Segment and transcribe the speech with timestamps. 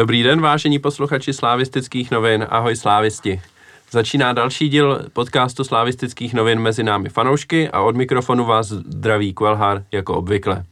[0.00, 2.46] Dobrý den, vážení posluchači slávistických novin.
[2.50, 3.40] Ahoj slávisti.
[3.90, 9.82] Začíná další díl podcastu slávistických novin mezi námi fanoušky a od mikrofonu vás zdraví Kvelhar
[9.92, 10.64] jako obvykle.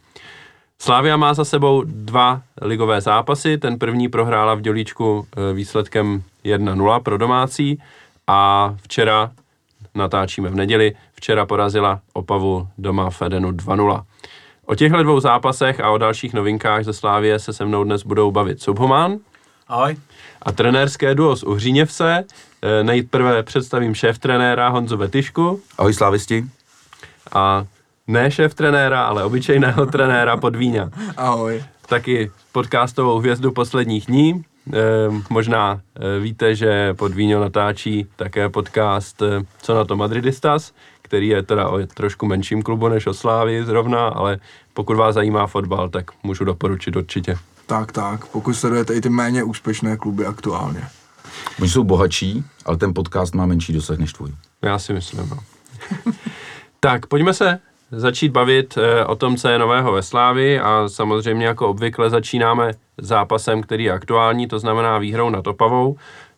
[0.78, 3.58] Slávia má za sebou dva ligové zápasy.
[3.58, 7.82] Ten první prohrála v Dělíčku eh, výsledkem 1-0 pro domácí
[8.26, 9.30] a včera,
[9.94, 14.04] natáčíme v neděli, včera porazila Opavu doma v Edenu 2-0.
[14.70, 18.30] O těchto dvou zápasech a o dalších novinkách ze Slávie se se mnou dnes budou
[18.30, 19.16] bavit Subhomán.
[19.68, 19.96] Ahoj.
[20.42, 22.24] A trenérské duo z Uhříněvse.
[22.62, 25.60] Eh, nejprve představím šéf trenéra Honzu Vetyšku.
[25.78, 26.44] Ahoj slávisti.
[27.32, 27.64] A
[28.06, 30.90] ne šéf trenéra, ale obyčejného trenéra Podvíňa.
[31.16, 31.64] Ahoj.
[31.86, 34.44] Taky podcastovou hvězdu posledních dní.
[34.72, 34.80] E,
[35.30, 40.72] možná e, víte, že Podvíňo natáčí také podcast e, Co na to Madridistas,
[41.08, 44.38] který je teda o trošku menším klubu než Oslávy zrovna, ale
[44.74, 47.38] pokud vás zajímá fotbal, tak můžu doporučit určitě.
[47.66, 50.82] Tak, tak, pokud sledujete i ty méně úspěšné kluby aktuálně.
[51.60, 54.30] Oni jsou bohatší, ale ten podcast má menší dosah než tvůj.
[54.62, 55.38] Já si myslím, no.
[56.80, 57.58] tak, pojďme se
[57.90, 62.72] začít bavit e, o tom, co je nového ve Slávi a samozřejmě jako obvykle začínáme
[62.98, 65.96] zápasem, který je aktuální, to znamená výhrou nad Opavou.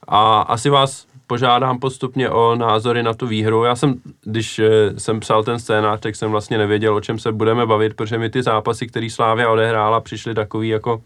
[0.09, 3.65] A asi vás požádám postupně o názory na tu výhru.
[3.65, 7.33] Já jsem, když e, jsem psal ten scénář, tak jsem vlastně nevěděl, o čem se
[7.33, 11.03] budeme bavit, protože mi ty zápasy, které Slávia odehrála, přišly takový jako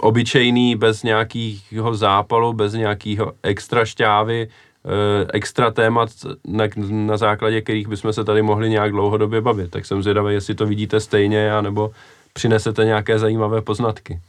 [0.00, 4.48] obyčejný, bez nějakého zápalu, bez nějakého extra šťávy,
[4.86, 6.08] Eh, extra témat,
[6.46, 9.70] na, na základě kterých bychom se tady mohli nějak dlouhodobě bavit.
[9.70, 11.90] Tak jsem zvědavý, jestli to vidíte stejně, anebo
[12.32, 14.20] přinesete nějaké zajímavé poznatky.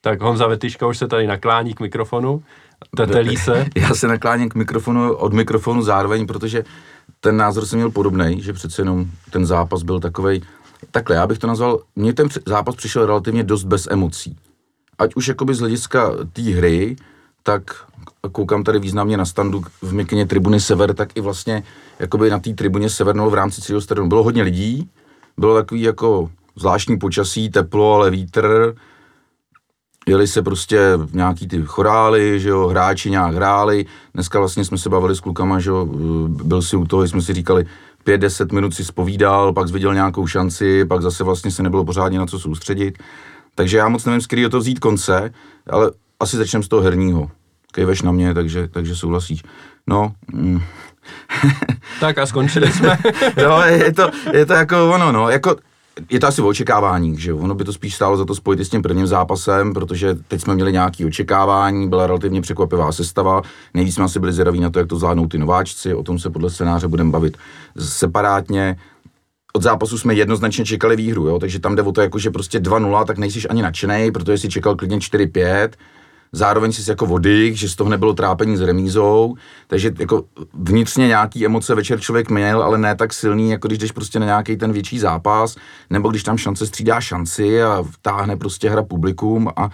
[0.00, 2.42] Tak Honza Vetyška už se tady naklání k mikrofonu,
[2.96, 3.66] tetelí se.
[3.76, 6.64] Já se nakláním k mikrofonu, od mikrofonu zároveň, protože
[7.20, 10.42] ten názor jsem měl podobný, že přece jenom ten zápas byl takový.
[10.90, 14.36] Takhle, já bych to nazval, mně ten zápas přišel relativně dost bez emocí.
[14.98, 16.96] Ať už jakoby z hlediska té hry,
[17.42, 17.62] tak
[18.32, 21.62] koukám tady významně na standu v mikině tribuny Sever, tak i vlastně
[21.98, 24.08] jakoby na té tribuně Sever v rámci celého stadionu.
[24.08, 24.90] Bylo hodně lidí,
[25.38, 28.74] bylo takový jako zvláštní počasí, teplo, ale vítr,
[30.08, 30.80] jeli se prostě
[31.12, 33.86] nějaký ty chorály, že jo, hráči nějak hráli.
[34.14, 35.86] Dneska vlastně jsme se bavili s klukama, že jo,
[36.28, 37.66] byl si u toho, jsme si říkali,
[38.04, 42.18] pět, deset minut si spovídal, pak viděl nějakou šanci, pak zase vlastně se nebylo pořádně
[42.18, 42.98] na co soustředit.
[43.54, 45.30] Takže já moc nevím, z kterého to vzít konce,
[45.70, 45.90] ale
[46.20, 47.30] asi začneme z toho herního.
[47.72, 49.42] Kejveš na mě, takže, takže souhlasíš.
[49.86, 50.60] No, mm.
[52.00, 52.98] tak a skončili jsme.
[53.48, 55.56] no, je to, je to jako ono, no, jako
[56.10, 58.68] je to asi o očekávání, že ono by to spíš stálo za to spojit s
[58.68, 63.42] tím prvním zápasem, protože teď jsme měli nějaké očekávání, byla relativně překvapivá sestava,
[63.74, 66.30] nejvíc jsme asi byli zvědaví na to, jak to zvládnou ty nováčci, o tom se
[66.30, 67.36] podle scénáře budeme bavit
[67.78, 68.76] separátně.
[69.52, 71.38] Od zápasu jsme jednoznačně čekali výhru, jo?
[71.38, 74.48] takže tam jde o to, jako, že prostě 2-0, tak nejsiš ani nadšený, protože si
[74.48, 75.68] čekal klidně 4-5,
[76.32, 79.34] zároveň si jako vody, že z toho nebylo trápení s remízou,
[79.66, 83.92] takže jako vnitřně nějaký emoce večer člověk měl, ale ne tak silný, jako když jdeš
[83.92, 85.56] prostě na nějaký ten větší zápas,
[85.90, 89.70] nebo když tam šance střídá šanci a vtáhne prostě hra publikum a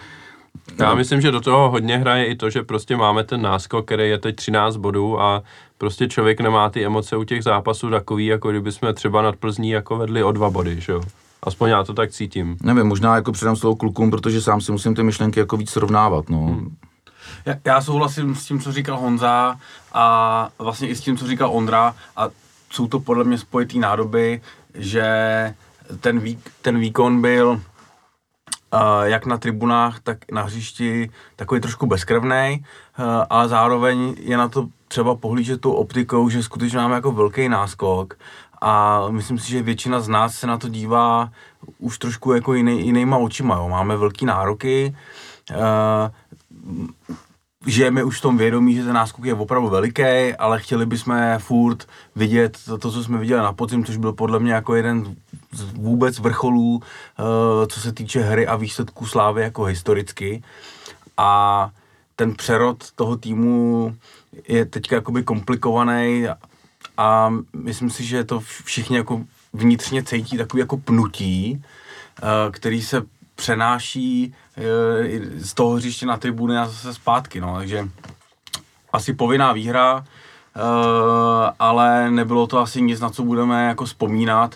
[0.79, 0.95] já no.
[0.95, 4.17] myslím, že do toho hodně hraje i to, že prostě máme ten náskok, který je
[4.17, 5.43] teď 13 bodů a
[5.77, 9.69] prostě člověk nemá ty emoce u těch zápasů takový, jako kdyby jsme třeba nad Plzní
[9.69, 11.01] jako vedli o dva body, že jo?
[11.43, 12.57] Aspoň já to tak cítím.
[12.63, 16.29] Nevím, možná jako předám slovo klukům, protože sám si musím ty myšlenky jako víc srovnávat,
[16.29, 16.37] no.
[16.37, 16.75] Hmm.
[17.45, 19.59] Já, já souhlasím s tím, co říkal Honza
[19.93, 22.29] a vlastně i s tím, co říkal Ondra a
[22.69, 24.41] jsou to podle mě spojitý nádoby,
[24.73, 25.05] že
[25.99, 27.59] ten, vík, ten výkon byl uh,
[29.03, 32.65] jak na tribunách, tak na hřišti takový trošku bezkrevný,
[32.99, 37.49] uh, ale zároveň je na to třeba pohlížet tou optikou, že skutečně máme jako velký
[37.49, 38.13] náskok
[38.63, 41.31] a myslím si, že většina z nás se na to dívá
[41.79, 43.55] už trošku jako jiný, jinýma očima.
[43.55, 43.69] Jo.
[43.69, 44.95] Máme velký nároky,
[45.51, 45.57] uh,
[47.65, 51.87] žijeme už v tom vědomí, že ten náskok je opravdu veliký, ale chtěli bychom furt
[52.15, 55.15] vidět to, to, co jsme viděli na podzim, což byl podle mě jako jeden
[55.51, 56.81] z vůbec vrcholů, uh,
[57.67, 60.43] co se týče hry a výsledků Slávy jako historicky.
[61.17, 61.69] A
[62.15, 63.95] ten přerod toho týmu
[64.47, 66.27] je teďka jakoby komplikovaný
[66.97, 69.21] a myslím si, že to všichni jako
[69.53, 71.63] vnitřně cítí takový jako pnutí,
[72.23, 73.03] eh, který se
[73.35, 74.61] přenáší eh,
[75.37, 77.89] z toho hřiště na tribuny a zase zpátky, no, takže
[78.93, 80.59] asi povinná výhra, eh,
[81.59, 84.55] ale nebylo to asi nic, na co budeme jako vzpomínat,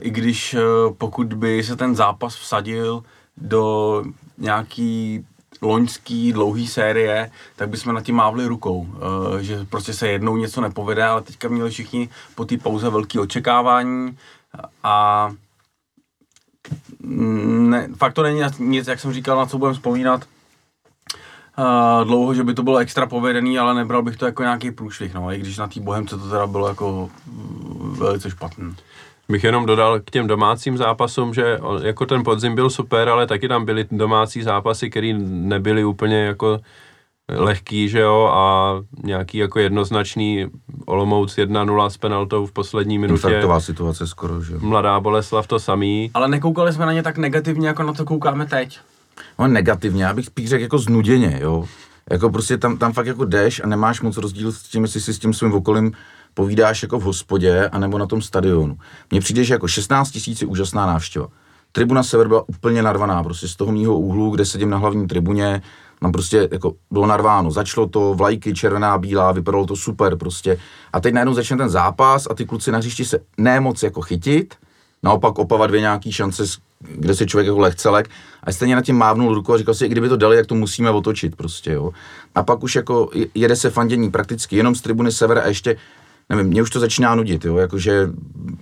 [0.00, 0.56] i když
[0.98, 3.02] pokud by se ten zápas vsadil
[3.36, 4.04] do
[4.38, 5.24] nějaký
[5.62, 10.60] loňský dlouhý série, tak bychom na tím mávli rukou, uh, že prostě se jednou něco
[10.60, 14.18] nepovede, ale teďka měli všichni po té pauze velké očekávání
[14.82, 15.30] a
[17.00, 20.24] ne, fakt to není nic, jak jsem říkal, na co budeme vzpomínat.
[21.58, 25.14] uh, dlouho, že by to bylo extra povedený, ale nebral bych to jako nějaký průšvih,
[25.14, 27.10] no, i když na té Bohemce to teda bylo jako
[27.98, 28.74] velice špatný.
[29.30, 33.26] Bych jenom dodal k těm domácím zápasům, že on- jako ten podzim byl super, ale
[33.26, 36.60] taky tam byly domácí zápasy, které nebyly úplně jako
[37.28, 38.74] lehký, že jo, a
[39.04, 40.46] nějaký jako jednoznačný
[40.86, 43.26] Olomouc 1-0 s penaltou v poslední minutě.
[43.28, 44.58] Infarktová situace skoro, že jo.
[44.62, 46.10] Mladá Boleslav to samý.
[46.14, 48.78] Ale nekoukali jsme na ně tak negativně, jako na to koukáme teď.
[49.38, 51.64] No negativně, já bych spíš řekl jako znuděně, jo.
[52.10, 55.14] Jako prostě tam, tam fakt jako jdeš a nemáš moc rozdíl s tím, jestli si
[55.14, 55.92] s tím svým okolím
[56.34, 58.78] povídáš jako v hospodě, anebo na tom stadionu.
[59.10, 61.28] Mně přijde, že jako 16 tisíc je úžasná návštěva.
[61.72, 65.62] Tribuna Sever byla úplně narvaná, prostě z toho mýho úhlu, kde sedím na hlavní tribuně,
[66.00, 70.58] tam prostě jako bylo narváno, začalo to, vlajky červená, bílá, vypadalo to super prostě.
[70.92, 74.54] A teď najednou začne ten zápas a ty kluci na hřišti se nemoc jako chytit,
[75.02, 76.42] naopak Opava dvě nějaký šance,
[76.80, 78.10] kde se člověk jako lehcelek
[78.44, 80.90] a stejně na tím mávnul ruku a říkal si, kdyby to dali, jak to musíme
[80.90, 81.90] otočit prostě, jo.
[82.34, 85.76] A pak už jako je- jede se fandění prakticky jenom z tribuny Sever a ještě
[86.30, 88.10] nevím, mě už to začíná nudit, jo, jakože,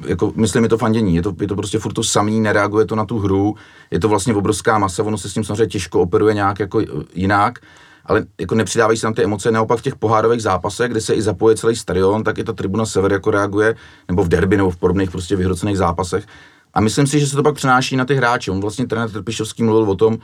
[0.07, 2.97] jako, myslím, je to fandění, je to, je to prostě furt to samý, nereaguje to
[2.97, 3.55] na tu hru,
[3.91, 6.81] je to vlastně obrovská masa, ono se s tím samozřejmě těžko operuje nějak jako
[7.15, 7.59] jinak,
[8.05, 11.23] ale jako nepřidávají se tam ty emoce, naopak v těch pohárových zápasech, kde se i
[11.23, 13.75] zapoje celý stadion, tak i ta tribuna Sever jako reaguje,
[14.09, 16.27] nebo v derby, nebo v podobných prostě vyhrocených zápasech.
[16.75, 18.51] A myslím si, že se to pak přenáší na ty hráče.
[18.51, 20.19] On vlastně trenér Trpišovský mluvil o tom,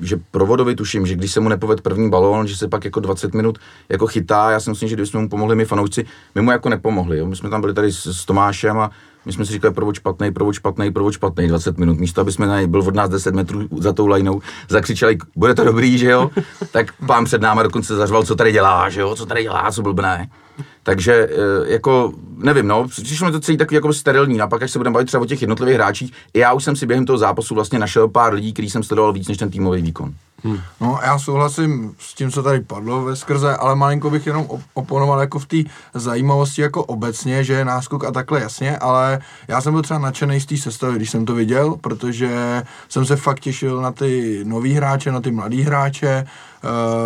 [0.00, 3.34] že provodovi tuším, že když se mu nepoved první balón, že se pak jako 20
[3.34, 3.58] minut
[3.88, 7.18] jako chytá, já si myslím, že kdybychom mu pomohli my fanoušci, my mu jako nepomohli,
[7.18, 7.26] jo?
[7.26, 8.90] my jsme tam byli tady s, s Tomášem a
[9.26, 12.46] my jsme si říkali provod špatný, provod špatný, provod špatný, 20 minut, místo aby jsme
[12.46, 16.10] na něj byl od nás 10 metrů za tou lajnou, zakřičeli, bude to dobrý, že
[16.10, 16.30] jo,
[16.72, 19.82] tak pán před náma dokonce zařval, co tady dělá, že jo, co tady dělá, co
[19.82, 20.28] blbné.
[20.82, 24.40] Takže eh, jako, nevím, no, přišlo mi to celý takový jako sterilní.
[24.40, 26.86] A pak, až se budeme bavit třeba o těch jednotlivých hráčích, já už jsem si
[26.86, 30.14] během toho zápasu vlastně našel pár lidí, který jsem sledoval víc než ten týmový výkon.
[30.80, 34.62] No já souhlasím s tím, co tady padlo ve skrze, ale malinko bych jenom op-
[34.74, 35.56] oponoval jako v té
[35.94, 40.40] zajímavosti jako obecně, že je náskok a takhle jasně, ale já jsem byl třeba nadšený
[40.40, 44.72] z té sestavy, když jsem to viděl, protože jsem se fakt těšil na ty nový
[44.72, 46.26] hráče, na ty mladý hráče,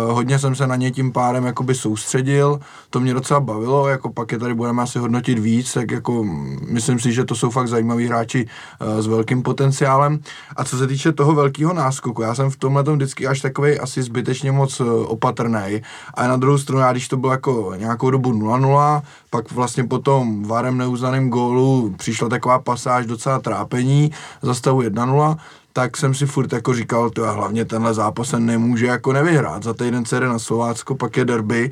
[0.07, 2.59] Uh, hodně jsem se na ně tím pádem jakoby soustředil,
[2.89, 6.23] to mě docela bavilo, jako pak je tady budeme asi hodnotit víc, tak jako
[6.69, 10.19] myslím si, že to jsou fakt zajímaví hráči uh, s velkým potenciálem.
[10.55, 13.79] A co se týče toho velkého náskoku, já jsem v tomhle tom vždycky až takový
[13.79, 15.81] asi zbytečně moc uh, opatrný.
[16.13, 19.99] A na druhou stranu, já když to bylo jako nějakou dobu 0-0, pak vlastně po
[19.99, 24.11] tom varem neuznaném gólu přišla taková pasáž docela trápení
[24.41, 25.37] za stavu 1-0,
[25.73, 29.63] tak jsem si furt jako říkal, to hlavně tenhle zápas se nemůže jako nevyhrát.
[29.63, 31.71] Za týden se jde na Slovácko, pak je derby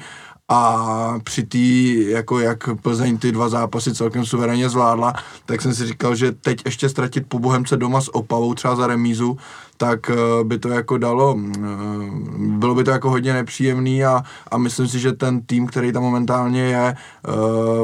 [0.49, 5.13] a při tý, jako jak Plzeň ty dva zápasy celkem suverénně zvládla,
[5.45, 8.87] tak jsem si říkal, že teď ještě ztratit po Bohemce doma s Opavou třeba za
[8.87, 9.37] remízu,
[9.83, 11.59] tak eh, by to jako dalo, eh,
[12.37, 16.03] bylo by to jako hodně nepříjemný a, a myslím si, že ten tým, který tam
[16.03, 17.31] momentálně je, eh,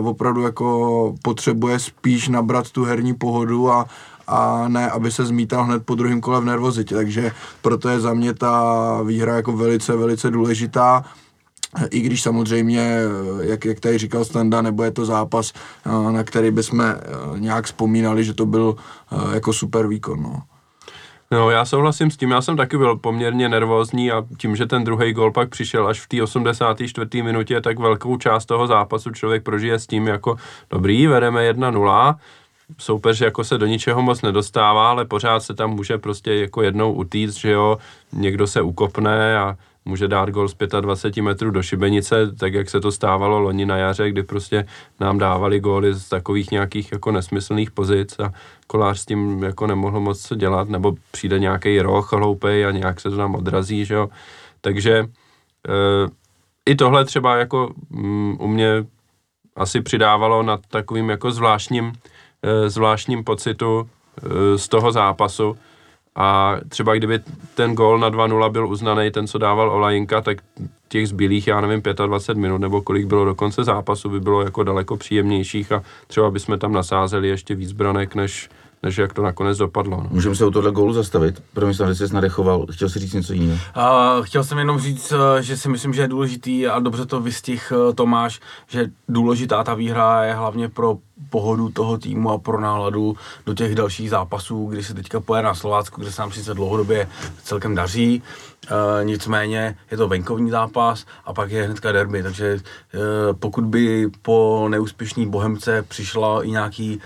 [0.04, 3.86] opravdu jako potřebuje spíš nabrat tu herní pohodu a,
[4.28, 7.32] a ne, aby se zmítal hned po druhém kole v nervozitě, takže
[7.62, 8.54] proto je za mě ta
[9.04, 11.04] výhra jako velice, velice důležitá,
[11.92, 13.02] i když samozřejmě,
[13.42, 15.54] jak, jak tady říkal Standa, nebo je to zápas,
[16.12, 16.84] na který bychom
[17.38, 18.76] nějak vzpomínali, že to byl
[19.34, 20.24] jako super výkon.
[20.24, 20.42] No.
[21.32, 24.84] No, já souhlasím s tím, já jsem taky byl poměrně nervózní a tím, že ten
[24.84, 27.24] druhý gol pak přišel až v té 84.
[27.24, 30.36] minutě, tak velkou část toho zápasu člověk prožije s tím jako
[30.70, 32.16] dobrý, vedeme 1-0,
[32.78, 36.94] soupeř jako se do ničeho moc nedostává, ale pořád se tam může prostě jako jednou
[36.94, 37.78] utíct, že jo,
[38.14, 39.58] někdo se ukopne a
[39.90, 43.78] může dát gol z 25 metrů do šibenice, tak jak se to stávalo loni na
[43.78, 44.66] jaře, kdy prostě
[45.00, 48.34] nám dávali góly z takových nějakých jako nesmyslných pozic a
[48.68, 53.00] kolář s tím jako nemohl moc co dělat, nebo přijde nějaký roh hloupej a nějak
[53.00, 54.10] se to nám odrazí, že jo.
[54.62, 55.06] Takže e,
[56.66, 58.86] i tohle třeba jako mm, u mě
[59.56, 61.94] asi přidávalo nad takovým jako zvláštním,
[62.44, 65.58] e, zvláštním pocitu e, z toho zápasu.
[66.20, 67.20] A třeba kdyby
[67.56, 70.38] ten gól na 2-0 byl uznaný, ten, co dával Olajinka, tak
[70.88, 74.64] těch zbylých, já nevím, 25 minut nebo kolik bylo do konce zápasu, by bylo jako
[74.64, 78.50] daleko příjemnějších a třeba bychom tam nasázeli ještě víc branek, než,
[78.84, 79.98] než jak to nakonec dopadlo.
[79.98, 80.10] No.
[80.12, 81.44] Můžeme se u tohle gólu zastavit?
[81.54, 83.60] Pro že jsi nadechoval, chtěl si říct něco jiného.
[83.78, 87.22] Uh, chtěl jsem jenom říct, eh, že si myslím, že je důležitý a dobře to
[87.22, 90.98] vystih eh, Tomáš, že důležitá ta výhra je hlavně pro
[91.30, 95.56] pohodu toho týmu a pro náladu do těch dalších zápasů, kdy se teďka poje na
[95.56, 97.10] Slovácku, kde se nám sice dlouhodobě
[97.44, 98.24] celkem daří,
[98.72, 103.00] uh, nicméně je to venkovní zápas a pak je hnedka derby, takže uh,
[103.40, 107.02] pokud by po neúspěšné Bohemce přišla i nějaký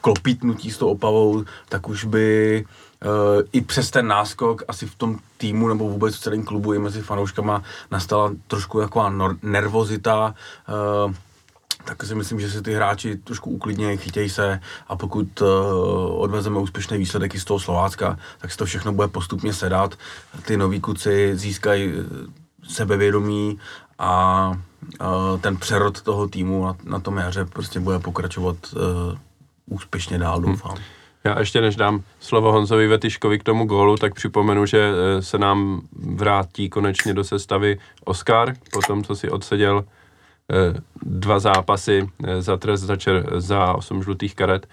[0.00, 2.64] klopítnutí s tou opavou, tak už by
[3.52, 7.02] i přes ten náskok asi v tom týmu nebo vůbec v celém klubu i mezi
[7.02, 10.34] fanouškama nastala trošku taková nor- nervozita,
[11.06, 11.14] uh,
[11.84, 15.48] tak si myslím, že si ty hráči trošku uklidnějí, chytějí se a pokud uh,
[16.20, 19.94] odvezeme úspěšný výsledek i z toho Slovácka, tak si to všechno bude postupně sedat.
[20.44, 21.92] Ty noví kuci získají
[22.68, 23.58] sebevědomí
[23.98, 24.48] a
[25.00, 29.18] uh, ten přerod toho týmu na, na tom jaře prostě bude pokračovat uh,
[29.66, 30.72] úspěšně dál, doufám.
[30.72, 30.82] Hmm.
[31.24, 35.80] Já ještě než dám slovo Honzovi Vetiškovi k tomu gólu, tak připomenu, že se nám
[35.92, 39.84] vrátí konečně do sestavy Oscar, po tom, co si odseděl
[41.02, 44.66] dva zápasy za trest za, čer, za 8 žlutých karet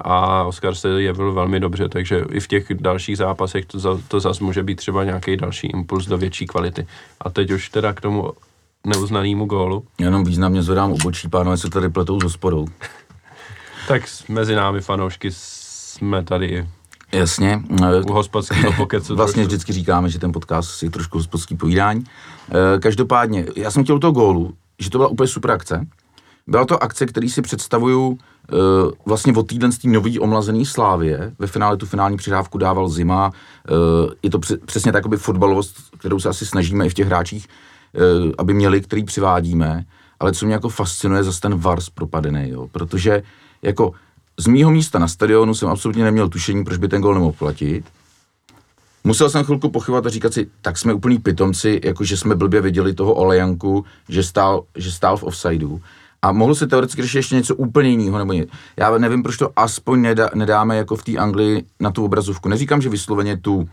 [0.00, 4.20] a Oscar se jevil velmi dobře, takže i v těch dalších zápasech to, za, to
[4.20, 6.86] zase může být třeba nějaký další impuls do větší kvality.
[7.20, 8.32] A teď už teda k tomu
[8.86, 9.84] neuznanému gólu.
[9.98, 12.66] Jenom významně zvedám obočí, pánové se tady pletou s hospodou.
[13.88, 16.68] Tak mezi námi fanoušky jsme tady
[17.12, 17.62] Jasně.
[18.06, 19.16] U hospodského pokecu.
[19.16, 19.48] vlastně trošku.
[19.48, 22.04] vždycky říkáme, že ten podcast je trošku hospodský povídání.
[22.80, 25.86] Každopádně, já jsem chtěl toho gólu, že to byla úplně super akce.
[26.46, 28.18] Byla to akce, který si představuju uh,
[29.06, 31.32] vlastně od týden z té nový omlazený Slávě.
[31.38, 33.32] Ve finále tu finální přidávku dával Zima.
[34.22, 37.48] Je to přesně takový fotbalovost, kterou se asi snažíme i v těch hráčích,
[38.38, 39.84] aby měli, který přivádíme.
[40.20, 42.68] Ale co mě jako fascinuje, zase ten Vars propadený, jo.
[42.72, 43.22] Protože
[43.64, 43.92] jako
[44.40, 47.84] z mýho místa na stadionu jsem absolutně neměl tušení, proč by ten gol nemohl platit.
[49.04, 52.60] Musel jsem chvilku pochybovat a říkat si, tak jsme úplný pitomci, jako že jsme blbě
[52.60, 55.80] viděli toho Olejanku, že stál, že stál v offsideu.
[56.22, 58.46] A mohlo se teoreticky řešit ještě něco úplně jiného, nebo ně.
[58.76, 62.48] Já nevím, proč to aspoň nedá, nedáme jako v té Anglii na tu obrazovku.
[62.48, 63.68] Neříkám, že vysloveně tu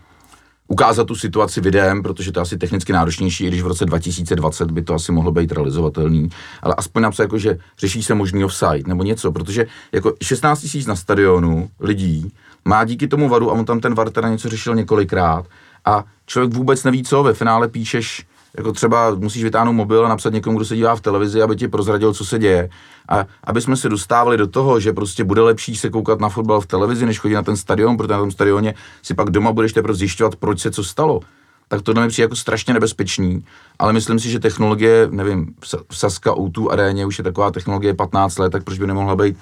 [0.71, 4.71] ukázat tu situaci videem, protože to je asi technicky náročnější, i když v roce 2020
[4.71, 6.29] by to asi mohlo být realizovatelný,
[6.61, 10.87] ale aspoň napsat jako, že řeší se možný offside nebo něco, protože jako 16 tisíc
[10.87, 12.31] na stadionu lidí
[12.65, 15.45] má díky tomu varu, a on tam ten var teda něco řešil několikrát,
[15.85, 18.25] a člověk vůbec neví co, ve finále píšeš,
[18.57, 21.67] jako třeba musíš vytáhnout mobil a napsat někomu, kdo se dívá v televizi, aby ti
[21.67, 22.69] prozradil, co se děje.
[23.09, 26.61] A aby jsme se dostávali do toho, že prostě bude lepší se koukat na fotbal
[26.61, 29.73] v televizi, než chodit na ten stadion, protože na tom stadioně si pak doma budeš
[29.73, 31.19] teprve zjišťovat, proč se co stalo.
[31.67, 33.45] Tak to mi přijde jako strašně nebezpečný,
[33.79, 35.53] ale myslím si, že technologie, nevím,
[35.89, 39.37] v Saska O2 aréně už je taková technologie 15 let, tak proč by nemohla být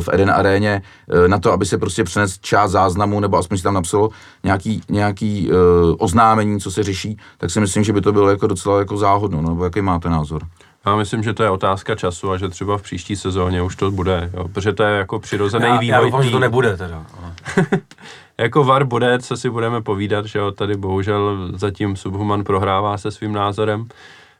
[0.00, 3.62] v Eden aréně eh, na to, aby se prostě přenes část záznamu, nebo aspoň si
[3.62, 4.10] tam napsalo
[4.44, 5.56] nějaký, nějaký uh,
[5.98, 9.42] oznámení, co se řeší, tak si myslím, že by to bylo jako docela jako záhodno,
[9.42, 10.42] no, nebo jaký máte názor?
[10.86, 13.90] Já myslím, že to je otázka času a že třeba v příští sezóně už to
[13.90, 15.88] bude, jo, protože to je jako přirozený já, vývoj.
[15.88, 17.06] Já doufám, že to nebude teda.
[18.38, 23.10] jako VAR bude, co si budeme povídat, že jo, tady bohužel zatím Subhuman prohrává se
[23.10, 23.88] svým názorem.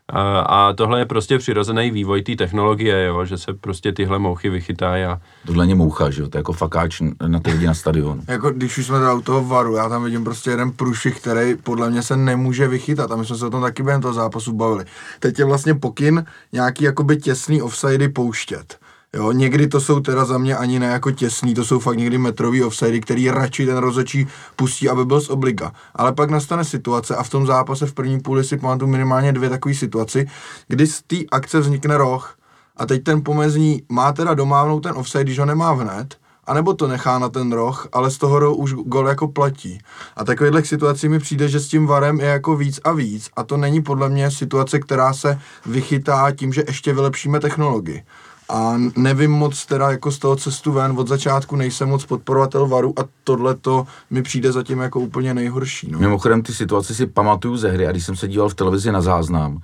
[0.08, 4.50] A, a tohle je prostě přirozený vývoj té technologie, jo, že se prostě tyhle mouchy
[4.50, 5.04] vychytají.
[5.04, 5.20] A...
[5.46, 8.22] Tohle je moucha, že jo, to je jako fakáč na ty lidi na stadionu.
[8.28, 11.56] jako když už jsme teda u toho varu, já tam vidím prostě jeden průšvih, který
[11.56, 14.52] podle mě se nemůže vychytat a my jsme se o tom taky během toho zápasu
[14.52, 14.84] bavili.
[15.20, 18.78] Teď je vlastně pokyn nějaký jakoby těsný offsidy pouštět.
[19.16, 22.18] Jo, někdy to jsou teda za mě ani ne jako těsný, to jsou fakt někdy
[22.18, 25.72] metrový offside, který radši ten rozhodčí pustí, aby byl z obliga.
[25.94, 29.50] Ale pak nastane situace a v tom zápase v první půli si pamatuju minimálně dvě
[29.50, 30.28] takové situaci,
[30.68, 32.36] kdy z té akce vznikne roh
[32.76, 36.88] a teď ten pomezní má teda domávnout ten offside, když ho nemá hned, anebo to
[36.88, 39.78] nechá na ten roh, ale z toho rohu už gol jako platí.
[40.16, 43.42] A takovýchhle situací mi přijde, že s tím varem je jako víc a víc a
[43.42, 48.02] to není podle mě situace, která se vychytá tím, že ještě vylepšíme technologii
[48.48, 52.94] a nevím moc teda jako z toho cestu ven, od začátku nejsem moc podporovatel varu
[53.00, 55.90] a tohle to mi přijde zatím jako úplně nejhorší.
[55.90, 55.98] No.
[55.98, 59.00] Mimochodem ty situace si pamatuju ze hry a když jsem se díval v televizi na
[59.00, 59.58] záznam,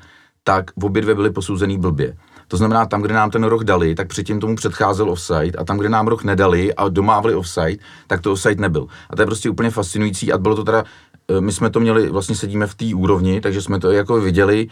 [0.45, 2.17] tak v obě dvě byly posouzený blbě.
[2.49, 5.79] To znamená, tam, kde nám ten roh dali, tak předtím tomu předcházel offside a tam,
[5.79, 8.87] kde nám roh nedali a domávali offside, tak to offside nebyl.
[9.11, 10.85] A to je prostě úplně fascinující a bylo to teda,
[11.29, 14.69] eh, my jsme to měli, vlastně sedíme v té úrovni, takže jsme to jako viděli,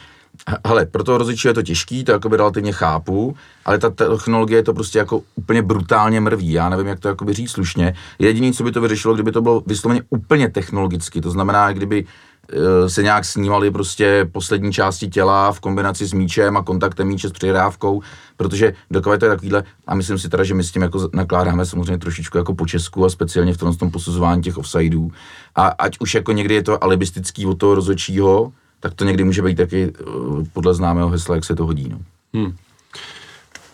[0.67, 4.63] Hele, pro toho rozličí je to těžký, to jakoby relativně chápu, ale ta technologie je
[4.63, 6.53] to prostě jako úplně brutálně mrví.
[6.53, 7.95] Já nevím, jak to jakoby říct slušně.
[8.19, 12.05] Jediné, co by to vyřešilo, kdyby to bylo vysloveně úplně technologicky, to znamená, kdyby
[12.53, 17.29] eh, se nějak snímaly prostě poslední části těla v kombinaci s míčem a kontaktem míče
[17.29, 18.03] s přihrávkou,
[18.37, 21.67] protože dokové to je takovýhle, a myslím si teda, že my s tím jako nakládáme
[21.67, 25.13] samozřejmě trošičku jako po Česku a speciálně v tom, tom posuzování těch offsideů.
[25.55, 29.43] A ať už jako někdy je to alibistický od toho rozhodčího, tak to někdy může
[29.43, 30.05] být taky eh,
[30.53, 31.89] podle známého hesla, jak se to hodí.
[31.89, 31.99] No.
[32.35, 32.57] Hmm.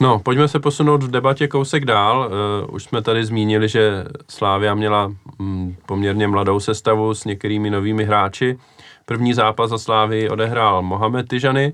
[0.01, 2.31] No, pojďme se posunout v debatě kousek dál.
[2.69, 8.05] Uh, už jsme tady zmínili, že Slávia měla um, poměrně mladou sestavu s některými novými
[8.05, 8.59] hráči.
[9.05, 11.73] První zápas za Slávy odehrál Mohamed Tyžany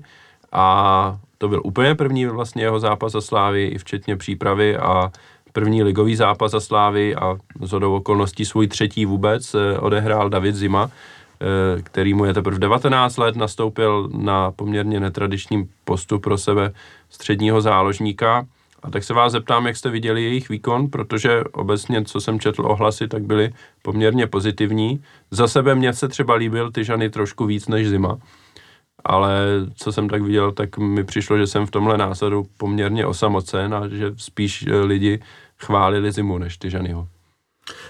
[0.51, 5.11] a to byl úplně první vlastně jeho zápas za Slávy, i včetně přípravy a
[5.53, 10.89] první ligový zápas za Slávy a z okolností svůj třetí vůbec eh, odehrál David Zima,
[10.91, 11.22] eh,
[11.83, 16.73] který mu je teprve 19 let, nastoupil na poměrně netradiční postup pro sebe
[17.09, 18.45] středního záložníka.
[18.83, 22.65] A tak se vás zeptám, jak jste viděli jejich výkon, protože obecně, co jsem četl
[22.65, 25.03] ohlasy, tak byly poměrně pozitivní.
[25.31, 28.17] Za sebe mě se třeba líbil Tyžany trošku víc než Zima
[29.05, 29.37] ale
[29.75, 33.87] co jsem tak viděl, tak mi přišlo, že jsem v tomhle názoru poměrně osamocen a
[33.87, 35.19] že spíš eh, lidi
[35.57, 37.07] chválili Zimu než Tyžanyho.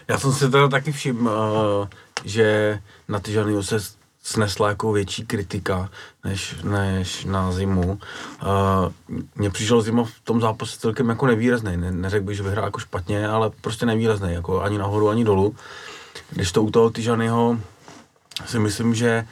[0.07, 1.87] Já jsem si teda taky všiml, uh,
[2.25, 3.79] že na Tyžanyho se
[4.23, 5.89] snesla jako větší kritika
[6.23, 7.81] než, než na zimu.
[7.81, 11.77] Uh, mně přišel zima v tom zápase celkem jako nevýrazný.
[11.77, 15.55] Ne, neřekl bych, že vyhrál jako špatně, ale prostě nevýrazný, jako ani nahoru, ani dolů.
[16.29, 17.59] Když to u toho Tyžanyho
[18.45, 19.27] si myslím, že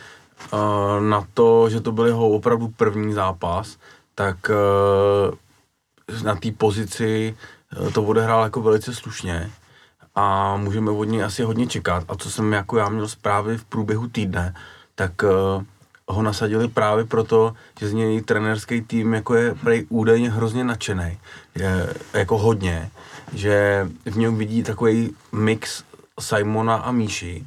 [0.54, 0.60] uh,
[1.00, 3.78] na to, že to byl jeho opravdu první zápas,
[4.16, 4.52] tak
[6.10, 7.38] uh, na té pozici
[7.94, 9.52] to odehrál jako velice slušně
[10.22, 12.04] a můžeme od něj asi hodně čekat.
[12.08, 14.54] A co jsem jako já měl zprávy v průběhu týdne,
[14.96, 15.64] tak uh,
[16.08, 21.20] ho nasadili právě proto, že z něj trenerský tým jako je prej údajně hrozně nadšený.
[21.56, 22.92] Je jako hodně,
[23.34, 25.84] že v něm vidí takový mix
[26.20, 27.46] Simona a Míši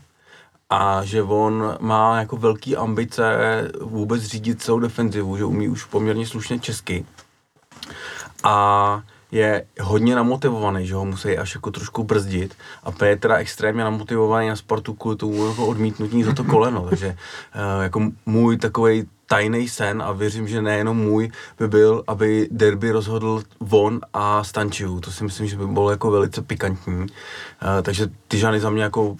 [0.71, 3.25] a že on má jako velký ambice
[3.81, 7.07] vůbec řídit celou defenzivu, že umí už poměrně slušně česky.
[8.45, 9.02] A
[9.35, 13.85] je hodně namotivovaný, že ho musí až jako trošku brzdit a P je teda extrémně
[13.85, 19.05] namotivovaný na sportu kvůli tomu jako odmítnutí za to koleno, takže uh, jako můj takový
[19.26, 25.00] tajný sen a věřím, že nejenom můj by byl, aby derby rozhodl Von a Stančiu.
[25.00, 26.95] To si myslím, že by bylo jako velice pikantní.
[26.95, 27.07] Uh,
[27.83, 29.17] takže ty žany za mě jako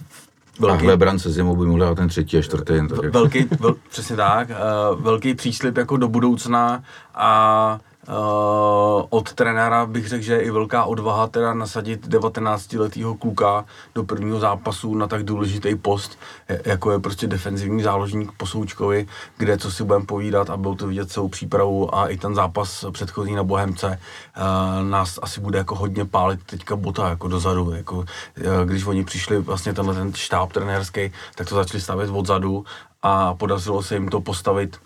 [0.59, 0.85] velký...
[0.85, 2.73] A Lebran se zimou by mohl ten třetí a čtvrtý.
[2.73, 3.13] Jen tak.
[3.13, 6.83] Velký, vel, přesně tak, uh, velký příslip jako do budoucna
[7.15, 13.65] a Uh, od trenéra bych řekl, že je i velká odvaha teda nasadit 19-letého kluka
[13.95, 16.19] do prvního zápasu na tak důležitý post,
[16.65, 20.87] jako je prostě defenzivní záložník po Součkovi, kde co si budeme povídat a bylo to
[20.87, 25.75] vidět celou přípravu a i ten zápas předchozí na Bohemce uh, nás asi bude jako
[25.75, 28.05] hodně pálit teďka bota jako dozadu, jako, uh,
[28.65, 32.65] když oni přišli vlastně tenhle ten štáb trenérský, tak to začali stavět odzadu
[33.03, 34.77] a podařilo se jim to postavit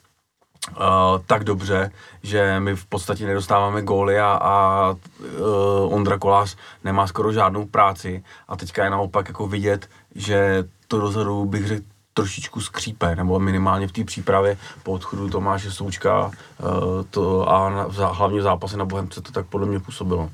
[0.70, 0.84] uh,
[1.26, 1.92] tak dobře,
[2.24, 8.24] že my v podstatě nedostáváme góly a, a uh, Ondra Kolář nemá skoro žádnou práci
[8.48, 13.88] a teďka je naopak jako vidět, že to dozadu bych řekl trošičku skřípe, nebo minimálně
[13.88, 16.34] v té přípravě po odchodu Tomáše Součka uh,
[17.10, 20.30] to, a na, v, hlavně v zápase na Bohemce to tak podle mě působilo.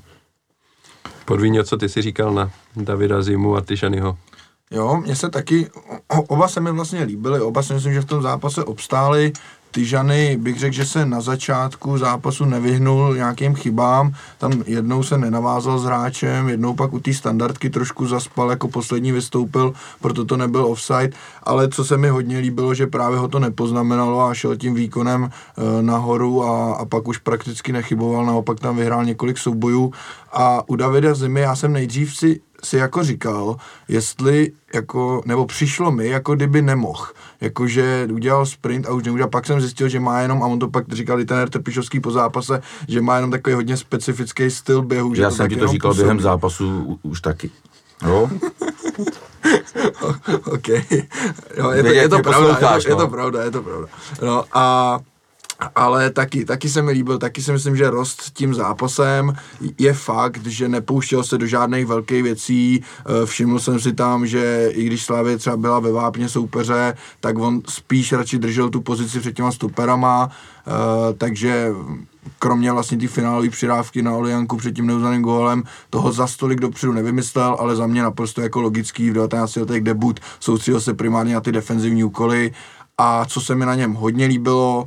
[1.24, 4.18] Podvíně, co ty si říkal na Davida Zimu a Tyšanyho.
[4.70, 5.70] Jo, mně se taky,
[6.08, 9.32] oba se mi vlastně líbily, oba si myslím, že v tom zápase obstáli,
[9.76, 15.78] Tyžany bych řekl, že se na začátku zápasu nevyhnul nějakým chybám, tam jednou se nenavázal
[15.78, 20.66] s hráčem, jednou pak u té standardky trošku zaspal, jako poslední vystoupil, proto to nebyl
[20.66, 21.10] offside,
[21.42, 25.24] ale co se mi hodně líbilo, že právě ho to nepoznamenalo a šel tím výkonem
[25.30, 29.92] e, nahoru a, a pak už prakticky nechyboval, naopak tam vyhrál několik soubojů.
[30.32, 33.56] A u Davida Zimy já jsem nejdřív si si jako říkal,
[33.88, 37.06] jestli jako, nebo přišlo mi, jako kdyby nemohl,
[37.40, 40.68] jakože udělal sprint a už neudělal, pak jsem zjistil, že má jenom, a on to
[40.68, 45.14] pak říkal i ten Trpišovský po zápase, že má jenom takový hodně specifický styl běhu.
[45.14, 46.04] Já že jsem ti to říkal působí.
[46.04, 47.50] během zápasu už taky.
[48.02, 48.22] No.
[50.44, 50.68] OK.
[51.56, 53.88] Jo, je, to, je, to pravda, je, to, je to pravda, je to pravda.
[54.22, 54.98] No a
[55.74, 59.32] ale taky, taky se mi líbil, taky si myslím, že rost tím zápasem
[59.78, 64.70] je fakt, že nepouštěl se do žádných velkých věcí, eh, všiml jsem si tam, že
[64.72, 69.20] i když Slavě třeba byla ve vápně soupeře, tak on spíš radši držel tu pozici
[69.20, 71.72] před těma stoperama, eh, takže
[72.38, 76.92] kromě vlastně ty finálové přidávky na Olianku před tím neuzaným gólem, toho za stolik dopředu
[76.92, 81.40] nevymyslel, ale za mě naprosto jako logický v 19 letech debut, soustředil se primárně na
[81.40, 82.52] ty defenzivní úkoly.
[82.98, 84.86] A co se mi na něm hodně líbilo,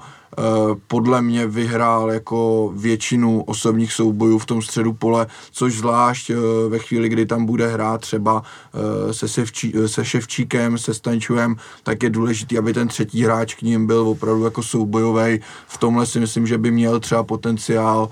[0.87, 6.35] podle mě vyhrál jako většinu osobních soubojů v tom středu pole, což zvlášť eh,
[6.69, 12.03] ve chvíli, kdy tam bude hrát třeba eh, se, Sevčí, se Ševčíkem, se Stančujem, tak
[12.03, 15.39] je důležité, aby ten třetí hráč k ním byl opravdu jako soubojový.
[15.67, 18.09] V tomhle si myslím, že by měl třeba potenciál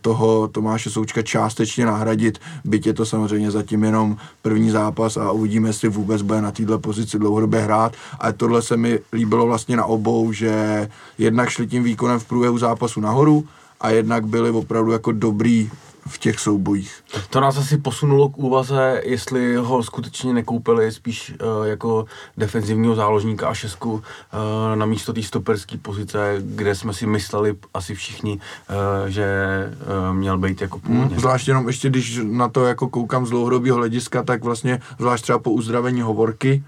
[0.00, 5.68] toho Tomáše Součka částečně nahradit, byť je to samozřejmě zatím jenom první zápas a uvidíme,
[5.68, 7.92] jestli vůbec bude na této pozici dlouhodobě hrát.
[8.18, 12.58] Ale tohle se mi líbilo vlastně na obou, že jednak šli tím výkonem v průběhu
[12.58, 13.44] zápasu nahoru
[13.80, 15.70] a jednak byli opravdu jako dobrý
[16.06, 17.04] v těch soubojích.
[17.30, 23.48] To nás asi posunulo k úvaze, jestli ho skutečně nekoupili spíš uh, jako defenzivního záložníka
[23.48, 24.00] a šestku uh,
[24.74, 29.26] na místo té stoperské pozice, kde jsme si mysleli asi všichni, uh, že
[30.08, 31.06] uh, měl být jako původně.
[31.06, 35.22] Hmm, zvlášť jenom ještě, když na to jako koukám z dlouhodobého hlediska, tak vlastně zvlášť
[35.22, 36.64] třeba po uzdravení hovorky,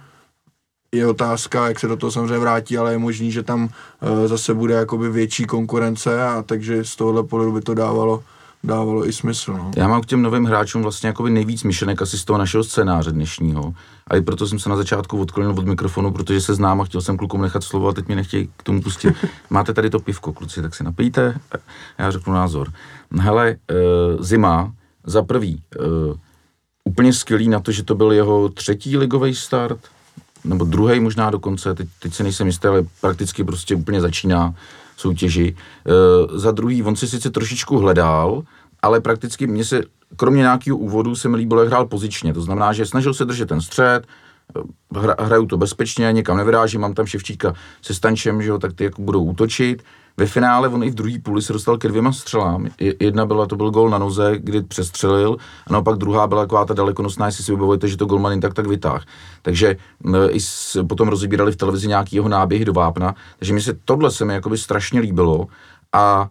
[0.93, 4.55] je otázka, jak se do toho samozřejmě vrátí, ale je možný, že tam uh, zase
[4.55, 8.23] bude jakoby větší konkurence a takže z tohohle pohledu by to dávalo
[8.67, 9.53] dávalo i smysl.
[9.53, 9.71] No.
[9.77, 13.13] Já mám k těm novým hráčům vlastně jakoby nejvíc myšlenek asi z toho našeho scénáře
[13.13, 13.75] dnešního.
[14.07, 17.01] A i proto jsem se na začátku odklonil od mikrofonu, protože se znám a chtěl
[17.01, 19.15] jsem klukům nechat slovo a teď mě nechtějí k tomu pustit.
[19.51, 21.41] Máte tady to pivko, kluci, tak si napijte.
[21.99, 22.73] Já řeknu názor.
[23.21, 24.73] Hele, uh, zima,
[25.05, 26.17] za prvý, uh,
[26.85, 29.79] úplně skvělý na to, že to byl jeho třetí ligový start,
[30.45, 34.55] nebo druhý možná dokonce, teď, teď se nejsem jistý, ale prakticky prostě úplně začíná
[34.97, 35.57] soutěži.
[35.87, 38.43] E, za druhý, on si sice trošičku hledal,
[38.87, 39.81] ale prakticky mě se,
[40.17, 42.33] kromě nějakého úvodu, se mi líbilo, jak hrál pozičně.
[42.33, 44.07] To znamená, že snažil se držet ten střed,
[44.95, 48.85] hra, hraju to bezpečně, někam nevyrážím, mám tam Ševčíka se Stančem, že jo, tak ty
[48.85, 49.83] jako budou útočit.
[50.17, 52.67] Ve finále on i v druhé půli se dostal ke dvěma střelám.
[53.01, 56.75] Jedna byla, to byl gol na noze, kdy přestřelil, a naopak druhá byla taková ta
[56.75, 59.05] dalekonosná, jestli si vybavujete, že to golman jen tak tak vytáh.
[59.43, 59.77] Takže
[60.31, 64.11] i s, potom rozebírali v televizi nějaký jeho náběhy do vápna, takže mi se tohle
[64.11, 65.47] se mi jakoby strašně líbilo
[65.93, 66.29] a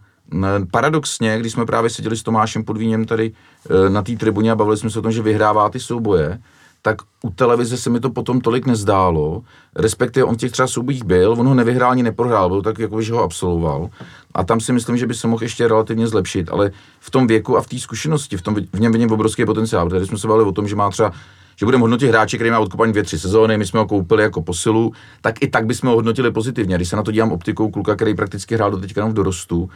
[0.72, 3.32] paradoxně, když jsme právě seděli s Tomášem Podvíněm tady
[3.70, 6.40] e, na té tribuně a bavili jsme se o tom, že vyhrává ty souboje,
[6.82, 9.44] tak u televize se mi to potom tolik nezdálo,
[9.76, 13.14] respektive on těch třeba soubojích byl, on ho nevyhrál ani neprohrál, byl tak jako, že
[13.14, 13.90] ho absolvoval
[14.34, 17.58] a tam si myslím, že by se mohl ještě relativně zlepšit, ale v tom věku
[17.58, 20.50] a v té zkušenosti, v, tom, v něm vidím obrovský potenciál, tady jsme se bavili
[20.50, 21.12] o tom, že má třeba
[21.58, 24.42] že budeme hodnotit hráče, který má odkopaný dvě, tři sezóny, my jsme ho koupili jako
[24.42, 26.76] posilu, tak i tak bychom ho hodnotili pozitivně.
[26.76, 29.70] Když se na to dívám optikou kluka, který prakticky hrál do teďka jenom v dorostu,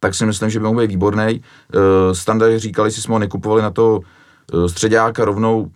[0.00, 1.40] tak si myslím, že by mohl být výborný.
[1.74, 4.00] Uh, standard říkali, že jsme ho nekupovali na to
[4.52, 5.70] uh, středáka rovnou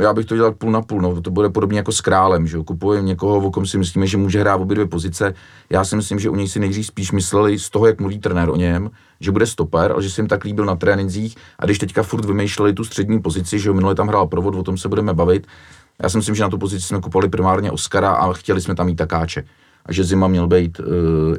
[0.00, 2.58] já bych to dělal půl na půl, no, to bude podobně jako s králem, že
[2.58, 5.34] kupujeme někoho, o kom si myslíme, že může hrát obě dvě pozice.
[5.70, 8.50] Já si myslím, že u něj si nejdřív spíš mysleli z toho, jak mluví trenér
[8.50, 11.78] o něm, že bude stoper, ale že se jim tak líbil na trénincích a když
[11.78, 15.14] teďka furt vymýšleli tu střední pozici, že minule tam hrál provod, o tom se budeme
[15.14, 15.46] bavit.
[16.02, 18.86] Já si myslím, že na tu pozici jsme kupovali primárně Oscara a chtěli jsme tam
[18.86, 19.44] mít takáče.
[19.88, 20.86] A že Zima měl být uh,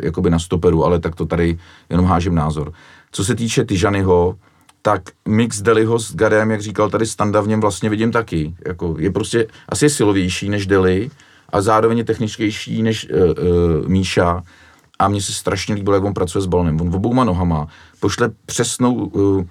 [0.03, 1.59] jakoby na stoperu, ale tak to tady
[1.89, 2.73] jenom hážím názor.
[3.11, 4.35] Co se týče Tyžanyho,
[4.81, 8.55] tak mix Deliho s Gadem, jak říkal tady Standa, v něm vlastně vidím taky.
[8.67, 11.09] Jako je prostě asi silovější než Deli
[11.49, 14.43] a zároveň je techničtější než uh, uh, Míša.
[14.99, 16.81] A mně se strašně líbilo, jak on pracuje s balonem.
[16.81, 17.67] On obouma nohama
[17.99, 19.43] pošle přesnou uh,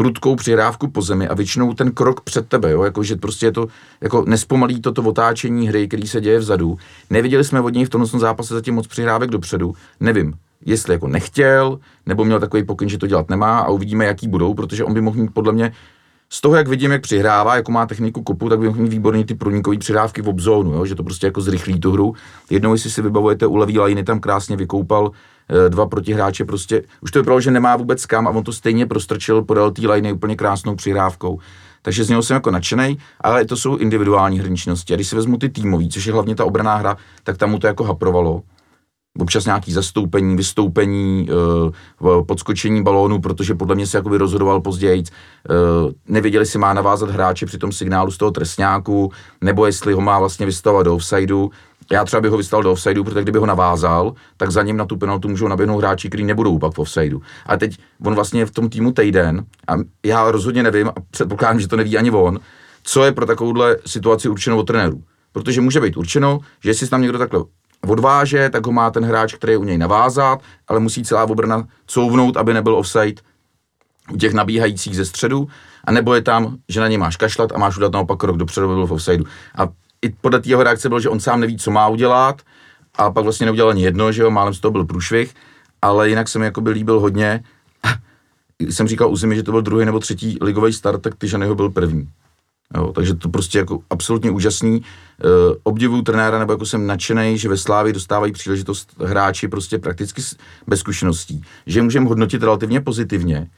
[0.00, 3.52] prudkou přihrávku po zemi a většinou ten krok před tebe, jo, jako, že prostě je
[3.52, 3.66] to,
[4.00, 6.78] jako nespomalí toto otáčení hry, který se děje vzadu.
[7.10, 10.34] Neviděli jsme od něj v tomto zápase zatím moc přihrávek dopředu, nevím
[10.66, 14.54] jestli jako nechtěl, nebo měl takový pokyn, že to dělat nemá a uvidíme, jaký budou,
[14.54, 15.72] protože on by mohl mít podle mě
[16.32, 19.24] z toho, jak vidím, jak přihrává, jako má techniku kopu, tak by mohl mít výborný
[19.24, 20.86] ty průnikové přihrávky v obzónu, jo?
[20.86, 22.14] že to prostě jako zrychlí tu hru.
[22.50, 25.10] Jednou, jestli si vybavujete, u levý lajny tam krásně vykoupal
[25.68, 29.42] dva protihráče, prostě už to vypadalo, že nemá vůbec kam a on to stejně prostrčil,
[29.42, 31.38] podal té lajny úplně krásnou přihrávkou.
[31.82, 34.92] Takže z něho jsem jako nadšený, ale to jsou individuální hrničnosti.
[34.94, 37.58] A když si vezmu ty týmový, což je hlavně ta obraná hra, tak tam mu
[37.58, 38.42] to jako haprovalo
[39.18, 41.28] občas nějaký zastoupení, vystoupení,
[42.00, 45.02] uh, podskočení balónu, protože podle mě se jakoby rozhodoval později.
[45.02, 50.00] Uh, nevěděli, si má navázat hráče při tom signálu z toho trestňáku, nebo jestli ho
[50.00, 51.50] má vlastně vystavovat do offsideu.
[51.92, 54.84] Já třeba bych ho vystavil do offsideu, protože kdyby ho navázal, tak za ním na
[54.84, 57.22] tu penaltu můžou naběhnout hráči, kteří nebudou pak v offsideu.
[57.46, 59.74] A teď on vlastně je v tom týmu týden a
[60.04, 62.40] já rozhodně nevím a předpokládám, že to neví ani on,
[62.82, 65.02] co je pro takovouhle situaci určeno od trenérů.
[65.32, 67.44] Protože může být určeno, že jestli tam někdo takhle
[67.88, 71.68] odváže, tak ho má ten hráč, který je u něj navázat, ale musí celá obrana
[71.86, 73.22] couvnout, aby nebyl offside
[74.12, 75.48] u těch nabíhajících ze středu,
[75.84, 78.66] a nebo je tam, že na ně máš kašlat a máš udělat naopak krok dopředu,
[78.66, 79.24] byl v offsideu.
[79.54, 79.68] A
[80.02, 82.42] i podle jeho reakce bylo, že on sám neví, co má udělat,
[82.94, 85.34] a pak vlastně neudělal ani jedno, že jo, málem z toho byl průšvih,
[85.82, 87.44] ale jinak se mi jako by líbil hodně.
[88.70, 91.70] Jsem říkal u zimy, že to byl druhý nebo třetí ligový start, tak Tyžanyho byl
[91.70, 92.08] první.
[92.76, 94.76] Jo, takže to prostě jako absolutně úžasný.
[94.76, 94.82] E,
[95.62, 100.22] obdivuju trenéra, nebo jako jsem nadšený, že ve Slávii dostávají příležitost hráči prostě prakticky
[100.66, 101.42] bez zkušeností.
[101.66, 103.50] Že můžeme hodnotit relativně pozitivně,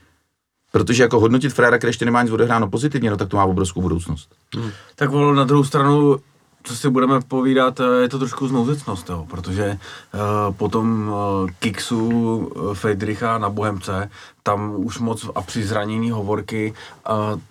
[0.73, 3.83] protože jako hodnotit Fréra, který ještě nemá nic odehráno pozitivně, no tak to má obrovskou
[3.83, 4.35] budoucnost.
[4.57, 4.71] Hmm.
[4.97, 6.17] Tak na druhou stranu
[6.63, 9.79] co si budeme povídat, eh, je to trošku znouzecnost, jo, protože
[10.15, 14.11] uh, potom uh, Kiksu, uh, Friedricha na Bohemce,
[14.43, 16.75] tam už moc a při zranění hovorky,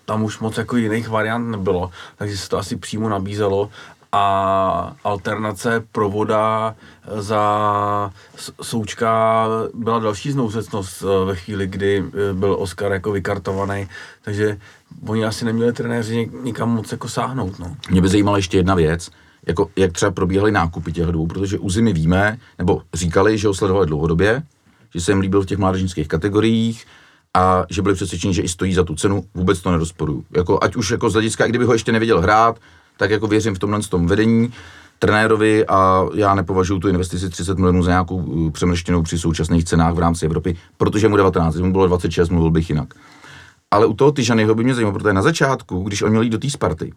[0.06, 3.70] tam už moc jako jiných variant nebylo, takže se to asi přímo nabízelo
[4.12, 6.76] a alternace provoda
[7.18, 13.88] za S- Součka byla další znouzecnost eh, ve chvíli, kdy eh, byl Oscar jako vykartovaný,
[14.22, 14.58] takže
[15.08, 17.76] oni asi neměli trenéři nik- nikam moc jako sáhnout, no.
[17.90, 19.10] Mě by zajímala ještě jedna věc,
[19.48, 23.54] jako jak třeba probíhaly nákupy těch dvou, protože u Zimy víme, nebo říkali, že ho
[23.54, 24.44] sledovali dlouhodobě,
[24.94, 26.86] že se jim líbil v těch mládežnických kategoriích
[27.34, 30.26] a že byli přesvědčeni, že i stojí za tu cenu, vůbec to nerozporuju.
[30.38, 32.60] Jako, ať už jako z hlediska, kdyby ho ještě neviděl hrát,
[33.02, 34.54] tak jako věřím v tomhle tom vedení,
[35.00, 39.94] trenérovi a já nepovažuji tu investici 30 milionů za nějakou uh, přemrštěnou při současných cenách
[39.94, 42.94] v rámci Evropy, protože mu 19, kdyby mu bylo 26, mluvil bych jinak.
[43.72, 46.38] Ale u toho Tyžanyho by mě zajímalo, protože na začátku, když on měl jít do
[46.38, 46.94] té Sparty,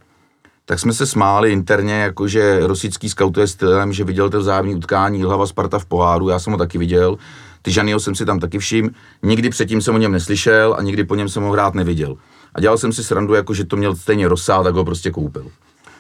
[0.65, 5.47] tak jsme se smáli interně, jakože rosický skautuje stylem, že viděl to vzájemné utkání hlava
[5.47, 7.17] Sparta v poháru, já jsem ho taky viděl.
[7.63, 8.91] Tyžanyho jsem si tam taky všiml,
[9.23, 12.17] nikdy předtím jsem o něm neslyšel a nikdy po něm jsem ho hrát neviděl.
[12.55, 15.51] A dělal jsem si srandu, jako že to měl stejně rozsál, tak ho prostě koupil.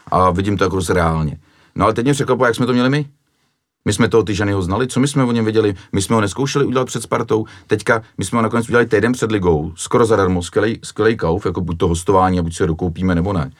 [0.06, 1.38] A vidím to jako reálně.
[1.74, 3.06] No ale teď mě překvapuje, jak jsme to měli my.
[3.84, 6.64] My jsme toho Tyžanyho znali, co my jsme o něm věděli, my jsme ho neskoušeli
[6.64, 10.78] udělat před Spartou, teďka my jsme ho nakonec udělali týden před ligou, skoro zadarmo, skvělej,
[10.82, 13.50] skvělej kauf, jako buď to hostování, a buď se dokoupíme, nebo ne.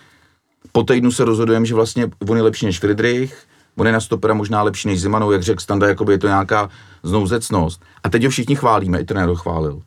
[0.72, 4.34] Po týdnu se rozhodujeme, že vlastně on je lepší než Friedrich, on je na stopera
[4.34, 6.68] možná lepší než Zimanou, jak řekl Standa, jakoby je to nějaká
[7.02, 7.82] znouzecnost.
[8.04, 9.82] A teď ho všichni chválíme, i trenér ho chválil.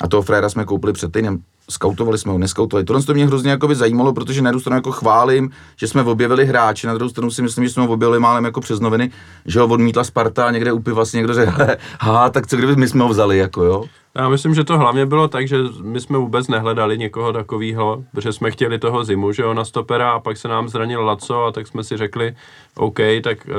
[0.00, 2.84] A toho Freda jsme koupili před týdnem, skautovali jsme ho, neskautovali.
[2.84, 6.46] Tohle to mě hrozně jakoby zajímalo, protože na jednu stranu jako chválím, že jsme objevili
[6.46, 9.10] hráče, na druhou stranu si myslím, že jsme ho objevili málem jako přes noviny,
[9.46, 12.76] že ho odmítla Sparta a někde u vlastně někdo řekl, "Hele, ha, tak co kdyby
[12.76, 13.84] my jsme ho vzali, jako jo.
[14.14, 18.32] Já myslím, že to hlavně bylo tak, že my jsme vůbec nehledali někoho takového, protože
[18.32, 21.52] jsme chtěli toho zimu, že jo, na stopera a pak se nám zranil Laco a
[21.52, 22.34] tak jsme si řekli,
[22.76, 23.52] OK, tak eh,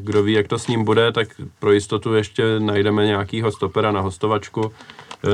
[0.00, 4.00] kdo ví, jak to s ním bude, tak pro jistotu ještě najdeme nějakýho stopera na
[4.00, 4.72] hostovačku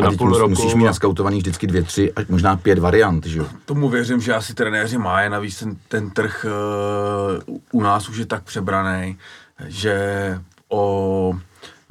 [0.00, 0.50] na půl mus, roku.
[0.50, 3.46] musíš mít naskautovaný vždycky dvě, tři, až možná pět variant, že jo.
[3.64, 6.46] Tomu věřím, že asi trenéři mají, navíc ten, ten trh
[7.48, 9.18] uh, u nás už je tak přebraný,
[9.66, 11.36] že o,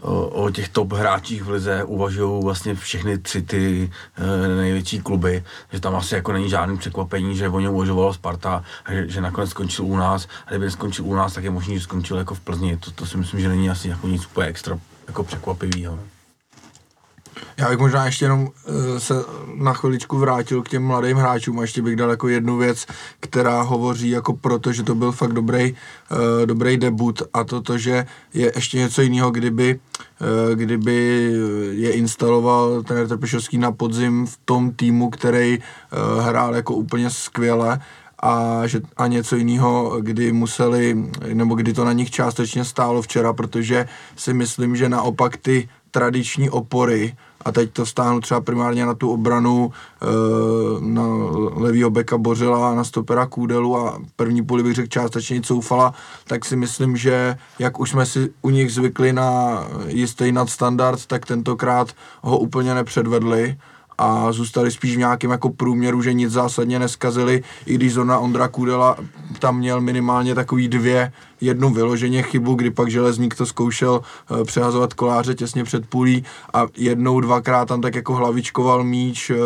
[0.02, 5.44] o, o těch top hráčích v lize uvažují vlastně všechny tři ty uh, největší kluby,
[5.72, 9.22] že tam asi jako není žádný překvapení, že o něm uvažovala Sparta a že, že
[9.22, 12.36] nakonec skončil u nás a kdyby skončil u nás, tak je možný, že skončil jako
[12.36, 16.00] v Plzni, to, to si myslím, že není asi jako nic úplně extra jako překvapivého.
[17.58, 18.50] Já bych možná ještě jenom uh,
[18.98, 19.14] se
[19.56, 22.86] na chviličku vrátil k těm mladým hráčům a ještě bych dal jako jednu věc,
[23.20, 27.78] která hovoří jako proto, že to byl fakt dobrý, uh, dobrý debut a to, to,
[27.78, 29.80] že je ještě něco jiného, kdyby,
[30.22, 31.32] uh, kdyby
[31.72, 35.60] je instaloval ten Trpešovský na podzim v tom týmu, který
[36.22, 37.80] hrál jako úplně skvěle
[38.24, 43.34] a, že, a něco jiného, kdy museli, nebo kdy to na nich částečně stálo včera,
[43.34, 48.94] protože si myslím, že naopak ty tradiční opory, a teď to stáhnu třeba primárně na
[48.94, 50.06] tu obranu e,
[50.80, 51.04] na
[51.56, 55.94] levýho beka Bořila, na stopera Kůdelu a první půli bych řekl částečně Coufala,
[56.28, 61.26] tak si myslím, že jak už jsme si u nich zvykli na jistý nadstandard, tak
[61.26, 63.58] tentokrát ho úplně nepředvedli
[63.98, 68.48] a zůstali spíš v nějakém jako průměru, že nic zásadně neskazili, i když zrovna Ondra
[68.48, 68.98] Kudela
[69.40, 71.12] tam měl minimálně takový dvě,
[71.44, 76.66] jednu vyloženě chybu, kdy pak Železník to zkoušel uh, přehazovat koláře těsně před půlí a
[76.78, 79.38] jednou, dvakrát tam tak jako hlavičkoval míč uh,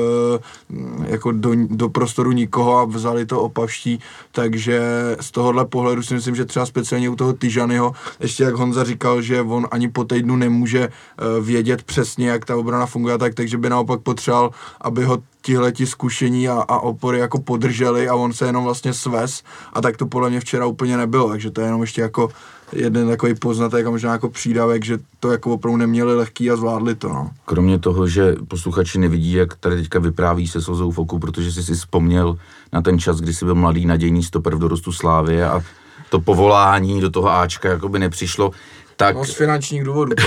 [1.08, 4.00] jako do, do prostoru nikoho a vzali to opavští,
[4.32, 4.82] takže
[5.20, 9.22] z tohohle pohledu si myslím, že třeba speciálně u toho Tyžanyho, ještě jak Honza říkal,
[9.22, 13.58] že on ani po týdnu nemůže uh, vědět přesně, jak ta obrana funguje, tak, takže
[13.58, 18.46] by naopak potřeboval, aby ho tihleti zkušení a, a opory jako podrželi a on se
[18.46, 21.82] jenom vlastně svez a tak to podle mě včera úplně nebylo, takže to je jenom
[21.82, 22.30] ještě jako
[22.74, 26.96] jeden takový poznatek a možná jako přídavek, že to jako opravdu neměli lehký a zvládli
[26.96, 27.32] to, no.
[27.46, 31.64] Kromě toho, že posluchači nevidí, jak tady teďka vypráví se slzou v oku, protože jsi
[31.64, 32.38] si vzpomněl
[32.74, 35.64] na ten čas, kdy jsi byl mladý nadějný stoper v dorostu Slávy a
[36.10, 38.52] to povolání do toho Ačka jakoby nepřišlo,
[38.98, 39.16] tak...
[39.16, 40.16] No z finančních důvodů.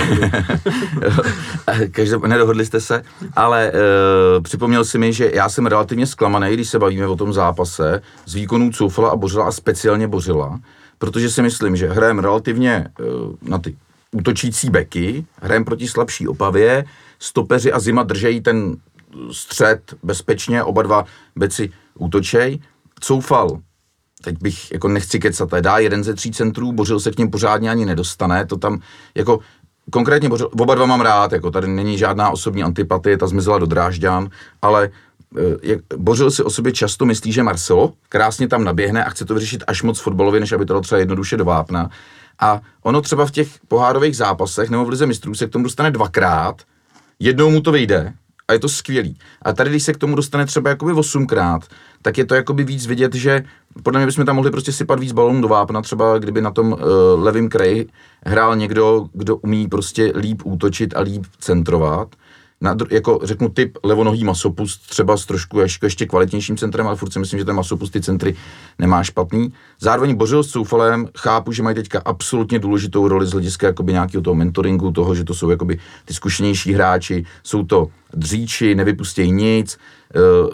[1.91, 3.03] Každé, nedohodli jste se,
[3.35, 3.71] ale e,
[4.41, 8.33] připomněl si mi, že já jsem relativně zklamaný, když se bavíme o tom zápase z
[8.33, 10.59] výkonů Coufala a Bořila a speciálně Bořila,
[10.97, 12.87] protože si myslím, že hrajeme relativně e,
[13.41, 13.75] na ty
[14.11, 16.85] útočící beky, hrajeme proti slabší opavě,
[17.19, 18.75] stopeři a Zima držejí ten
[19.31, 21.05] střed bezpečně, oba dva
[21.35, 22.59] beci útočej.
[22.99, 23.59] Coufal
[24.21, 27.69] teď bych jako nechci kecat, dá jeden ze tří centrů, Bořil se k ním pořádně
[27.69, 28.79] ani nedostane, to tam
[29.15, 29.39] jako
[29.91, 33.65] konkrétně Bořil, oba dva mám rád, jako tady není žádná osobní antipatie, ta zmizela do
[33.65, 34.29] Drážďan,
[34.61, 34.89] ale
[35.63, 39.33] jak, Bořil si o sobě často myslí, že Marcelo krásně tam naběhne a chce to
[39.33, 41.89] vyřešit až moc fotbalově, než aby to třeba jednoduše do vápna.
[42.39, 45.91] A ono třeba v těch pohárových zápasech nebo v lize mistrů se k tomu dostane
[45.91, 46.61] dvakrát,
[47.19, 48.13] jednou mu to vyjde,
[48.51, 49.17] a je to skvělý.
[49.41, 51.61] A tady, když se k tomu dostane třeba jakoby osmkrát,
[52.01, 53.43] tak je to jakoby víc vidět, že
[53.83, 56.71] podle mě bychom tam mohli prostě sypat víc balonů do vápna, třeba kdyby na tom
[56.71, 56.79] uh,
[57.23, 57.87] levém kraji
[58.25, 62.15] hrál někdo, kdo umí prostě líp útočit a líp centrovat.
[62.61, 67.13] Na, jako řeknu typ levonohý masopust, třeba s trošku ještě, ještě kvalitnějším centrem, ale furt
[67.13, 68.35] si myslím, že ten masopust ty centry
[68.79, 69.53] nemá špatný.
[69.79, 74.21] Zároveň Bořil s Soufalem chápu, že mají teďka absolutně důležitou roli z hlediska jakoby nějakého
[74.21, 79.77] toho mentoringu, toho, že to jsou jakoby ty zkušenější hráči, jsou to dříči, nevypustějí nic,
[80.15, 80.49] uh,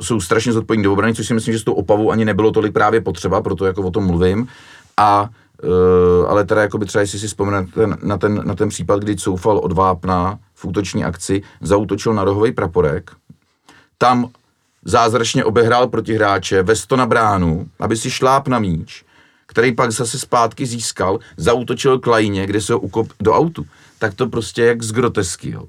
[0.00, 2.72] jsou strašně zodpovědní do obrany, což si myslím, že s tou opavou ani nebylo tolik
[2.72, 4.48] právě potřeba, proto jako o tom mluvím.
[4.96, 5.28] A
[5.64, 9.00] Uh, ale teda jako by třeba, jestli si vzpomenu ten, na, ten, na ten případ,
[9.00, 13.10] kdy coufal od Vápna v útoční akci, zautočil na rohový praporek,
[13.98, 14.30] tam
[14.84, 19.04] zázračně obehrál protihráče, vesto na bránu, aby si šláp na míč,
[19.46, 23.66] který pak zase zpátky získal, zautočil k lajně, kde se ho ukop do autu.
[23.98, 25.62] Tak to prostě jak z grotesky, jo.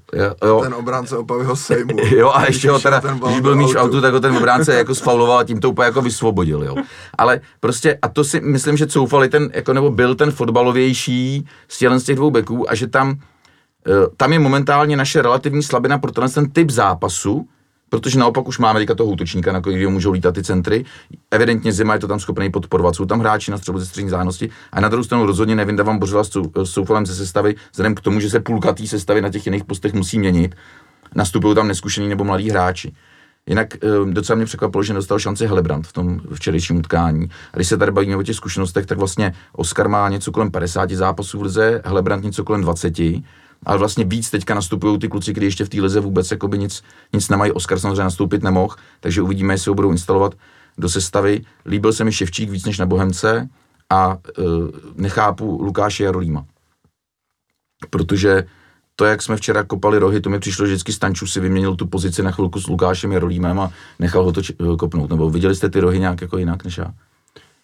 [0.46, 0.60] jo.
[0.62, 1.96] Ten obránce opavy ho sejmu.
[2.16, 3.78] Jo, a ještě ho teda, když byl míč autu.
[3.78, 6.76] autu, tak ho ten obránce jako sfauloval a tím to úplně jako vysvobodil, jo.
[7.18, 11.78] Ale prostě, a to si myslím, že Coufal ten, jako, nebo byl ten fotbalovější z
[11.78, 13.20] těch dvou beků a že tam,
[14.16, 17.48] tam je momentálně naše relativní slabina pro tenhle ten typ zápasu,
[17.88, 20.84] protože naopak už máme teďka toho útočníka, na kterého můžou lítat ty centry.
[21.30, 22.94] Evidentně Zima je to tam schopný podporovat.
[22.94, 26.22] Jsou tam hráči na střelu ze střední zájemnosti a na druhou stranu rozhodně nevyndávám Bořila
[26.24, 29.46] Sou- s Soufalem ze sestavy, vzhledem k tomu, že se půlka té sestavy na těch
[29.46, 30.54] jiných postech musí měnit.
[31.14, 32.92] Nastupují tam neskušení nebo mladí hráči.
[33.46, 37.28] Jinak eh, docela mě překvapilo, že nedostal šanci Helebrant v tom včerejším utkání.
[37.52, 40.90] A když se tady bavíme o těch zkušenostech, tak vlastně Oscar má něco kolem 50
[40.90, 42.94] zápasů v lize, Helebrant něco kolem 20.
[43.66, 46.82] Ale vlastně víc teďka nastupují ty kluci, kdy ještě v té lize vůbec jakoby nic,
[47.12, 47.52] nic nemají.
[47.52, 50.34] Oscar samozřejmě nastoupit nemohl, takže uvidíme, jestli ho budou instalovat
[50.78, 51.44] do sestavy.
[51.66, 53.48] Líbil se mi Ševčík víc než na Bohemce
[53.90, 54.18] a uh,
[54.94, 56.44] nechápu Lukáše Jarolíma.
[57.90, 58.44] Protože
[58.96, 61.86] to, jak jsme včera kopali rohy, to mi přišlo, že vždycky Stanču si vyměnil tu
[61.86, 64.40] pozici na chvilku s Lukášem Jarolímem a nechal ho to
[64.78, 65.10] kopnout.
[65.10, 66.94] Nebo viděli jste ty rohy nějak jako jinak než já?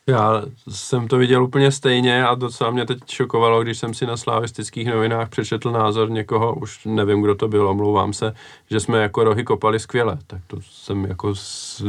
[0.08, 4.16] Já jsem to viděl úplně stejně a docela mě teď šokovalo, když jsem si na
[4.16, 8.34] slavistických novinách přečetl názor někoho, už nevím, kdo to byl, omlouvám se,
[8.70, 10.18] že jsme jako rohy kopali skvěle.
[10.26, 11.34] Tak to jsem jako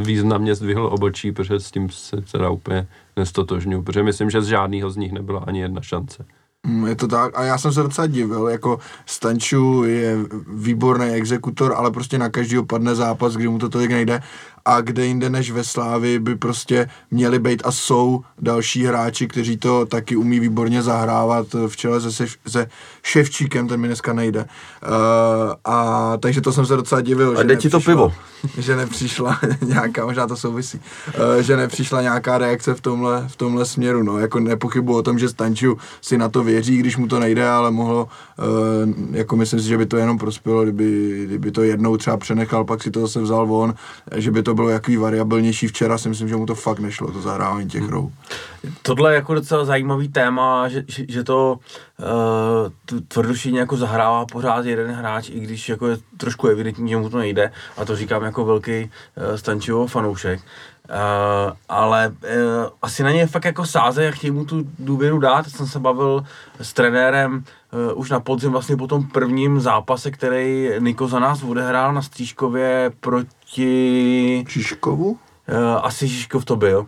[0.02, 4.90] významně zdvihl obočí, protože s tím se teda úplně nestotožňuji, protože myslím, že z žádného
[4.90, 6.24] z nich nebyla ani jedna šance.
[6.66, 10.16] Mm, Je to tak a já jsem se docela divil, jako Stanču je
[10.54, 14.20] výborný exekutor, ale prostě na každýho padne zápas, kdy mu to tolik nejde
[14.66, 19.56] a kde jinde než ve Slávi by prostě měli být a jsou další hráči, kteří
[19.56, 22.66] to taky umí výborně zahrávat v čele se, Seš- se
[23.02, 24.40] Ševčíkem, ten mi dneska nejde.
[24.40, 27.38] Uh, a takže to jsem se docela divil.
[27.38, 28.12] A že jde ti to pivo.
[28.58, 33.64] že nepřišla nějaká, možná to souvisí, eh, že nepřišla nějaká reakce v tomhle, v tomhle
[33.66, 37.20] směru, no, jako nepochybuji o tom, že Stanču si na to věří, když mu to
[37.20, 38.42] nejde, ale mohlo, eh,
[39.10, 42.82] jako myslím si, že by to jenom prospělo, kdyby, kdyby to jednou třeba přenechal, pak
[42.82, 43.74] si to zase vzal von,
[44.16, 47.20] že by to bylo jaký variabilnější včera, si myslím, že mu to fakt nešlo, to
[47.20, 48.12] zahrávání těch rohů.
[48.82, 51.58] Tohle je jako docela zajímavý téma, že, že, že to
[51.98, 57.10] uh, tvrdošíně jako zahrává pořád jeden hráč, i když jako je trošku evidentní, že mu
[57.10, 60.40] to nejde, a to říkám jako velký uh, Stančivo fanoušek.
[60.40, 60.46] Uh,
[61.68, 62.16] ale uh,
[62.82, 65.46] asi na něj fakt jako sáze, jak chtějí mu tu důvěru dát.
[65.46, 66.24] Jsem se bavil
[66.60, 67.44] s trenérem
[67.92, 72.02] uh, už na podzim vlastně po tom prvním zápase, který Niko za nás odehrál na
[72.02, 74.44] Střížkově proti...
[74.48, 75.10] Šiškovu?
[75.10, 75.18] Uh,
[75.82, 76.86] asi Žižkov to byl.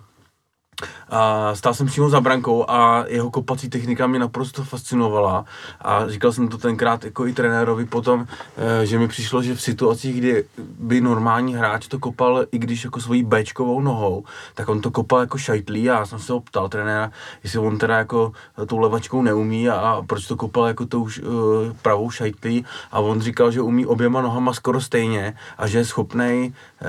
[1.08, 5.44] A stál jsem přímo za brankou a jeho kopací technika mě naprosto fascinovala.
[5.80, 9.62] A říkal jsem to tenkrát jako i trenérovi potom, eh, že mi přišlo, že v
[9.62, 10.44] situacích, kdy
[10.78, 15.20] by normální hráč to kopal, i když jako svojí Bčkovou nohou, tak on to kopal
[15.20, 17.10] jako šajtlí a já jsem se ho ptal trenéra,
[17.44, 18.32] jestli on teda jako
[18.66, 21.10] tou levačkou neumí a, a proč to kopal jako tou uh,
[21.82, 26.54] pravou šajtlí a on říkal, že umí oběma nohama skoro stejně a že je schopný
[26.82, 26.88] uh,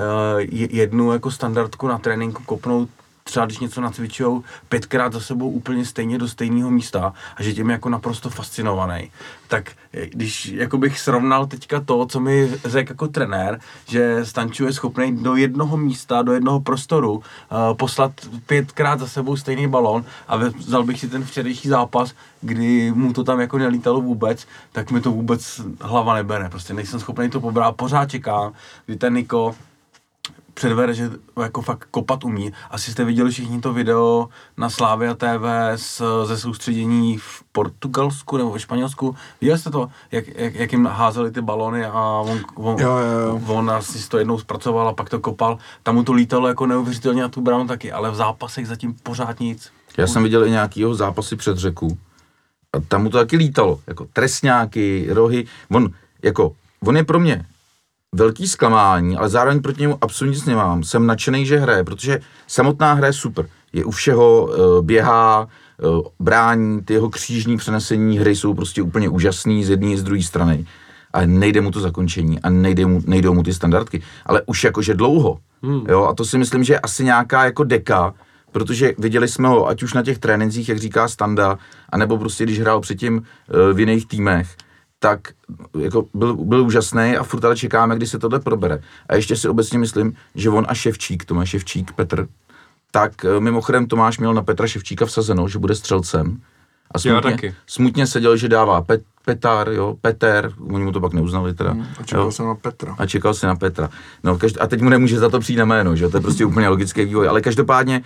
[0.70, 2.88] jednu jako standardku na tréninku kopnout
[3.30, 7.70] třeba když něco nacvičujou pětkrát za sebou úplně stejně do stejného místa a že tím
[7.70, 9.10] jako naprosto fascinovaný.
[9.48, 14.64] Tak eh, když jako bych srovnal teďka to, co mi řekl jako trenér, že Stanču
[14.64, 17.22] je schopný do jednoho místa, do jednoho prostoru uh,
[17.76, 18.12] poslat
[18.46, 23.24] pětkrát za sebou stejný balon a vzal bych si ten včerejší zápas, kdy mu to
[23.24, 26.48] tam jako nelítalo vůbec, tak mi to vůbec hlava nebere.
[26.48, 27.76] Prostě nejsem schopný to pobrat.
[27.76, 28.52] Pořád čekám,
[28.86, 29.54] kdy ten Niko
[30.60, 31.10] předvede, že
[31.42, 32.52] jako fakt kopat umí.
[32.70, 35.44] Asi jste viděli všichni to video na Slávia TV
[35.76, 39.16] z, ze soustředění v Portugalsku nebo ve Španělsku.
[39.40, 43.18] Viděli jste to, jak, jak, jak jim házeli ty balony a on, on, Jo, jo,
[43.20, 43.40] jo.
[43.46, 45.58] on asi si to jednou zpracoval a pak to kopal.
[45.82, 49.40] Tam mu to lítalo jako neuvěřitelně na tu bránu taky, ale v zápasech zatím pořád
[49.40, 49.72] nic.
[49.96, 51.98] Já jsem viděl i nějakýho zápasy před řeku
[52.72, 55.88] a tam mu to taky lítalo, jako trestňáky, rohy, on,
[56.22, 56.52] jako,
[56.86, 57.46] on je pro mě
[58.14, 60.82] velký zklamání, ale zároveň proti němu absolutně nic nemám.
[60.82, 63.46] Jsem nadšený, že hraje, protože samotná hra je super.
[63.72, 69.08] Je u všeho, eh, běhá, eh, brání, ty jeho křížní přenesení hry jsou prostě úplně
[69.08, 70.66] úžasný z jedné i z druhé strany.
[71.12, 74.02] Ale nejde mu to zakončení a nejde mu, nejdou mu ty standardky.
[74.26, 75.38] Ale už jakože dlouho.
[75.62, 75.86] Hmm.
[75.88, 78.14] Jo, a to si myslím, že je asi nějaká jako deka,
[78.52, 81.58] protože viděli jsme ho ať už na těch trénincích, jak říká Standa,
[81.88, 84.56] anebo prostě když hrál předtím eh, v jiných týmech,
[85.02, 85.20] tak
[85.78, 88.80] jako byl, byl úžasný a furt ale čekáme, kdy se tohle probere.
[89.08, 92.28] A ještě si obecně myslím, že on a Ševčík, Tomáš Ševčík, Petr,
[92.90, 96.40] tak eh, mimochodem Tomáš měl na Petra Ševčíka vsazeno, že bude střelcem.
[96.94, 97.54] A smutně, taky.
[97.66, 101.70] smutně seděl, že dává pet, Petar, jo, Peter, oni mu to pak neuznali teda.
[101.70, 102.32] Hmm, A čekal jo.
[102.32, 102.94] jsem na Petra.
[102.98, 103.90] A čekal si na Petra.
[104.24, 106.10] No, každ- a teď mu nemůže za to přijít na jméno, že jo?
[106.10, 107.28] to je prostě úplně logický vývoj.
[107.28, 108.02] Ale každopádně,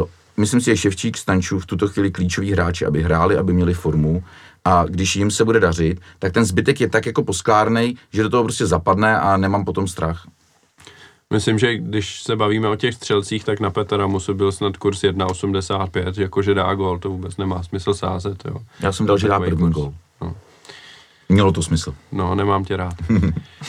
[0.00, 3.74] uh, myslím si, že Ševčík, Stančů v tuto chvíli klíčoví hráči, aby hráli, aby měli
[3.74, 4.24] formu.
[4.66, 8.30] A když jim se bude dařit, tak ten zbytek je tak jako posklárnej, že do
[8.30, 10.26] toho prostě zapadne a nemám potom strach.
[11.32, 15.02] Myslím, že když se bavíme o těch střelcích, tak na Petra Musu byl snad kurz
[15.02, 18.56] 1,85, jakože dá gol, to vůbec nemá smysl sázet, jo.
[18.80, 19.94] Já jsem dal, že dá první gol.
[21.28, 21.94] Mělo to smysl.
[22.12, 22.94] No, nemám tě rád.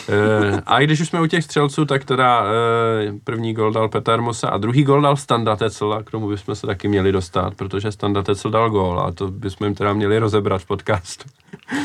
[0.10, 4.22] e, a když už jsme u těch střelců, tak teda e, první gol dal Petar
[4.22, 7.55] Musa a druhý gol dal Standa Tecl a k tomu bychom se taky měli dostat,
[7.55, 11.30] protože Standa Tecl dal gol a to bychom jim teda měli rozebrat v podcastu.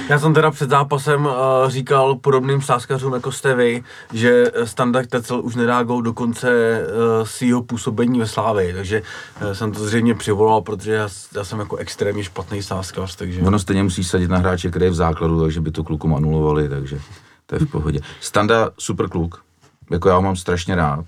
[0.08, 1.32] Já jsem teda před zápasem uh,
[1.68, 6.80] říkal podobným sázkařům jako jste vy, že eh, Standa Tecel už nedá gol do konce
[6.80, 9.02] uh, svého působení ve Slávii, takže
[9.42, 13.40] uh, jsem to zřejmě přivolal, protože já, já jsem jako extrémně špatný sázkař, takže...
[13.40, 16.68] Ono stejně musí sadit na hráče, který je v základu, takže by to klukům anulovali,
[16.68, 17.00] takže
[17.46, 18.00] to je v pohodě.
[18.20, 19.42] Standa, super kluk,
[19.90, 21.04] jako já ho mám strašně rád.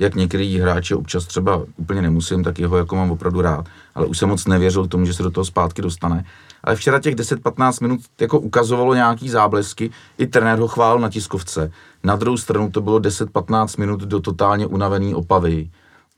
[0.00, 3.66] Jak některý hráče občas třeba úplně nemusím, tak jeho jako mám opravdu rád.
[3.94, 6.24] Ale už jsem moc nevěřil tomu, že se do toho zpátky dostane.
[6.64, 11.72] Ale včera těch 10-15 minut jako ukazovalo nějaký záblesky, i trenér ho chválil na tiskovce.
[12.04, 15.70] Na druhou stranu to bylo 10-15 minut do totálně unavený opavy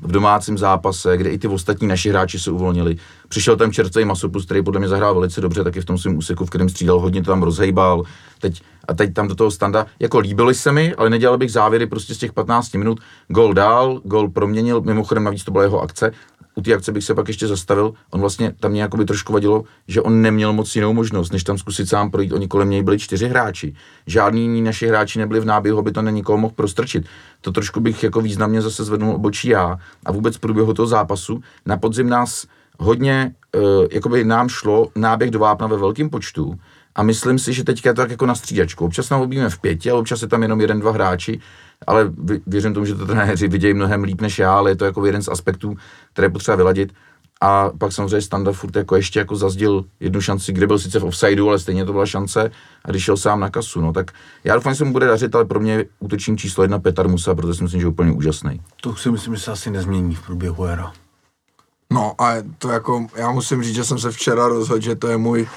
[0.02, 2.96] v domácím zápase, kde i ty ostatní naši hráči se uvolnili.
[3.28, 6.46] Přišel tam čerstvý Masopus, který podle mě zahrál velice dobře, taky v tom svém úseku,
[6.46, 8.02] v kterém střídal, hodně to tam rozhejbal.
[8.40, 11.86] Teď, a teď tam do toho standa, jako líbily se mi, ale nedělal bych závěry
[11.86, 13.00] prostě z těch 15 minut.
[13.28, 16.12] Gol dál, gol proměnil, mimochodem navíc to byla jeho akce.
[16.58, 17.92] U té akce bych se pak ještě zastavil.
[18.10, 21.58] On vlastně tam mě jakoby trošku vadilo, že on neměl moc jinou možnost, než tam
[21.58, 22.32] zkusit sám projít.
[22.32, 23.74] Oni kolem něj byli čtyři hráči.
[24.06, 27.06] Žádní jiní naši hráči nebyli v náběhu, aby to na nikoho mohl prostrčit.
[27.40, 29.78] To trošku bych jako významně zase zvednul obočí já.
[30.06, 32.46] A vůbec v průběhu toho zápasu na podzim nás
[32.78, 36.54] hodně, uh, jakoby nám šlo náběh do vápna ve velkém počtu.
[36.94, 38.84] A myslím si, že teďka je to tak jako na střídačku.
[38.84, 41.40] Občas nám obíme v pěti, ale občas je tam jenom jeden, dva hráči.
[41.86, 44.84] Ale vě- věřím tomu, že to trenéři vidějí mnohem líp než já, ale je to
[44.84, 45.76] jako jeden z aspektů,
[46.12, 46.92] které je potřeba vyladit.
[47.40, 51.04] A pak samozřejmě Standa furt jako ještě jako zazdil jednu šanci, kde byl sice v
[51.04, 52.50] offsideu, ale stejně to byla šance
[52.84, 53.80] a když šel sám na kasu.
[53.80, 54.10] No tak
[54.44, 57.08] já doufám, že se mu bude dařit, ale pro mě je útočník číslo jedna Petar
[57.08, 58.60] Musa, protože si myslím, že je úplně úžasný.
[58.80, 60.92] To si myslím, že se asi nezmění v průběhu éra.
[61.92, 65.16] No a to jako, já musím říct, že jsem se včera rozhodl, že to je
[65.16, 65.48] můj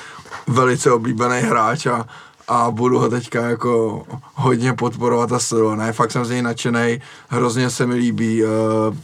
[0.47, 2.05] velice oblíbený hráč a,
[2.51, 5.75] a budu ho teďka jako hodně podporovat a sledovat.
[5.75, 8.49] Ne, fakt jsem z něj nadšený, hrozně se mi líbí, uh,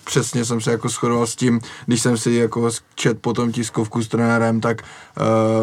[0.03, 4.07] přesně jsem se jako shodoval s tím, když jsem si jako čet potom tiskovku s
[4.07, 4.81] trenérem, tak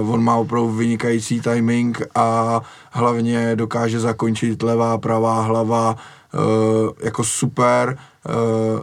[0.01, 2.61] uh, on má opravdu vynikající timing a
[2.91, 5.97] hlavně dokáže zakončit levá, pravá hlava,
[6.35, 7.99] uh, jako super,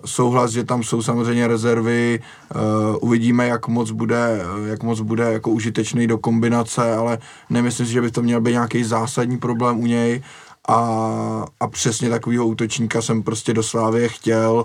[0.06, 2.20] souhlas, že tam jsou samozřejmě rezervy,
[2.56, 2.62] uh,
[3.02, 7.18] uvidíme, jak moc bude, jak moc bude jako užitečný do kombinace, ale
[7.50, 10.22] nemyslím si, že by to měl být nějaký zásadní problém u něj
[10.68, 14.64] a, a přesně takového útočníka jsem prostě do Slávě chtěl.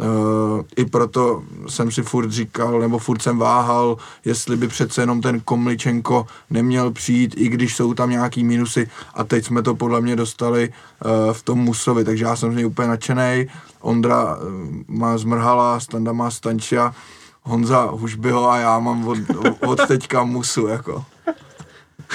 [0.00, 5.20] Uh, I proto jsem si furt říkal, nebo furt jsem váhal, jestli by přece jenom
[5.20, 10.00] ten Komličenko neměl přijít, i když jsou tam nějaký minusy a teď jsme to podle
[10.00, 13.48] mě dostali uh, v tom Musovi, takže já jsem z něj úplně nadšenej.
[13.80, 14.42] Ondra uh,
[14.88, 16.94] má zmrhala, Standa má Stančia,
[17.42, 19.18] Honza Hušbyho a já mám od,
[19.66, 21.04] od teďka Musu, jako.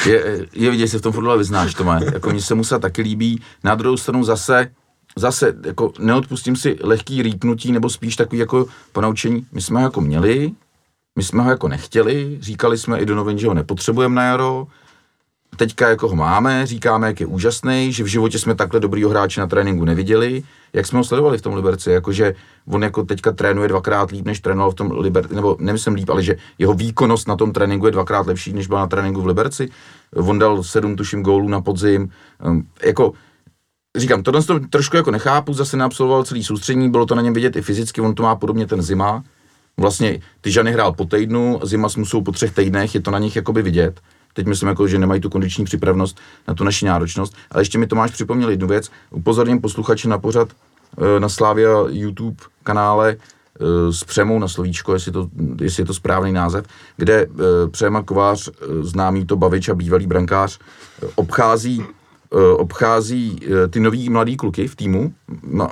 [0.06, 2.00] Je, je vidět, že se v tom fotbale vyznáš, Tome.
[2.14, 3.42] Jako mně se Musa taky líbí.
[3.64, 4.72] Na druhou stranu zase,
[5.16, 9.46] zase jako neodpustím si lehký rýpnutí, nebo spíš takový jako ponaučení.
[9.52, 10.52] My jsme ho jako měli,
[11.16, 14.68] my jsme ho jako nechtěli, říkali jsme i do novin, že ho nepotřebujeme na jaro,
[15.56, 19.42] teďka jako ho máme, říkáme, jak je úžasný, že v životě jsme takhle dobrýho hráče
[19.42, 20.44] na tréninku neviděli,
[20.74, 22.36] jak jsme ho sledovali v tom Liberci, jakože
[22.68, 26.24] on jako teďka trénuje dvakrát líp, než trénoval v tom Liberci, nebo nemyslím líp, ale
[26.24, 29.70] že jeho výkonnost na tom tréninku je dvakrát lepší, než byl na tréninku v Liberci.
[30.16, 32.12] On dal sedm, tuším, gólů na podzim.
[32.46, 33.14] Um, jako,
[33.98, 37.56] říkám, tohle to trošku jako nechápu, zase neabsolvoval celý soustřední, bylo to na něm vidět
[37.56, 39.24] i fyzicky, on to má podobně ten zima.
[39.78, 43.36] Vlastně ty Žany hrál po týdnu, zima musou po třech týdnech, je to na nich
[43.36, 44.02] jakoby vidět,
[44.34, 47.36] Teď myslím, jako, že nemají tu kondiční připravnost na tu naši náročnost.
[47.52, 48.92] Ale ještě mi Tomáš připomněl jednu věc.
[49.10, 50.50] Upozorním posluchače na pořad
[50.98, 55.30] eh, na Slávia YouTube kanále eh, s Přemou na slovíčko, jestli, to,
[55.62, 56.66] jestli je to správný název,
[56.98, 57.28] kde eh,
[57.68, 58.50] Přema Kovář,
[58.82, 60.60] známý to bavič a bývalý brankář,
[61.16, 61.86] obchází
[62.32, 65.14] obchází eh, ty nový mladý kluky v týmu.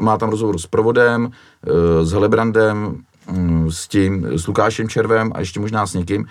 [0.02, 2.98] Má, tam rozhovor s Provodem, eh, s Helebrandem,
[3.32, 6.26] mm, s tím, s Lukášem Červem a ještě možná s někým.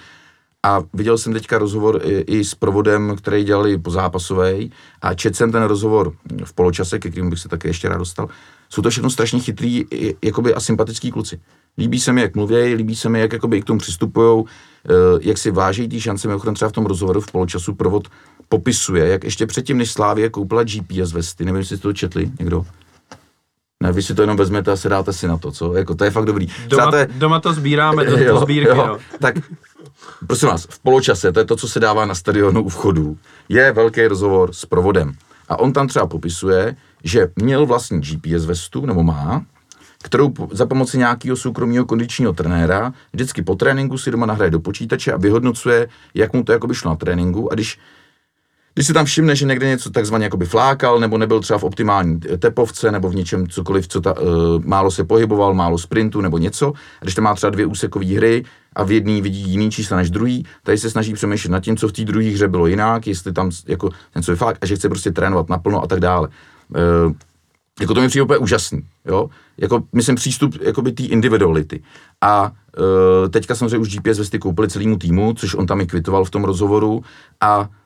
[0.63, 4.71] A viděl jsem teďka rozhovor i, i s Provodem, který dělali po zápasovej
[5.03, 6.13] a četl jsem ten rozhovor
[6.45, 8.29] v poločase, ke kterému bych se také ještě rád dostal.
[8.69, 9.87] Jsou to všechno strašně chytrý,
[10.25, 11.41] jakoby a sympatický kluci.
[11.79, 14.45] Líbí se mi, jak mluví, líbí se mi, jak jakoby k tomu přistupují,
[15.21, 16.29] jak si vážejí ty šance.
[16.29, 18.09] Mimochodem třeba v tom rozhovoru v poločasu Provod
[18.49, 22.67] popisuje, jak ještě předtím, než Slávě koupila GPS vesty, nevím, jestli jste to četli někdo.
[23.83, 25.75] Ne, vy si to jenom vezmete a se dáte si na to, co?
[25.75, 26.47] Jako, to je fakt dobrý.
[26.69, 28.99] Doma, je- doma to sbíráme do, do sbírky, no.
[29.21, 29.35] Tak
[30.27, 33.19] prosím vás, v poločase, to je to, co se dává na stadionu u vchodu,
[33.49, 35.13] je velký rozhovor s provodem.
[35.49, 39.45] A on tam třeba popisuje, že měl vlastní GPS vestu, nebo má,
[40.03, 45.13] kterou za pomoci nějakého soukromého kondičního trenéra vždycky po tréninku si doma nahraje do počítače
[45.13, 47.79] a vyhodnocuje, jak mu to jakoby šlo na tréninku a když
[48.79, 52.21] když si tam všimne, že někde něco takzvaně jakoby flákal, nebo nebyl třeba v optimální
[52.21, 54.29] tepovce, nebo v něčem cokoliv, co ta, uh,
[54.65, 58.45] málo se pohyboval, málo sprintu, nebo něco, a když tam má třeba dvě úsekové hry
[58.73, 61.89] a v jedné vidí jiný čísla než druhý, tady se snaží přemýšlet nad tím, co
[61.89, 65.11] v té druhé hře bylo jinak, jestli tam jako něco vyflák, a že chce prostě
[65.11, 66.29] trénovat naplno a tak dále.
[67.07, 67.13] Uh,
[67.81, 69.31] jako to mi přijde úplně úžasný, jo?
[69.59, 71.83] Jako, myslím, přístup jakoby té individuality.
[72.21, 72.53] A
[73.27, 76.31] e, teďka samozřejmě už GPS vesty koupili celému týmu, což on tam i kvitoval v
[76.31, 77.03] tom rozhovoru
[77.41, 77.78] a e,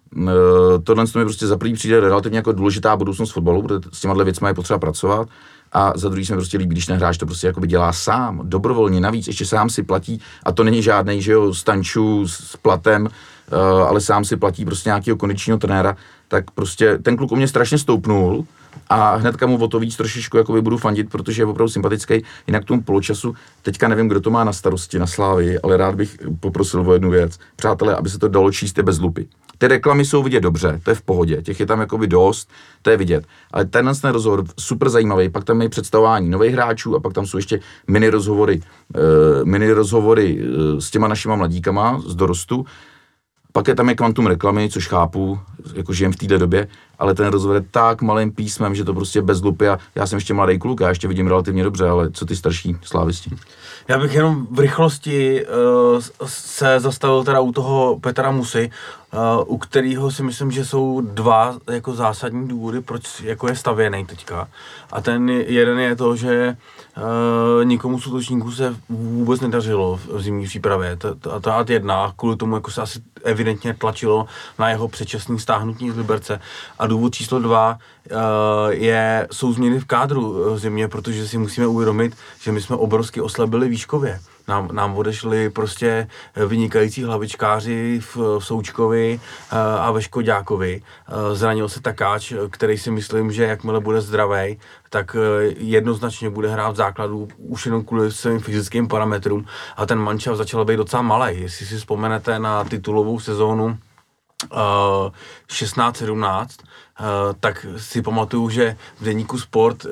[0.85, 4.15] tohle to mi prostě za prvý přijde relativně jako důležitá budoucnost fotbalu, protože s těma
[4.15, 5.29] věcmi je potřeba pracovat.
[5.73, 8.41] A za druhý se mi prostě líbí, když ten hráč to prostě jakoby dělá sám,
[8.45, 13.09] dobrovolně, navíc ještě sám si platí a to není žádný, že jo, stanču s platem,
[13.53, 15.97] e, ale sám si platí prostě nějakého kondičního trenéra,
[16.29, 18.45] tak prostě ten kluk u mě strašně stoupnul,
[18.89, 22.25] a hnedka mu o to víc trošičku jakoby budu fandit, protože je opravdu sympatický.
[22.47, 26.19] Jinak tomu poločasu, teďka nevím, kdo to má na starosti na Slávy, ale rád bych
[26.41, 27.39] poprosil o jednu věc.
[27.57, 29.27] Přátelé, aby se to dalo číst bez lupy.
[29.59, 32.51] Ty reklamy jsou vidět dobře, to je v pohodě, těch je tam jakoby dost,
[32.83, 33.25] to je vidět.
[33.51, 37.27] Ale tenhle ten rozhovor super zajímavý, pak tam je představování nových hráčů a pak tam
[37.27, 38.61] jsou ještě mini rozhovory,
[38.97, 39.01] uh,
[39.45, 42.65] mini rozhovory uh, s těma našima mladíkama z dorostu.
[43.53, 45.39] Pak je tam je kvantum reklamy, což chápu,
[45.75, 46.69] jako žijem v této době,
[47.03, 50.17] ale ten rozhovor je tak malým písmem, že to prostě bez lupy a já jsem
[50.17, 53.31] ještě mladý kluk, já ještě vidím relativně dobře, ale co ty starší slávisti?
[53.89, 58.71] Já bych jenom v rychlosti uh, se zastavil teda u toho Petra Musy,
[59.13, 64.07] uh, u kterého si myslím, že jsou dva jako zásadní důvody, proč jako je stavěný
[64.07, 64.49] teďka.
[64.93, 66.57] A ten jeden je to, že
[66.97, 70.97] uh, nikomu z útočníků se vůbec nedařilo v zimní přípravě.
[70.97, 74.27] Ta, ta, ta jedna, kvůli tomu jako se asi evidentně tlačilo
[74.59, 76.41] na jeho předčasný stáhnutí z Liberce.
[76.79, 77.79] A důvod číslo dva
[78.11, 78.19] uh,
[78.71, 82.77] je, jsou změny v kádru uh, v zimě, protože si musíme uvědomit, že my jsme
[82.77, 84.21] obrovsky oslabili výškově.
[84.49, 86.09] Nám, nám odešli prostě
[86.47, 89.21] vynikající hlavičkáři v, v Součkovi
[89.79, 90.83] a ve Škodákovi.
[91.33, 94.59] Zranil se takáč, který si myslím, že jakmile bude zdravý,
[94.91, 95.17] tak
[95.57, 100.65] jednoznačně bude hrát v základu už jenom kvůli svým fyzickým parametrům a ten mančav začal
[100.65, 101.41] být docela malý.
[101.41, 103.79] Jestli si vzpomenete na titulovou sezónu
[104.51, 105.13] uh,
[105.49, 107.07] 16-17, uh,
[107.41, 109.91] tak si pamatuju, že v deníku Sport uh,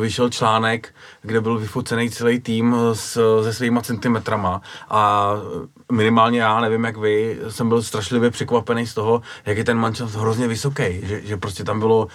[0.00, 4.60] vyšel článek, kde byl vyfocený celý tým s, se svýma centimetrama
[4.90, 5.32] a
[5.92, 10.14] minimálně já, nevím jak vy, jsem byl strašlivě překvapený z toho, jak je ten mančaft
[10.14, 12.08] hrozně vysoký, že, že prostě tam bylo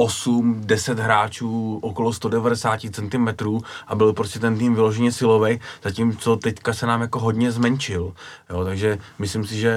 [0.00, 3.28] 8, 10 hráčů okolo 190 cm
[3.86, 8.12] a byl prostě ten tým vyloženě silový, zatímco teďka se nám jako hodně zmenšil.
[8.50, 9.74] Jo, takže myslím si, že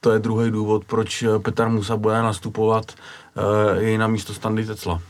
[0.00, 2.84] to je druhý důvod, proč Petr Musa bude nastupovat
[3.76, 5.00] uh, i na místo Standy Tecla.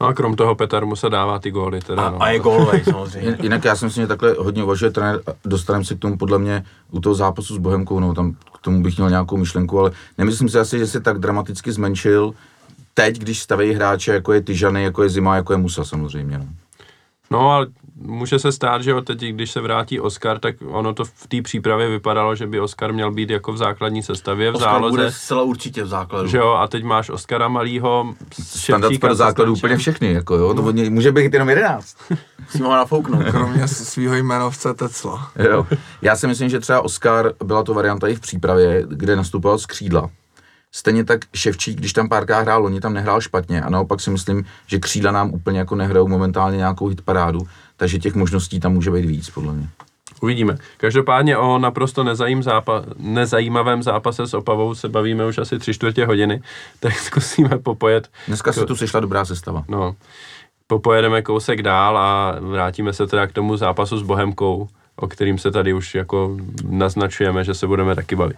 [0.00, 2.22] No a krom toho Petar mu se dává ty góly teda, A, no.
[2.22, 3.30] a je gólovej samozřejmě.
[3.30, 6.16] Jin- Jinak já si myslím, že takhle hodně uvažuje trenér, a dostaneme se k tomu
[6.18, 9.78] podle mě u toho zápasu s Bohemkou, no tam k tomu bych měl nějakou myšlenku,
[9.80, 12.32] ale nemyslím si asi, že se tak dramaticky zmenšil
[12.98, 16.38] teď, když staví hráče, jako je Tyžany, jako je Zima, jako je Musa samozřejmě.
[16.38, 16.46] No.
[17.30, 21.26] No ale může se stát, že teď, když se vrátí Oscar, tak ono to v
[21.28, 24.90] té přípravě vypadalo, že by Oscar měl být jako v základní sestavě v Oscar bude
[24.90, 25.12] záloze.
[25.12, 26.28] zcela určitě v základu.
[26.28, 30.70] Že jo, a teď máš Oskara Malýho, Standard pro základu úplně všechny, jako jo, to
[30.72, 31.96] něj může být jenom jedenáct.
[32.40, 33.24] Musíme ho nafouknout.
[33.24, 35.30] Kromě svého jmenovce Tecla.
[35.50, 35.66] Jo.
[36.02, 39.66] Já si myslím, že třeba Oscar byla to varianta i v přípravě, kde nastupoval z
[39.66, 40.10] křídla.
[40.72, 44.44] Stejně tak Ševčík, když tam párkrát hrál, oni tam nehrál špatně a naopak si myslím,
[44.66, 47.40] že křídla nám úplně jako nehrajou momentálně nějakou hitparádu,
[47.76, 49.68] takže těch možností tam může být víc, podle mě.
[50.20, 50.58] Uvidíme.
[50.76, 56.06] Každopádně o naprosto nezajím zápa- nezajímavém zápase s Opavou se bavíme už asi tři čtvrtě
[56.06, 56.42] hodiny,
[56.80, 58.08] tak zkusíme popojet.
[58.28, 59.64] Dneska se tu sešla dobrá sestava.
[59.68, 59.96] No,
[60.66, 65.50] popojedeme kousek dál a vrátíme se teda k tomu zápasu s Bohemkou, o kterým se
[65.50, 66.36] tady už jako
[66.68, 68.36] naznačujeme, že se budeme taky bavit.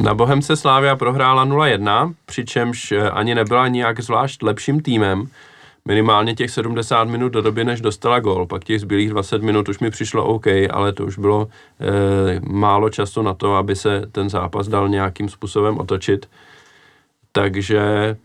[0.00, 5.28] Na Bohemce Slávia prohrála 0-1, přičemž eh, ani nebyla nijak zvlášť lepším týmem.
[5.84, 8.46] Minimálně těch 70 minut do doby, než dostala gol.
[8.46, 11.48] Pak těch zbylých 20 minut už mi přišlo OK, ale to už bylo
[11.80, 16.28] e, málo času na to, aby se ten zápas dal nějakým způsobem otočit.
[17.32, 18.16] Takže e,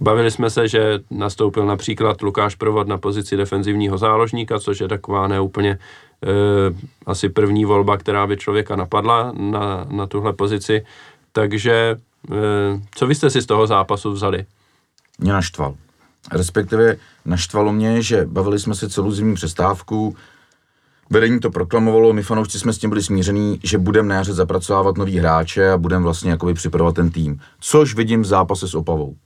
[0.00, 5.28] bavili jsme se, že nastoupil například Lukáš Provod na pozici defenzivního záložníka, což je taková
[5.28, 5.78] neúplně
[7.06, 10.84] asi první volba, která by člověka napadla na, na tuhle pozici.
[11.32, 11.96] Takže
[12.30, 12.36] eh,
[12.94, 14.46] co vy jste si z toho zápasu vzali?
[15.18, 15.74] Mě naštval.
[16.32, 20.16] Respektive naštvalo mě, že bavili jsme se celou zimní přestávku,
[21.10, 24.96] vedení to proklamovalo, my fanoušci jsme s tím byli smíření, že budeme na jaře zapracovávat
[24.96, 27.40] nový hráče a budeme vlastně jakoby připravovat ten tým.
[27.60, 29.16] Což vidím v zápase s Opavou.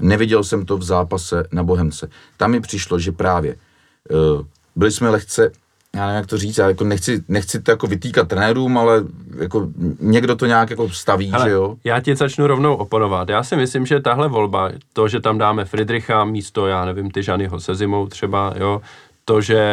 [0.00, 2.10] Neviděl jsem to v zápase na Bohemce.
[2.36, 5.52] Tam mi přišlo, že právě uh, byli jsme lehce
[5.94, 9.04] já nevím, jak to říct, já jako nechci, nechci to jako vytýkat trenérům, ale
[9.38, 9.68] jako
[10.00, 11.76] někdo to nějak jako staví, Hele, že jo?
[11.84, 13.28] Já ti začnu rovnou oponovat.
[13.28, 17.60] Já si myslím, že tahle volba, to, že tam dáme Friedricha místo, já nevím, Tyžanyho
[17.60, 18.80] se zimou třeba, jo,
[19.24, 19.64] to, že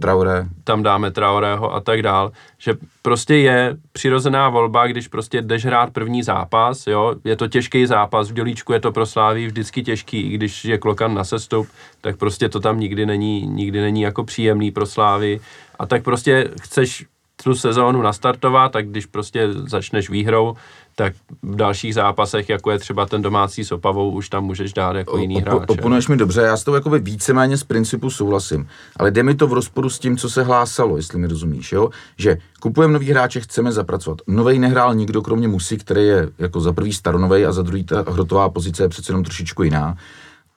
[0.00, 0.46] Traoré.
[0.64, 5.90] tam dáme Traorého a tak dál, že prostě je přirozená volba, když prostě jdeš hrát
[5.90, 10.20] první zápas, jo, je to těžký zápas, v dělíčku je to pro Sláví vždycky těžký,
[10.20, 11.68] i když je Klokan na sestup,
[12.00, 15.40] tak prostě to tam nikdy není, nikdy není jako příjemný pro Slávy
[15.78, 17.06] a tak prostě chceš
[17.44, 20.56] tu sezónu nastartovat, tak když prostě začneš výhrou,
[20.94, 21.12] tak
[21.42, 25.18] v dalších zápasech, jako je třeba ten domácí s Opavou, už tam můžeš dát jako
[25.18, 25.62] jiný hráč.
[25.68, 29.46] Oponuješ mi dobře, já s tou jakoby víceméně z principu souhlasím, ale jde mi to
[29.46, 31.90] v rozporu s tím, co se hlásalo, jestli mi rozumíš, jo?
[32.16, 34.18] že kupujeme nový hráče, chceme zapracovat.
[34.26, 38.04] Novej nehrál nikdo, kromě Musy, který je jako za prvý staronovej a za druhý ta
[38.08, 39.96] hrotová pozice je přece jenom trošičku jiná.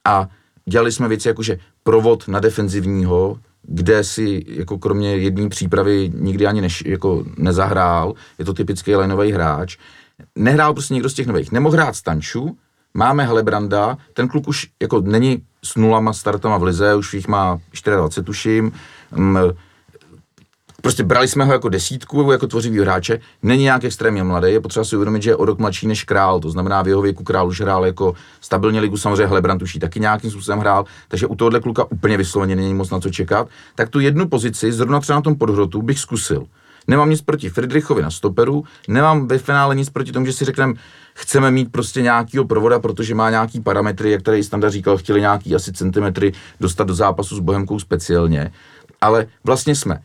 [0.05, 0.27] A
[0.65, 6.47] dělali jsme věci jako, že provod na defenzivního, kde si jako kromě jedné přípravy nikdy
[6.47, 9.77] ani neš, jako nezahrál, je to typický lineový hráč,
[10.35, 11.51] nehrál prostě někdo z těch nových.
[11.51, 12.57] Nemohl hrát Stanču,
[12.93, 17.59] máme Helebranda, ten kluk už jako není s nulama startama v lize, už jich má
[17.85, 18.71] 24 tuším,
[19.11, 19.37] mm,
[20.81, 24.85] prostě brali jsme ho jako desítku, jako tvořivý hráče, není nějak extrémně mladý, je potřeba
[24.85, 27.47] si uvědomit, že je o rok mladší než král, to znamená v jeho věku král
[27.47, 31.59] už hrál jako stabilně ligu, samozřejmě Hlebrant už taky nějakým způsobem hrál, takže u tohohle
[31.59, 35.21] kluka úplně vysloveně není moc na co čekat, tak tu jednu pozici, zrovna třeba na
[35.21, 36.45] tom podhrotu, bych zkusil.
[36.87, 40.73] Nemám nic proti Friedrichovi na stoperu, nemám ve finále nic proti tomu, že si řekneme,
[41.13, 45.55] chceme mít prostě nějakýho provoda, protože má nějaký parametry, jak tady Standa říkal, chtěli nějaký
[45.55, 48.51] asi centimetry dostat do zápasu s Bohemkou speciálně,
[49.01, 50.01] ale vlastně jsme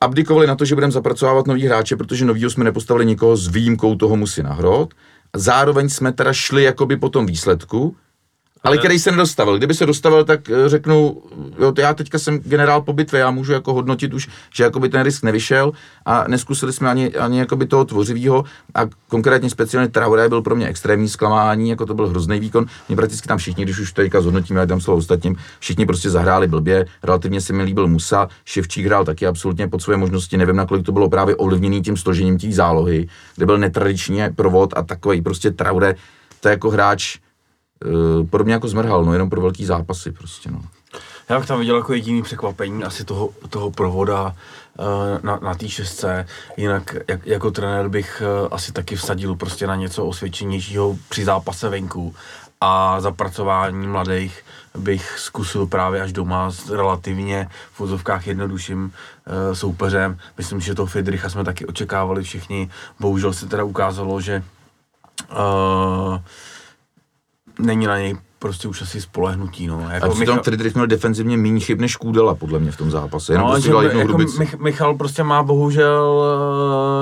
[0.00, 3.94] abdikovali na to, že budeme zapracovávat nový hráče, protože novýho jsme nepostavili nikoho s výjimkou
[3.94, 4.94] toho musí nahrot.
[5.36, 7.96] Zároveň jsme teda šli jakoby po tom výsledku,
[8.64, 9.58] ale který se nedostavil.
[9.58, 11.22] Kdyby se dostavil, tak eh, řeknu,
[11.58, 15.02] jo, já teďka jsem generál po bitvě, já můžu jako hodnotit už, že jakoby ten
[15.02, 15.72] risk nevyšel
[16.06, 18.44] a neskusili jsme ani, ani jakoby toho tvořivého
[18.74, 22.66] a konkrétně speciálně Traoré byl pro mě extrémní zklamání, jako to byl hrozný výkon.
[22.88, 26.46] Mě prakticky tam všichni, když už teďka zhodnotíme, já dám slovo ostatním, všichni prostě zahráli
[26.46, 30.86] blbě, relativně se mi líbil Musa, Ševčík hrál taky absolutně pod svoje možnosti, nevím, nakolik
[30.86, 35.50] to bylo právě ovlivněný tím složením té zálohy, kde byl netradičně provod a takový prostě
[35.50, 35.94] Traoré,
[36.40, 37.18] to je jako hráč,
[38.30, 40.62] podobně jako zmrhal, no jenom pro velký zápasy prostě, no.
[41.28, 44.24] Já bych tam viděl jako jediný překvapení asi toho, toho provoda
[44.78, 44.84] uh,
[45.22, 46.26] na, na té šestce.
[46.56, 51.68] Jinak jak, jako trenér bych uh, asi taky vsadil prostě na něco osvědčenějšího při zápase
[51.68, 52.14] venku.
[52.60, 54.44] A zapracování mladých
[54.78, 60.18] bych zkusil právě až doma s relativně v vozovkách jednodušším uh, soupeřem.
[60.38, 62.70] Myslím, že toho Friedricha jsme taky očekávali všichni.
[63.00, 64.42] Bohužel se teda ukázalo, že
[65.30, 66.18] uh,
[67.58, 69.66] není na něj prostě už asi spolehnutí.
[69.66, 69.80] No.
[69.90, 70.42] Jako a přitom Michal...
[70.42, 73.32] Friedrich měl defenzivně méně chyb než Kůdela, podle mě v tom zápase.
[73.32, 76.24] Jenom no, prostě že, jako Mich, Michal prostě má bohužel,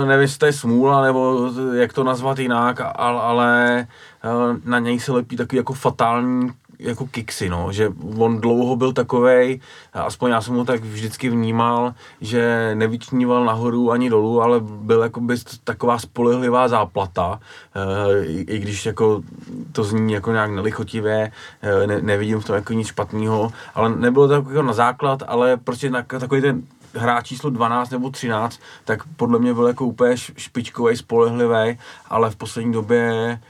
[0.03, 3.81] eh, nevím, jestli to je smůla, nebo jak to nazvat jinak, ale, ale
[4.25, 4.29] eh,
[4.65, 9.61] na něj se lepí takový jako fatální jako kiksy, no, že on dlouho byl takovej,
[9.93, 15.20] aspoň já jsem ho tak vždycky vnímal, že nevyčníval nahoru ani dolů, ale byl jako
[15.20, 17.41] by taková spolehlivá záplata,
[17.74, 19.22] e, i když jako
[19.72, 24.29] to zní jako nějak nelichotivě, e, ne, nevidím v tom jako nic špatného, ale nebylo
[24.29, 26.62] to jako na základ, ale prostě na, takový ten
[26.95, 32.37] hráč číslo 12 nebo 13, tak podle mě byl jako úplně špičkový, spolehlivý, ale v
[32.37, 33.41] poslední době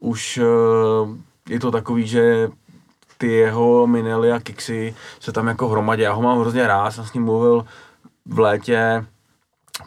[0.00, 1.16] už uh,
[1.48, 2.48] je to takový, že
[3.18, 6.02] ty jeho minely a kiksy se tam jako hromadě.
[6.02, 7.64] Já ho mám hrozně rád, jsem s ním mluvil
[8.26, 9.06] v létě,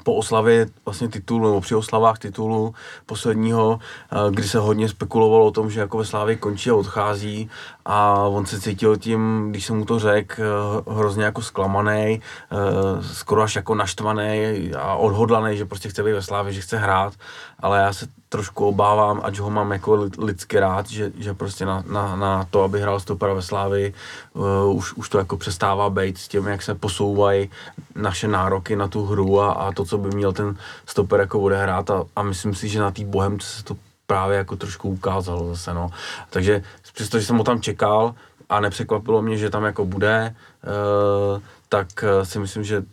[0.03, 2.73] po oslavě vlastně titulu, nebo při oslavách titulu
[3.05, 3.79] posledního,
[4.11, 7.49] eh, kdy se hodně spekulovalo o tom, že jako ve Slávě končí a odchází
[7.91, 12.21] a on se cítil tím, když jsem mu to řekl, eh, hrozně jako zklamaný,
[12.51, 16.77] eh, skoro až jako naštvaný a odhodlaný, že prostě chce být ve Slávě, že chce
[16.77, 17.13] hrát,
[17.59, 21.83] ale já se trošku obávám, ať ho mám jako lidsky rád, že, že prostě na,
[21.91, 23.93] na, na to, aby hrál stopera ve Slávy,
[24.33, 27.49] uh, už, už to jako přestává být s tím, jak se posouvají
[27.95, 31.89] naše nároky na tu hru a, a to, co by měl ten stoper jako odehrát.
[31.89, 33.75] A, a myslím si, že na té Bohemce se to
[34.09, 35.89] právě jako trošku ukázalo zase, no.
[36.29, 38.15] Takže přestože jsem ho tam čekal
[38.49, 40.35] a nepřekvapilo mě, že tam jako bude,
[40.65, 42.83] uh, tak uh, si myslím, že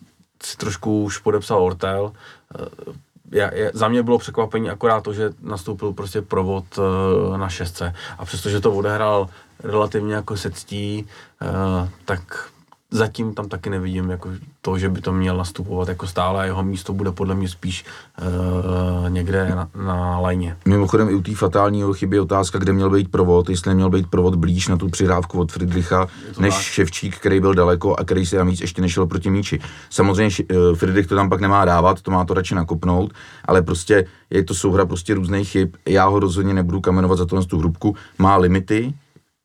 [0.42, 2.12] si trošku už podepsal Ortel.
[2.60, 2.94] Uh,
[3.32, 8.24] já, za mě bylo překvapení akorát to, že nastoupil prostě provod uh, na šestce a
[8.24, 9.28] přestože to odehrál
[9.64, 11.06] relativně jako se ctí,
[11.40, 12.50] uh, tak
[12.90, 14.30] zatím tam taky nevidím jako
[14.60, 17.84] to, že by to měl nastupovat jako stále a jeho místo bude podle mě spíš
[18.20, 20.56] uh, někde na, na lajně.
[20.64, 24.06] Mimochodem i u té fatálního chyby je otázka, kde měl být provod, jestli neměl být
[24.10, 26.06] provod blíž na tu přidávku od Friedricha,
[26.38, 26.62] než tak.
[26.62, 29.60] Ševčík, který byl daleko a který se navíc ještě nešel proti míči.
[29.90, 33.12] Samozřejmě uh, Friedrich to tam pak nemá dávat, to má to radši nakopnout,
[33.44, 35.68] ale prostě je to souhra prostě různých chyb.
[35.88, 37.96] Já ho rozhodně nebudu kamenovat za to tu hrubku.
[38.18, 38.94] Má limity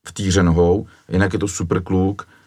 [0.07, 2.40] v týře nohou, jinak je to super kluk, Eh,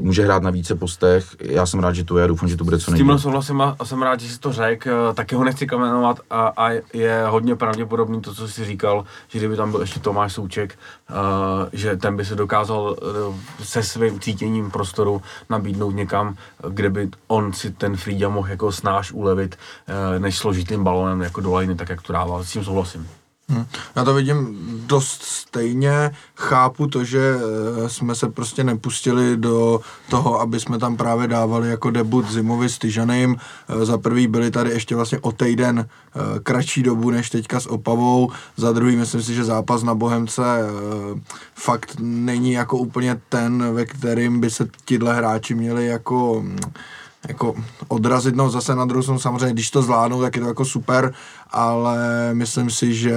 [0.00, 1.36] může hrát na více postech.
[1.40, 2.98] Já jsem rád, že to je, doufám, že to bude co nejvíc.
[2.98, 6.20] S tímhle souhlasím a jsem rád, že jsi to řekl, eh, taky ho nechci kamenovat
[6.30, 10.32] a, a, je hodně pravděpodobný to, co jsi říkal, že kdyby tam byl ještě Tomáš
[10.32, 10.78] Souček,
[11.10, 11.16] uh,
[11.72, 12.96] že ten by se dokázal
[13.28, 16.36] uh, se svým cítěním prostoru nabídnout někam,
[16.68, 19.56] kde by on si ten Frida mohl jako snáš ulevit,
[19.88, 22.44] uh, než složitým balonem jako do liny, tak jak to dával.
[22.44, 23.08] S tím souhlasím.
[23.52, 23.66] Hmm.
[23.96, 30.40] Já to vidím dost stejně, chápu to, že eh, jsme se prostě nepustili do toho,
[30.40, 33.36] aby jsme tam právě dávali jako debut Zimovi s Tyžaným.
[33.68, 37.66] Eh, za prvý byli tady ještě vlastně o týden eh, kratší dobu než teďka s
[37.66, 40.42] Opavou, za druhý myslím si, že zápas na Bohemce
[41.54, 46.58] fakt není jako úplně ten, ve kterým by se tihle hráči měli jako hm,
[47.28, 47.54] jako
[47.88, 51.14] odrazit, no zase na druhou samozřejmě, když to zvládnou, tak je to jako super,
[51.50, 53.14] ale myslím si, že,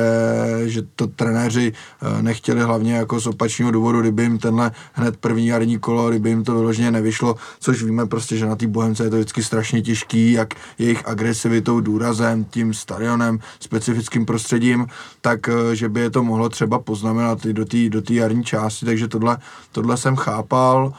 [0.66, 5.48] že to trenéři eh, nechtěli hlavně jako z opačního důvodu, kdyby jim tenhle hned první
[5.48, 9.10] jarní kolo, kdyby jim to vyloženě nevyšlo, což víme prostě, že na té Bohemce je
[9.10, 14.88] to vždycky strašně těžký, jak jejich agresivitou, důrazem, tím stadionem, specifickým prostředím,
[15.22, 18.86] tak eh, že by je to mohlo třeba poznamenat i do té do jarní části,
[18.86, 19.38] takže tohle,
[19.72, 20.94] tohle jsem chápal,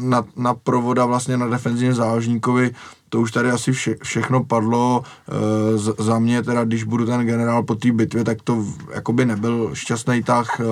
[0.00, 2.70] na, na provoda vlastně na defenzivním záložníkovi,
[3.10, 5.02] to už tady asi vše, všechno padlo.
[5.02, 8.64] E, za mě teda, když budu ten generál po té bitvě, tak to
[8.94, 10.60] jakoby nebyl šťastný tah.
[10.60, 10.64] E,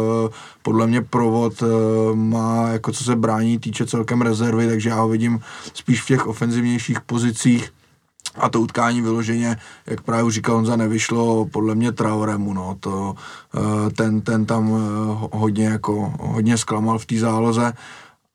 [0.63, 1.67] podle mě provod e,
[2.15, 5.41] má, jako co se brání, týče celkem rezervy, takže já ho vidím
[5.75, 7.73] spíš v těch ofenzivnějších pozicích
[8.41, 13.15] a to utkání vyloženě, jak právě říkal Honza, nevyšlo podle mě Traoremu, no, to,
[13.55, 17.73] eh, ten, ten tam eh, hodně, jako, hodně zklamal v té záloze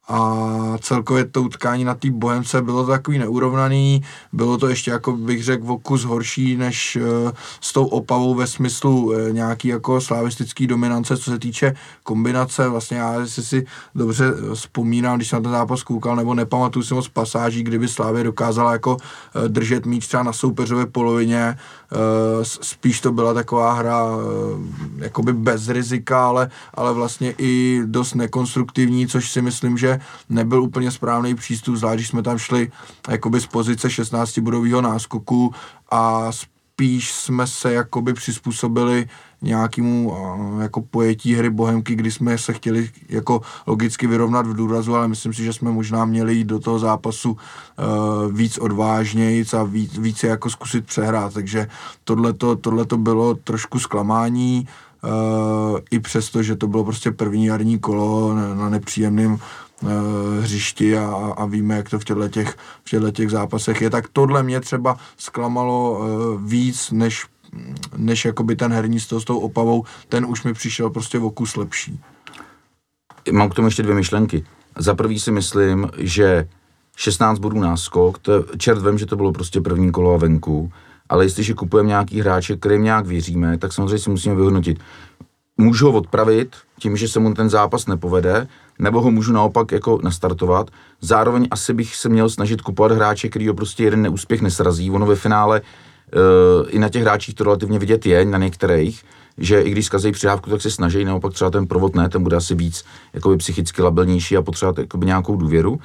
[0.07, 4.01] a celkově to utkání na té Bohemce bylo takový neurovnaný,
[4.33, 7.31] bylo to ještě, jako bych řekl, o kus horší než uh,
[7.61, 12.97] s tou opavou ve smyslu uh, nějaký jako slavistický dominance, co se týče kombinace, vlastně
[12.97, 17.07] já si si dobře vzpomínám, když jsem na ten zápas koukal, nebo nepamatuju si moc
[17.07, 18.97] pasáží, kdyby Slávě dokázala jako
[19.47, 21.57] držet míč třeba na soupeřové polovině,
[22.43, 24.21] spíš to byla taková hra uh,
[24.97, 30.91] jakoby bez rizika, ale, ale vlastně i dost nekonstruktivní, což si myslím, že nebyl úplně
[30.91, 32.71] správný přístup, zvlášť když jsme tam šli
[33.09, 35.53] jakoby z pozice 16 bodového náskoku
[35.91, 39.07] a spíš jsme se jakoby přizpůsobili
[39.43, 40.17] nějakému
[40.61, 45.33] jako pojetí hry Bohemky, kdy jsme se chtěli jako logicky vyrovnat v důrazu, ale myslím
[45.33, 50.27] si, že jsme možná měli jít do toho zápasu uh, víc odvážnějíc a víc, více
[50.27, 51.67] jako zkusit přehrát, takže
[52.61, 54.67] tohle to bylo trošku zklamání,
[55.03, 59.39] Uh, i přesto, že to bylo prostě první jarní kolo na, nepříjemném
[59.83, 63.89] Eh, hřišti a, a víme, jak to v těchto těch, v těchto těch zápasech je,
[63.89, 66.01] tak tohle mě třeba zklamalo
[66.37, 67.25] víc, než,
[67.97, 71.99] než jakoby ten herní s tou opavou, ten už mi přišel prostě v okus lepší.
[73.31, 74.45] Mám k tomu ještě dvě myšlenky.
[74.77, 76.47] Za prvý si myslím, že
[76.95, 80.71] 16 bodů náskok, to, čert vím, že to bylo prostě první kolo a venku,
[81.09, 84.79] ale jestliže kupujeme nějaký hráče, kterým nějak věříme, tak samozřejmě si musíme vyhodnotit.
[85.57, 88.47] Můžu ho odpravit tím, že se mu ten zápas nepovede,
[88.79, 90.71] nebo ho můžu naopak jako nastartovat.
[91.01, 94.91] Zároveň asi bych se měl snažit kupovat hráče, který ho prostě jeden neúspěch nesrazí.
[94.91, 95.61] Ono ve finále
[96.70, 99.03] i na těch hráčích to relativně vidět je, na některých,
[99.38, 102.38] že i když zkazejí přidávku, tak se snaží, naopak třeba ten provod ne, ten bude
[102.38, 102.84] asi víc
[103.14, 105.80] jakoby psychicky labilnější a potřebovat jakoby nějakou důvěru.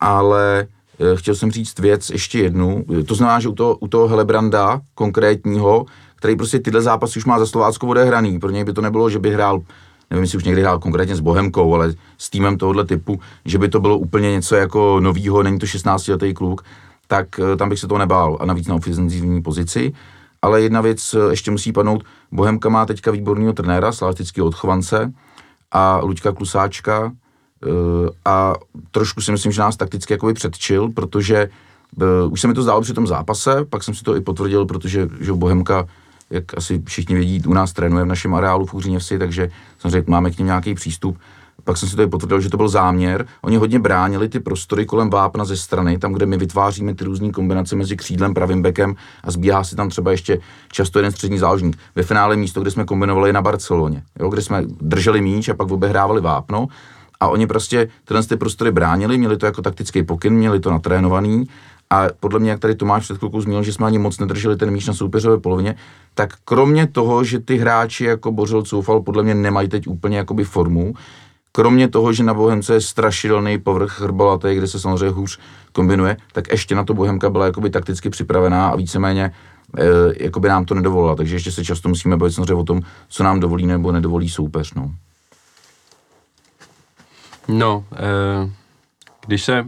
[0.00, 0.66] Ale
[0.98, 4.80] uh, chtěl jsem říct věc ještě jednu, to znamená, že u toho, u toho Helebranda
[4.94, 5.86] konkrétního,
[6.16, 9.18] který prostě tyhle zápasy už má za Slovácko odehraný, pro něj by to nebylo, že
[9.18, 9.60] by hrál
[10.10, 13.68] nevím, jestli už někdy hrál konkrétně s Bohemkou, ale s týmem tohohle typu, že by
[13.68, 16.64] to bylo úplně něco jako novýho, není to 16-letý kluk,
[17.14, 19.92] tak eh, tam bych se toho nebál a navíc na ofenzivní pozici.
[20.42, 25.12] Ale jedna věc eh, ještě musí padnout, Bohemka má teďka výborného trenéra, slavistického odchovance
[25.72, 27.68] a Luďka Klusáčka eh,
[28.24, 28.54] a
[28.90, 31.48] trošku si myslím, že nás takticky jakoby předčil, protože
[32.30, 35.08] už se mi to zdálo při tom zápase, pak jsem si to i potvrdil, protože
[35.20, 35.86] že Bohemka
[36.30, 40.30] jak asi všichni vědí, u nás trénuje v našem areálu v Úřiněvsi, takže samozřejmě máme
[40.30, 41.18] k něm nějaký přístup.
[41.64, 43.26] Pak jsem si to potvrdil, že to byl záměr.
[43.42, 47.30] Oni hodně bránili ty prostory kolem vápna ze strany, tam, kde my vytváříme ty různé
[47.30, 48.94] kombinace mezi křídlem, pravým bekem
[49.24, 50.38] a zbíhá si tam třeba ještě
[50.72, 51.76] často jeden střední záložník.
[51.96, 55.70] Ve finále místo, kde jsme kombinovali na Barceloně, jo, kde jsme drželi míč a pak
[55.70, 56.66] obehrávali vápno.
[57.20, 61.46] A oni prostě tyhle ty prostory bránili, měli to jako taktický pokyn, měli to natrénovaný
[61.90, 64.70] a podle mě, jak tady Tomáš před chvilkou zmínil, že jsme ani moc nedrželi ten
[64.70, 65.74] míč na soupeřové polovině,
[66.14, 70.44] tak kromě toho, že ty hráči jako Bořil Coufal podle mě nemají teď úplně jakoby
[70.44, 70.94] formu,
[71.56, 75.38] kromě toho, že na Bohemce je strašidelný povrch hrbolatý, kde se samozřejmě hůř
[75.72, 79.84] kombinuje, tak ještě na to Bohemka byla jakoby takticky připravená a víceméně e,
[80.24, 81.16] jakoby nám to nedovolila.
[81.16, 84.74] Takže ještě se často musíme bavit samozřejmě o tom, co nám dovolí nebo nedovolí soupeř.
[84.74, 84.94] No,
[87.48, 88.50] no e,
[89.26, 89.64] když se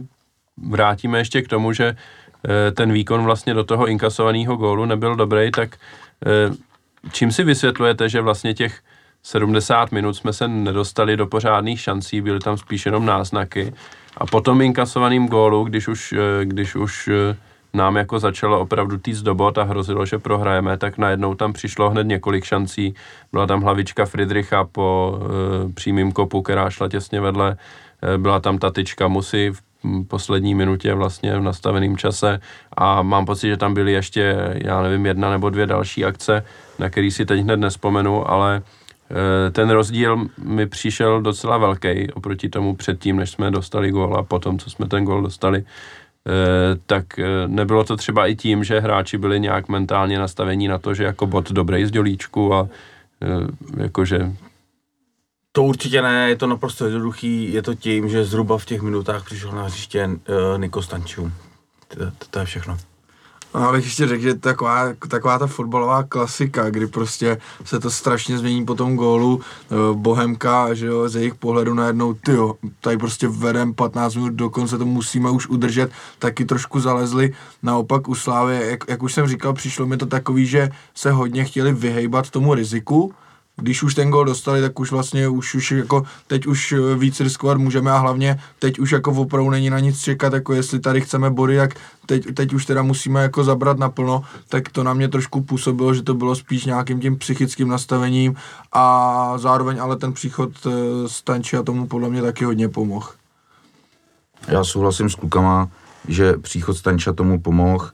[0.57, 1.95] vrátíme ještě k tomu, že
[2.45, 5.75] eh, ten výkon vlastně do toho inkasovaného gólu nebyl dobrý, tak
[6.25, 6.53] eh,
[7.11, 8.79] čím si vysvětlujete, že vlastně těch
[9.23, 13.73] 70 minut jsme se nedostali do pořádných šancí, byly tam spíš jenom náznaky.
[14.17, 17.09] A po tom inkasovaným gólu, když už, eh, když už
[17.73, 22.07] nám jako začalo opravdu týct do a hrozilo, že prohrajeme, tak najednou tam přišlo hned
[22.07, 22.93] několik šancí.
[23.31, 27.57] Byla tam hlavička Friedricha po e, přímým kopu, která šla těsně vedle.
[28.01, 29.61] E, byla tam ta tyčka Musy v
[30.07, 32.39] poslední minutě vlastně v nastaveném čase
[32.77, 36.43] a mám pocit, že tam byly ještě, já nevím, jedna nebo dvě další akce,
[36.79, 38.61] na který si teď hned nespomenu, ale
[39.51, 44.59] ten rozdíl mi přišel docela velký oproti tomu předtím, než jsme dostali gól a potom,
[44.59, 45.63] co jsme ten gól dostali, e,
[46.85, 50.93] tak e, nebylo to třeba i tím, že hráči byli nějak mentálně nastavení na to,
[50.93, 52.67] že jako bod dobrý z dělíčku a
[53.77, 54.31] jakože
[55.51, 59.25] to určitě ne, je to naprosto jednoduchý, je to tím, že zhruba v těch minutách
[59.25, 60.09] přišel na hřiště
[60.57, 61.31] Niko Stančů.
[62.29, 62.77] To je všechno.
[63.55, 68.37] No, abych ještě řekl, že taková, taková ta fotbalová klasika, kdy prostě se to strašně
[68.37, 69.41] změní po tom gólu,
[69.93, 74.49] Bohemka, že jo, ze jejich pohledu najednou, ty jo, tady prostě vedem 15 minut do
[74.49, 77.33] konce, to musíme už udržet, taky trošku zalezli,
[77.63, 81.45] naopak u Slávy, jak, jak už jsem říkal, přišlo mi to takový, že se hodně
[81.45, 83.13] chtěli vyhejbat tomu riziku,
[83.61, 87.19] když už ten gol dostali, tak už vlastně už, už jako teď už eh, víc
[87.19, 91.01] riskovat můžeme a hlavně teď už jako opravdu není na nic čekat, jako jestli tady
[91.01, 91.73] chceme body, jak
[92.05, 96.03] teď, teď už teda musíme jako zabrat naplno, tak to na mě trošku působilo, že
[96.03, 98.35] to bylo spíš nějakým tím psychickým nastavením
[98.73, 100.69] a zároveň ale ten příchod eh,
[101.07, 103.07] Stanči a tomu podle mě taky hodně pomohl.
[104.47, 105.69] Já souhlasím s klukama,
[106.07, 107.89] že příchod Stanča tomu pomohl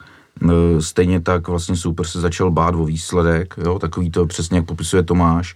[0.80, 5.02] stejně tak vlastně super se začal bát o výsledek, jo, takový to přesně jak popisuje
[5.02, 5.54] Tomáš.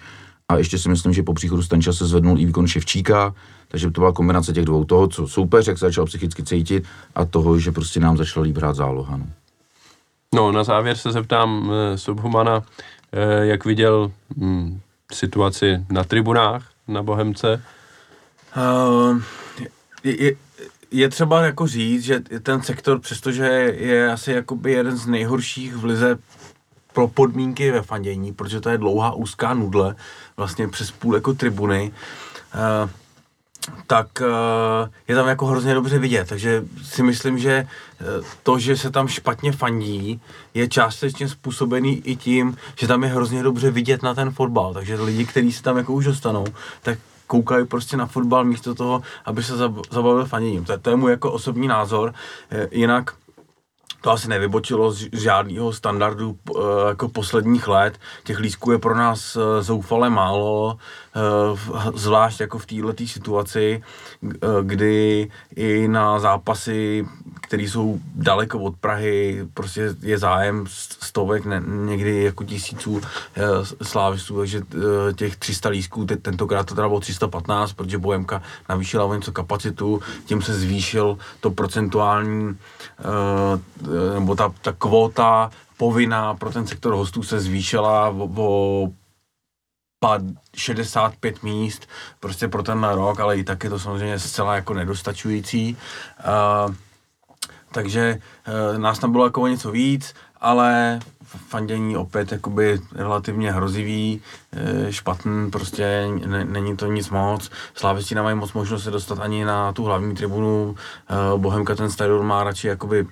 [0.48, 3.34] A ještě si myslím, že po příchodu Stanča se zvednul i výkon Ševčíka,
[3.68, 4.84] takže to byla kombinace těch dvou.
[4.84, 6.84] Toho, co soupeř, jak se začal psychicky cítit
[7.14, 9.16] a toho, že prostě nám začala líp hrát záloha.
[9.16, 9.26] No.
[10.34, 12.62] no na závěr se zeptám eh, Subhumana,
[13.12, 14.80] eh, jak viděl hm,
[15.12, 17.62] situaci na tribunách na Bohemce.
[18.56, 19.22] Uh,
[20.04, 20.32] je, je,
[20.90, 23.46] je třeba jako říct, že ten sektor, přestože
[23.78, 26.18] je asi jakoby jeden z nejhorších v lize
[26.92, 29.96] pro podmínky ve fandění, protože to je dlouhá úzká nudle,
[30.36, 31.92] vlastně přes půl jako tribuny,
[32.54, 32.90] uh,
[33.86, 36.28] tak uh, je tam jako hrozně dobře vidět.
[36.28, 37.66] Takže si myslím, že
[38.00, 40.20] uh, to, že se tam špatně fandí,
[40.54, 44.74] je částečně způsobený i tím, že tam je hrozně dobře vidět na ten fotbal.
[44.74, 46.44] Takže lidi, kteří se tam jako už dostanou,
[46.82, 46.98] tak
[47.28, 49.56] koukají prostě na fotbal místo toho, aby se
[49.90, 50.64] zabavil faněním.
[50.64, 52.14] To, to je můj jako osobní názor.
[52.50, 53.14] Eh, jinak
[54.00, 57.98] to asi nevybočilo z žádného standardu uh, jako posledních let.
[58.24, 60.78] Těch lísků je pro nás uh, zoufale málo,
[61.94, 63.82] zvlášť jako v této situaci,
[64.22, 64.30] uh,
[64.62, 67.06] kdy i na zápasy,
[67.40, 70.64] které jsou daleko od Prahy, prostě je zájem
[71.00, 73.02] stovek, ne, někdy jako tisíců uh,
[73.82, 79.04] slávistů, takže uh, těch 300 lísků, te, tentokrát to teda bylo 315, protože Bohemka navýšila
[79.04, 82.58] o něco kapacitu, tím se zvýšil to procentuální
[84.14, 88.88] nebo ta, ta kvóta povinná pro ten sektor hostů se zvýšila o, o
[90.56, 91.88] 65 míst
[92.20, 95.76] prostě pro ten rok, ale i tak je to samozřejmě zcela jako nedostačující.
[96.66, 96.74] Uh,
[97.72, 98.18] takže
[98.72, 101.00] uh, nás tam bylo jako něco víc, ale
[101.48, 104.22] fandění opět jakoby relativně hrozivý,
[104.90, 106.08] špatný, prostě
[106.44, 107.50] není to nic moc.
[107.74, 110.76] Slávisti nemají moc možnost se dostat ani na tu hlavní tribunu.
[111.36, 113.06] Bohemka ten stadion má radši jakoby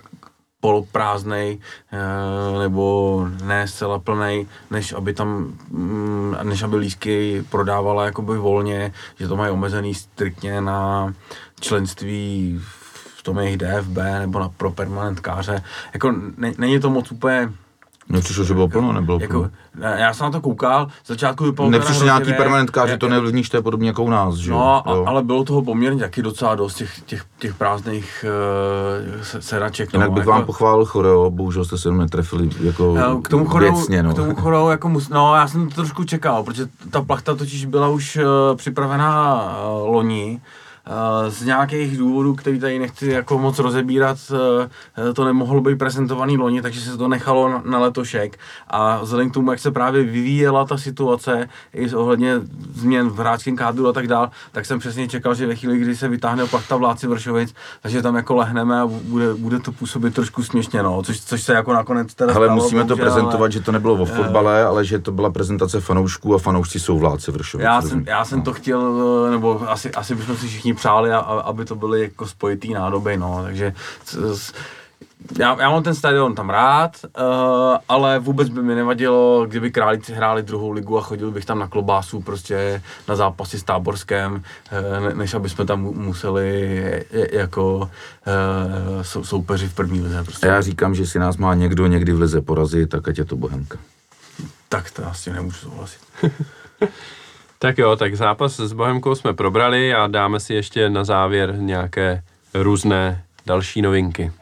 [0.67, 8.39] poloprázdnej eh, nebo ne zcela plnej, než aby tam, mm, než aby lísky prodávala jakoby
[8.39, 11.15] volně, že to mají omezený striktně na
[11.61, 12.59] členství
[13.17, 15.63] v tom jejich DFB nebo na pro permanentkáře.
[15.95, 17.49] Jako ne, není to moc úplně
[18.09, 19.51] mně přišlo, že bylo plno, nebylo jako, plno.
[19.97, 23.63] Já jsem na to koukal, začátku vypadalo Nepřišli nějaký permanentkáři, že to nevlivníš, to je
[23.63, 27.01] podobně jako u nás, že No, a, ale bylo toho poměrně taky docela dost těch,
[27.01, 28.25] těch, těch prázdných
[29.09, 29.93] uh, sedaček.
[29.93, 33.73] Jinak no, bych jako, vám pochválil choreo, bohužel jste se netrefili jako k tomu choreo,
[33.73, 34.13] věcně, no.
[34.13, 37.65] K tomu choreo jako mus, no já jsem to trošku čekal, protože ta plachta totiž
[37.65, 40.41] byla už uh, připravená uh, loni,
[41.29, 44.19] z nějakých důvodů, který tady nechci jako moc rozebírat,
[45.09, 48.39] eh, to nemohlo být prezentovaný loni, takže se to nechalo na letošek.
[48.69, 52.35] A vzhledem k tomu, jak se právě vyvíjela ta situace, i ohledně
[52.75, 55.97] změn v hráčském kádru a tak dál, tak jsem přesně čekal, že ve chvíli, kdy
[55.97, 60.43] se vytáhne plachta vládci Vršovic, takže tam jako lehneme a bude, bude to působit trošku
[60.43, 63.61] směšně, no, což, což se jako nakonec teda Ale stalo, musíme to prezentovat, ale, že
[63.61, 67.65] to nebylo o fotbale, ale že to byla prezentace fanoušků a fanoušci jsou vládci Vršovic.
[67.65, 68.45] Já jsem, já jsem no.
[68.45, 68.93] to chtěl,
[69.31, 73.41] nebo asi, asi bychom si všichni přáli, a, aby to byly jako spojitý nádoby, no,
[73.43, 73.75] takže
[75.39, 77.23] já, já mám ten stadion tam rád, uh,
[77.89, 81.69] ale vůbec by mi nevadilo, kdyby králíci hráli druhou ligu a chodil bych tam na
[81.69, 84.43] klobásu prostě na zápasy s Táborskem,
[85.03, 90.25] uh, než aby jsme tam museli jako uh, sou, soupeři v první lize.
[90.25, 90.47] Prostě.
[90.47, 93.37] Já říkám, že si nás má někdo někdy v lize porazit, tak ať je to
[93.37, 93.79] Bohemka.
[94.69, 96.01] Tak to tím nemůžu souhlasit.
[97.67, 102.23] Tak jo, tak zápas s Bohemkou jsme probrali a dáme si ještě na závěr nějaké
[102.55, 104.33] různé další novinky.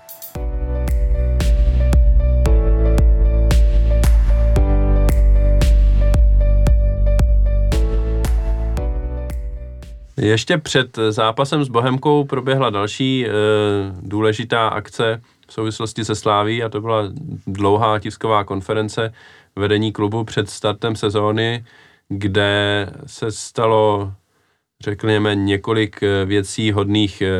[10.16, 13.30] Ještě před zápasem s Bohemkou proběhla další e,
[14.00, 17.02] důležitá akce v souvislosti se Sláví a to byla
[17.46, 19.12] dlouhá tisková konference
[19.56, 21.64] vedení klubu před startem sezóny
[22.08, 24.12] kde se stalo,
[24.80, 27.30] řekněme, několik eh, věcí hodných eh,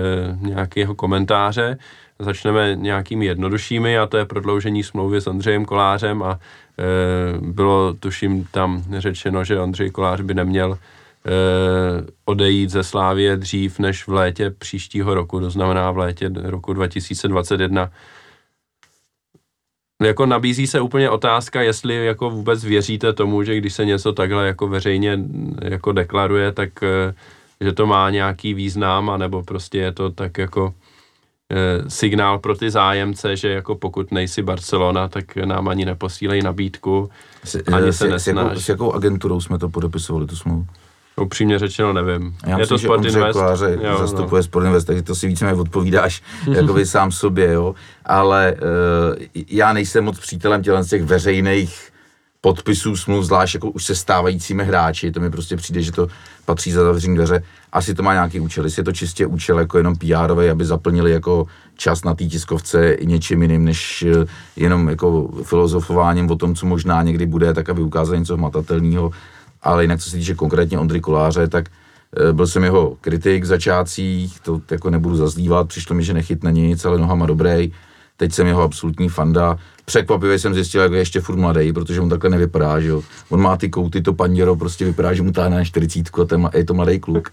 [0.41, 1.79] nějakého komentáře.
[2.19, 6.83] Začneme nějakými jednoduššími a to je prodloužení smlouvy s Ondřejem Kolářem a eh,
[7.41, 10.79] bylo tuším tam řečeno, že Ondřej Kolář by neměl
[12.25, 17.91] odejít ze Slávie dřív než v létě příštího roku, to znamená v létě roku 2021
[20.05, 24.47] jako nabízí se úplně otázka, jestli jako vůbec věříte tomu, že když se něco takhle
[24.47, 25.19] jako veřejně
[25.63, 27.15] jako deklaruje, tak eh,
[27.61, 30.75] že to má nějaký význam, anebo prostě je to tak jako
[31.51, 37.11] e, signál pro ty zájemce, že jako pokud nejsi Barcelona, tak nám ani neposílej nabídku,
[37.45, 38.19] s, ani s, se nesnáš.
[38.19, 40.67] S jakou, s jakou agenturou jsme to podepisovali, tu smlouvu?
[41.17, 42.37] Upřímně řečeno nevím.
[42.47, 43.33] Já je myslím, to Sport že Invest.
[43.33, 44.43] Koláře jo, zastupuje no.
[44.43, 47.75] Sport Invest, takže to si víceméně odpovídáš jakoby sám sobě, jo.
[48.05, 51.91] Ale uh, já nejsem moc přítelem tělen z těch veřejných
[52.45, 56.09] podpisů smluv, zvlášť jako už se stávajícími hráči, to mi prostě přijde, že to
[56.45, 57.43] patří za zavřený dveře.
[57.73, 60.15] Asi to má nějaký účel, jestli je to čistě účel jako jenom pr
[60.51, 61.47] aby zaplnili jako
[61.77, 66.67] čas na té tiskovce i něčím jiným, než eh, jenom jako filozofováním o tom, co
[66.67, 69.11] možná někdy bude, tak aby ukázali něco hmatatelného,
[69.65, 73.47] ale jinak co se týče konkrétně Ondry Koláře, tak eh, byl jsem jeho kritik v
[73.47, 77.73] začátcích, to jako nebudu zazdívat, přišlo mi, že nechytne nic, ale nohama dobrý.
[78.17, 79.59] Teď jsem jeho absolutní fanda.
[79.85, 83.03] Překvapivě jsem zjistil, jak je ještě furt mladý, protože on takhle nevypadá, že jo.
[83.29, 86.11] On má ty kouty, to panděro, prostě vypadá, že mu táhne na 40
[86.45, 87.31] a je to mladý kluk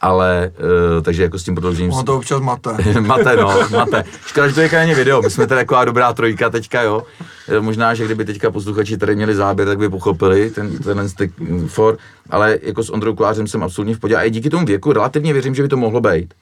[0.00, 0.52] ale
[0.96, 1.92] uh, takže jako s tím prodloužením...
[1.92, 2.76] On to občas mate.
[3.00, 4.04] mate, no, mate.
[4.26, 7.02] Škoda, že to je video, my jsme tady taková dobrá trojka teďka, jo.
[7.48, 11.34] Eh, možná, že kdyby teďka posluchači tady měli záběr, tak by pochopili ten, ten stick
[11.66, 11.98] for,
[12.30, 15.32] ale jako s Ondrou Kolářem jsem absolutně v podě a i díky tomu věku relativně
[15.32, 16.34] věřím, že by to mohlo být.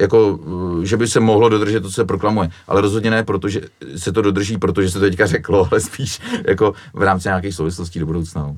[0.00, 2.48] jako, uh, že by se mohlo dodržet to, co se proklamuje.
[2.68, 3.60] Ale rozhodně ne, protože
[3.96, 7.98] se to dodrží, protože se to teďka řeklo, ale spíš jako v rámci nějakých souvislostí
[7.98, 8.42] do budoucna.
[8.42, 8.56] no.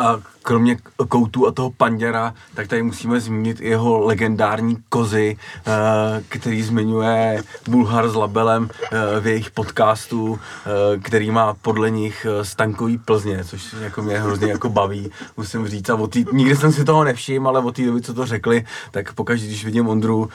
[0.00, 0.76] A kromě
[1.08, 5.36] koutů a toho panděra, tak tady musíme zmínit i jeho legendární kozy,
[5.66, 12.26] eh, který zmiňuje Bulhar s Labelem eh, v jejich podcastu, eh, který má podle nich
[12.42, 15.90] stankový Plzně, což jako mě hrozně jako baví, musím říct.
[15.90, 18.64] A od tý, nikdy jsem si toho nevšiml, ale od té doby, co to řekli,
[18.90, 20.28] tak pokaždé, když vidím Ondru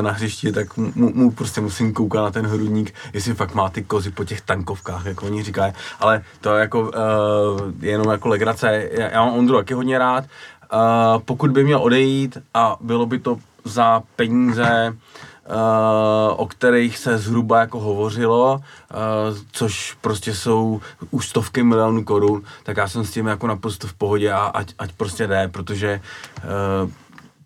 [0.00, 3.82] na hřišti, tak mu, mu prostě musím koukat na ten hrudník, jestli fakt má ty
[3.82, 5.72] kozy po těch tankovkách, jak oni říkají.
[6.00, 8.88] Ale to je jako eh, jenom jako legrace.
[8.92, 10.24] Já, já mám taky hodně rád.
[10.72, 15.54] Uh, pokud by měl odejít a bylo by to za peníze, uh,
[16.36, 20.80] o kterých se zhruba jako hovořilo, uh, což prostě jsou
[21.10, 24.74] už stovky milionů korun, tak já jsem s tím jako naprosto v pohodě a ať,
[24.78, 26.00] ať prostě jde, protože
[26.84, 26.90] uh,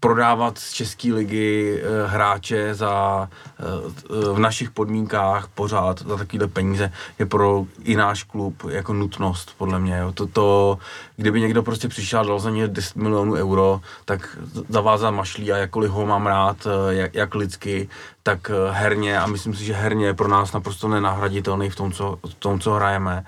[0.03, 3.28] prodávat z České ligy eh, hráče za,
[3.59, 9.55] eh, v našich podmínkách pořád za takovéhle peníze je pro i náš klub jako nutnost,
[9.59, 10.03] podle mě.
[10.14, 10.78] To, to,
[11.16, 14.38] kdyby někdo prostě přišel a dal za ně 10 milionů euro, tak
[14.68, 17.88] zavázat mašlí a jakkoliv ho mám rád, eh, jak, jak lidsky,
[18.22, 22.18] tak herně a myslím si, že herně je pro nás naprosto nenahraditelný v tom, co,
[22.26, 23.24] v tom, co hrajeme,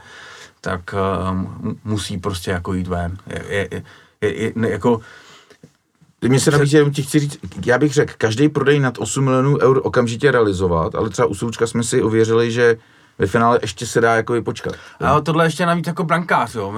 [0.60, 3.18] tak um, musí prostě jako jít ven.
[3.26, 3.82] Je, je,
[4.20, 5.00] je, je, jako,
[6.28, 9.58] Mně se nabízí, jenom ti chci říct, já bych řekl, každý prodej nad 8 milionů
[9.58, 12.76] eur okamžitě realizovat, ale třeba u Součka jsme si ověřili, že
[13.18, 14.74] ve finále ještě se dá jako počkat.
[15.00, 16.74] A tohle ještě navíc jako brankář, jo.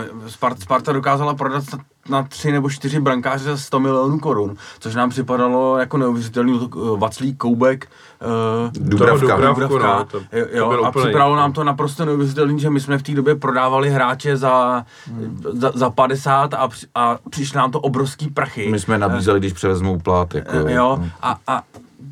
[0.58, 1.64] Sparta dokázala prodat
[2.08, 6.68] na, tři nebo čtyři brankáře za 100 milionů korun, což nám připadalo jako neuvěřitelný.
[6.68, 7.88] To, Vaclík, Koubek,
[8.22, 9.26] uh, Dubravka.
[9.26, 10.20] Toho Dubravku, Dubravka, no, to-
[10.52, 13.90] jo, to a připravilo nám to naprosto neuvěřitelný, že my jsme v té době prodávali
[13.90, 14.84] hráče za,
[15.52, 18.68] za, za 50 a, při- a přišly nám to obrovský prachy.
[18.70, 20.34] My jsme nabízeli, když převezmou plát.
[20.34, 21.08] Jako, Eh, jo, no.
[21.22, 21.62] a, a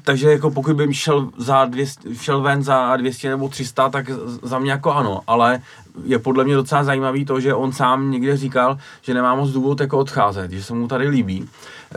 [0.04, 4.10] takže jako pokud by šel, za 200, šel ven za 200 nebo 300, tak
[4.42, 5.60] za mě jako ano, ale
[6.04, 9.80] je podle mě docela zajímavý to, že on sám někde říkal, že nemá moc důvod
[9.80, 11.48] jako odcházet, že se mu tady líbí,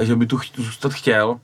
[0.02, 1.40] že by tu zůstat chtěl,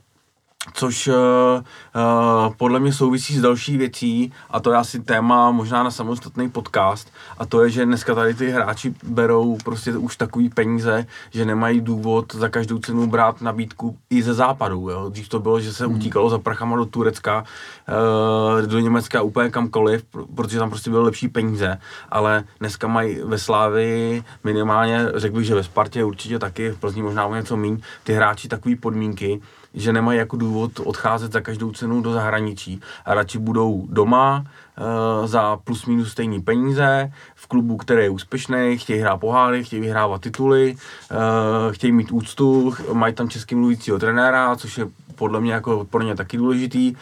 [0.73, 5.83] což uh, uh, podle mě souvisí s další věcí a to je asi téma možná
[5.83, 10.49] na samostatný podcast a to je, že dneska tady ty hráči berou prostě už takový
[10.49, 14.89] peníze, že nemají důvod za každou cenu brát nabídku i ze západu.
[14.89, 15.09] Jo?
[15.09, 20.05] Dřív to bylo, že se utíkalo za prachama do Turecka, uh, do Německa úplně kamkoliv,
[20.13, 21.77] pr- protože tam prostě byly lepší peníze,
[22.09, 27.01] ale dneska mají ve Slávii minimálně, řekl bych, že ve Spartě určitě taky, v Plzni
[27.01, 29.41] možná o něco míň, ty hráči takové podmínky,
[29.73, 35.27] že nemají jako důvod odcházet za každou cenu do zahraničí a radši budou doma e,
[35.27, 40.21] za plus minus stejný peníze v klubu, který je úspěšný, chtějí hrát poháry, chtějí vyhrávat
[40.21, 40.75] tituly,
[41.11, 46.01] e, chtějí mít úctu, mají tam český mluvícího trenéra, což je podle mě jako pro
[46.01, 46.87] ně taky důležitý.
[46.87, 46.95] E,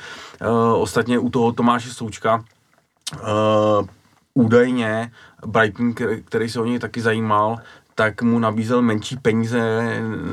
[0.73, 2.43] ostatně u toho Tomáše Součka
[4.33, 5.11] údajně
[5.45, 5.93] Brighton,
[6.25, 7.57] který se o něj taky zajímal,
[7.95, 9.59] tak mu nabízel menší peníze,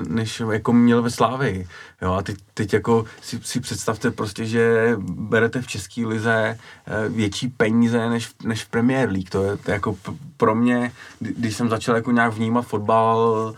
[0.09, 1.69] než jako měl ve Slávii.
[2.03, 7.09] Jo, a teď, teď jako si, si představte prostě, že berete v české lize eh,
[7.09, 9.31] větší peníze než, než v Premier League.
[9.31, 9.97] To je, to jako
[10.37, 13.55] pro mě, kdy- když jsem začal jako nějak vnímat fotbal,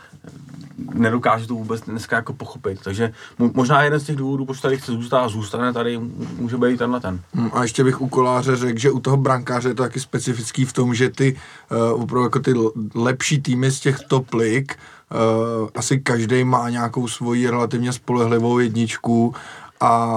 [0.95, 2.81] nedokážu to vůbec dneska jako pochopit.
[2.85, 6.01] Takže mo- možná jeden z těch důvodů, proč tady chce zůstat a zůstane tady,
[6.39, 7.21] může být tenhle ten.
[7.35, 10.65] Hm, A ještě bych u koláře řekl, že u toho brankáře je to taky specifický
[10.65, 11.37] v tom, že ty
[11.93, 12.55] uh, opravdu jako ty
[12.95, 14.79] lepší týmy z těch top lig,
[15.63, 19.35] uh, asi každý má nějakou svoji relativně spolehlivou jedničku
[19.81, 20.09] a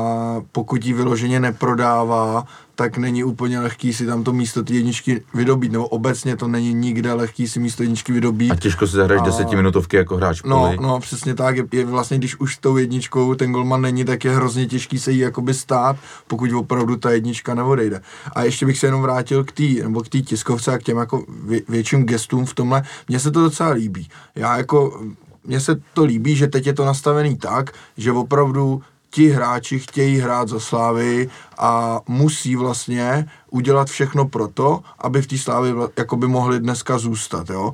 [0.51, 2.45] pokud ji vyloženě neprodává,
[2.75, 6.73] tak není úplně lehký si tam to místo té jedničky vydobít, nebo obecně to není
[6.73, 8.51] nikde lehký si místo jedničky vydobít.
[8.51, 10.77] A těžko si zahraješ A- desetiminutovky jako hráč No, poli.
[10.81, 11.57] no, přesně tak.
[11.57, 15.11] Je, je vlastně, když už tou jedničkou ten golman není, tak je hrozně těžký se
[15.11, 15.95] jí jakoby stát,
[16.27, 18.01] pokud opravdu ta jednička neodejde.
[18.35, 20.97] A ještě bych se jenom vrátil k té, nebo k té tiskovce a k těm
[20.97, 22.83] jako vě, větším gestům v tomhle.
[23.07, 24.07] Mně se to docela líbí.
[24.35, 25.01] Já jako,
[25.45, 28.81] mně se to líbí, že teď je to nastavený tak, že opravdu
[29.13, 35.27] ti hráči chtějí hrát za Slávy a musí vlastně udělat všechno pro to, aby v
[35.27, 37.73] té Slávy vla- jakoby mohli dneska zůstat, jo.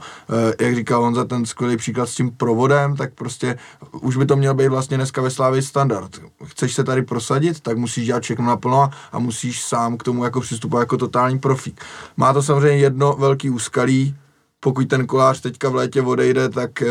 [0.60, 3.58] E, jak říkal on za ten skvělý příklad s tím provodem, tak prostě
[3.92, 6.12] už by to měl být vlastně dneska ve Slávy standard.
[6.46, 10.42] Chceš se tady prosadit, tak musíš dělat všechno naplno a musíš sám k tomu jako
[10.42, 11.82] přistupovat jako totální profík.
[12.18, 14.16] Má to samozřejmě jedno velký úskalí,
[14.60, 16.88] pokud ten kolář teďka v létě odejde, tak, eh,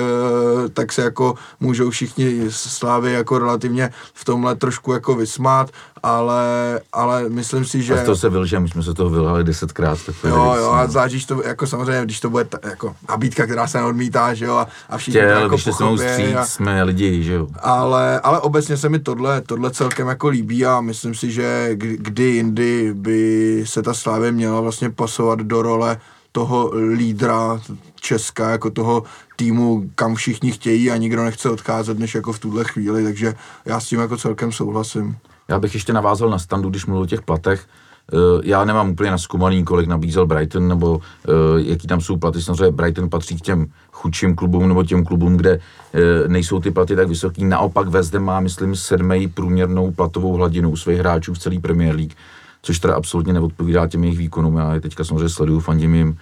[0.73, 5.71] tak se jako můžou všichni slávy jako relativně v tomhle trošku jako vysmát,
[6.03, 8.01] ale, ale myslím si, že...
[8.01, 9.99] A toho se vylže, my jsme se toho vylhali desetkrát.
[10.07, 10.93] tak to Jo, jo, a no.
[10.93, 14.55] zážíš to, jako samozřejmě, když to bude ta, jako nabídka, která se neodmítá, že jo,
[14.55, 17.47] a, a všichni Tě, to ale jako mu pochopí vstříc, a, jsme lidi, že jo.
[17.61, 21.97] ale, ale obecně se mi tohle, tohle celkem jako líbí a myslím si, že kdy,
[22.01, 25.99] kdy jindy by se ta Slávě měla vlastně pasovat do role
[26.33, 27.61] toho lídra
[28.01, 29.03] Česka, jako toho
[29.37, 33.35] týmu, kam všichni chtějí a nikdo nechce odcházet, než jako v tuhle chvíli, takže
[33.65, 35.17] já s tím jako celkem souhlasím.
[35.49, 37.67] Já bych ještě navázal na standu, když mluvil o těch platech.
[38.13, 42.43] Eh, Já nemám úplně naskumaný, kolik nabízel Brighton, nebo eh, jaký tam jsou platy.
[42.43, 45.61] Samozřejmě Brighton patří k těm chudším klubům, nebo těm klubům, kde
[45.95, 47.45] eh, nejsou ty platy tak vysoký.
[47.45, 51.95] Naopak West Ham má, myslím, sedmej průměrnou platovou hladinu u svých hráčů v celé Premier
[51.95, 52.13] League,
[52.63, 54.57] což teda absolutně neodpovídá těm jejich výkonům.
[54.57, 56.19] Já je teďka samozřejmě sleduju, fandím jim,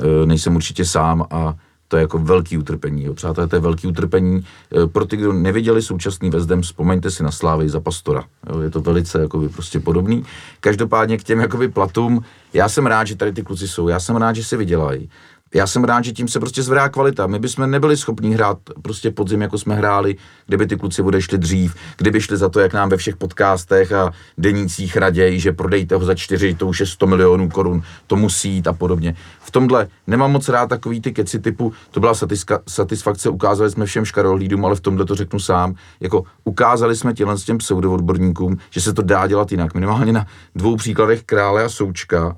[0.00, 1.54] Eh, nejsem určitě sám a
[1.88, 3.04] to je jako velký utrpení.
[3.04, 3.14] Jo.
[3.14, 4.44] Přátelé, to je velký utrpení.
[4.82, 8.24] Eh, Pro ty, kdo neviděli současný Vezdem, vzpomeňte si na Slávy za Pastora.
[8.50, 8.60] Jo.
[8.60, 10.24] Je to velice jakoby, prostě podobný.
[10.60, 14.16] Každopádně k těm jakoby, platům, já jsem rád, že tady ty kluci jsou, já jsem
[14.16, 15.10] rád, že se vydělají.
[15.56, 17.26] Já jsem rád, že tím se prostě zvedá kvalita.
[17.26, 20.16] My bychom nebyli schopni hrát prostě podzim, jako jsme hráli,
[20.46, 24.12] kdyby ty kluci odešli dřív, kdyby šli za to, jak nám ve všech podcastech a
[24.38, 28.50] denících raději, že prodejte ho za čtyři, to už je 100 milionů korun, to musí
[28.50, 29.16] jít a podobně.
[29.40, 33.86] V tomhle nemám moc rád takový ty keci typu, to byla satiska, satisfakce, ukázali jsme
[33.86, 38.58] všem škarohlídům, ale v tomhle to řeknu sám, jako ukázali jsme těmhle s těm pseudoodborníkům,
[38.70, 39.74] že se to dá dělat jinak.
[39.74, 42.36] Minimálně na dvou příkladech Krále a Součka,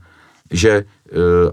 [0.51, 0.85] že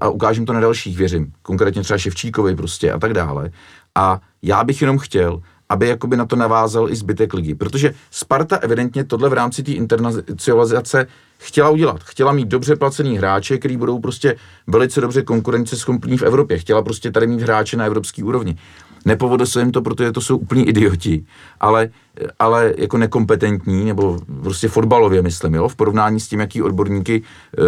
[0.02, 3.52] a ukážem to na dalších, věřím, konkrétně třeba Ševčíkovi prostě a tak dále.
[3.96, 8.58] A já bych jenom chtěl, aby jakoby na to navázal i zbytek ligy, protože Sparta
[8.58, 11.08] evidentně tohle v rámci té internacionalizace
[11.38, 12.04] chtěla udělat.
[12.04, 14.36] Chtěla mít dobře placený hráče, který budou prostě
[14.68, 16.58] velice dobře konkurenceschopní v Evropě.
[16.58, 18.58] Chtěla prostě tady mít hráče na evropské úrovni.
[19.06, 21.26] Nepovedlo se jim to, protože to jsou úplní idioti,
[21.60, 21.90] ale,
[22.40, 27.22] ale jako nekompetentní, nebo prostě fotbalově myslím, jo, v porovnání s tím, jaký odborníky
[27.58, 27.62] e,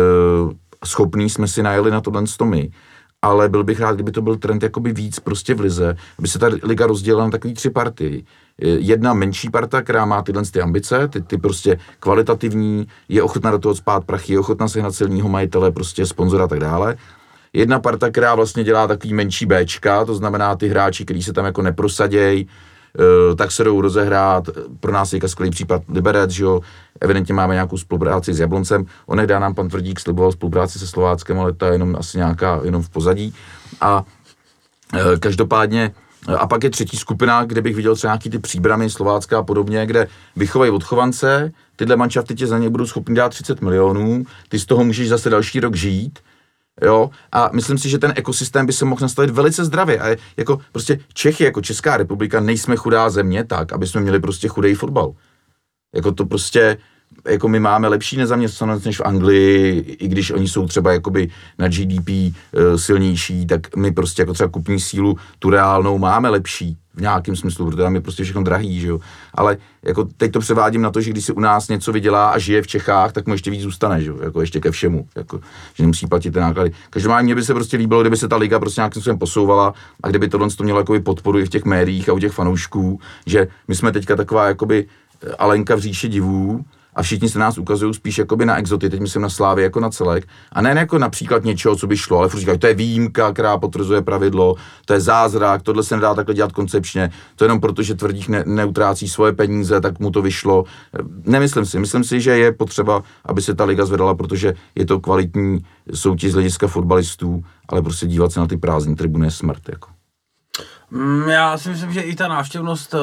[0.85, 2.69] schopný jsme si najeli na tohle my.
[3.21, 6.39] Ale byl bych rád, kdyby to byl trend jakoby víc prostě v lize, aby se
[6.39, 8.25] ta liga rozdělila na takový tři partii.
[8.61, 13.51] E, Jedna menší parta, která má tyhle ty ambice, ty, ty prostě kvalitativní, je ochotná
[13.51, 16.97] do toho spát prachy, je ochotná sehnat silního majitele, prostě sponzora a tak dále.
[17.53, 21.45] Jedna parta, která vlastně dělá takový menší Bčka, to znamená ty hráči, kteří se tam
[21.45, 22.47] jako neprosadějí,
[23.35, 24.49] tak se jdou rozehrát.
[24.79, 26.61] Pro nás je skvělý případ Liberec, že jo,
[27.01, 28.85] evidentně máme nějakou spolupráci s Jabloncem.
[29.05, 32.83] Onehdy nám pan Tvrdík sliboval spolupráci se Slováckem, ale to je jenom asi nějaká, jenom
[32.83, 33.33] v pozadí.
[33.81, 34.03] A
[34.93, 35.91] eh, každopádně
[36.37, 39.85] a pak je třetí skupina, kde bych viděl třeba nějaký ty příbramy Slovácka a podobně,
[39.85, 44.65] kde vychovají odchovance, tyhle manšafty tě za ně budou schopni dát 30 milionů, ty z
[44.65, 46.19] toho můžeš zase další rok žít,
[46.81, 49.99] Jo, a myslím si, že ten ekosystém by se mohl nastavit velice zdravě.
[49.99, 54.47] A jako prostě Čechy, jako Česká republika, nejsme chudá země tak, aby jsme měli prostě
[54.47, 55.13] chudej fotbal.
[55.95, 56.77] Jako to prostě,
[57.27, 61.29] jako my máme lepší nezaměstnanost než v Anglii, i když oni jsou třeba jakoby
[61.59, 62.31] na GDP uh,
[62.75, 67.65] silnější, tak my prostě jako třeba kupní sílu, tu reálnou máme lepší v nějakém smyslu,
[67.65, 68.99] protože tam je prostě všechno drahý, že jo.
[69.33, 72.37] Ale jako teď to převádím na to, že když si u nás něco vydělá a
[72.37, 75.39] žije v Čechách, tak mu ještě víc zůstane, že jo, jako ještě ke všemu, jako,
[75.73, 76.71] že nemusí platit ty náklady.
[76.89, 79.73] Každopádně mně by se prostě líbilo, kdyby se ta liga prostě nějakým způsobem posouvala
[80.03, 82.99] a kdyby tohle to mělo jakoby podporu i v těch médiích a u těch fanoušků,
[83.25, 84.85] že my jsme teďka taková jakoby
[85.23, 86.65] eh, Alenka v říši divů,
[86.97, 89.89] a všichni se nás ukazují spíš jakoby na exoty, teď myslím na Slávy jako na
[89.89, 93.33] celek, a ne jako například něčeho, co by šlo, ale furt říkají, to je výjimka,
[93.33, 94.55] která potvrzuje pravidlo,
[94.85, 98.43] to je zázrak, tohle se nedá takhle dělat koncepčně, to jenom proto, že tvrdík ne,
[98.45, 100.63] neutrácí svoje peníze, tak mu to vyšlo.
[101.23, 104.99] Nemyslím si, myslím si, že je potřeba, aby se ta liga zvedala, protože je to
[104.99, 109.69] kvalitní soutěž z hlediska fotbalistů, ale prostě dívat se na ty prázdné tribuny je smrt.
[109.69, 109.89] Jako.
[110.91, 112.99] Mm, Já si myslím, že i ta návštěvnost uh,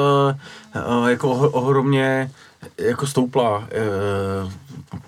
[0.99, 2.31] uh, jako ohr- ohromně
[2.79, 3.59] jako stoupla.
[3.59, 4.53] Uh,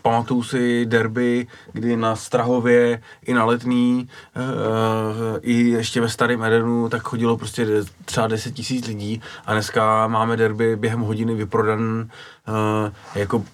[0.03, 6.89] pamatuju si derby, kdy na Strahově i na Letný, uh, i ještě ve Starém Edenu,
[6.89, 7.67] tak chodilo prostě
[8.05, 12.09] třeba 10 tisíc lidí a dneska máme derby během hodiny vyprodan
[12.49, 13.45] uh, jako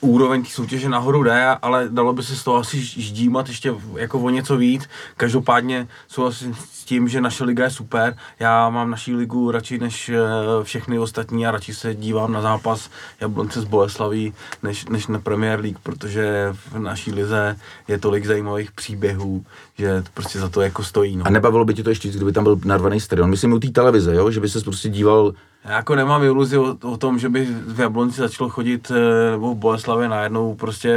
[0.00, 4.30] úroveň soutěže nahoru jde, ale dalo by se z toho asi ždímat ještě jako o
[4.30, 4.88] něco víc.
[5.16, 8.16] Každopádně souhlasím s tím, že naše liga je super.
[8.40, 10.18] Já mám naší ligu radši než eh,
[10.62, 12.90] všechny ostatní a radši se dívám na zápas
[13.20, 17.56] Jablonce z Boleslaví než, než na Premier League, protože v naší lize
[17.88, 19.44] je tolik zajímavých příběhů,
[19.78, 21.16] že to prostě za to jako stojí.
[21.16, 21.26] No.
[21.26, 23.30] A nebavilo by tě to ještě, kdyby tam byl narvaný stadion.
[23.30, 24.30] Myslím u té televize, jo?
[24.30, 25.32] že by se prostě díval
[25.64, 29.54] Já jako nemám iluzi o, o tom, že by v Jablonci začalo chodit eh, nebo
[29.54, 30.94] v Boleslavě najednou prostě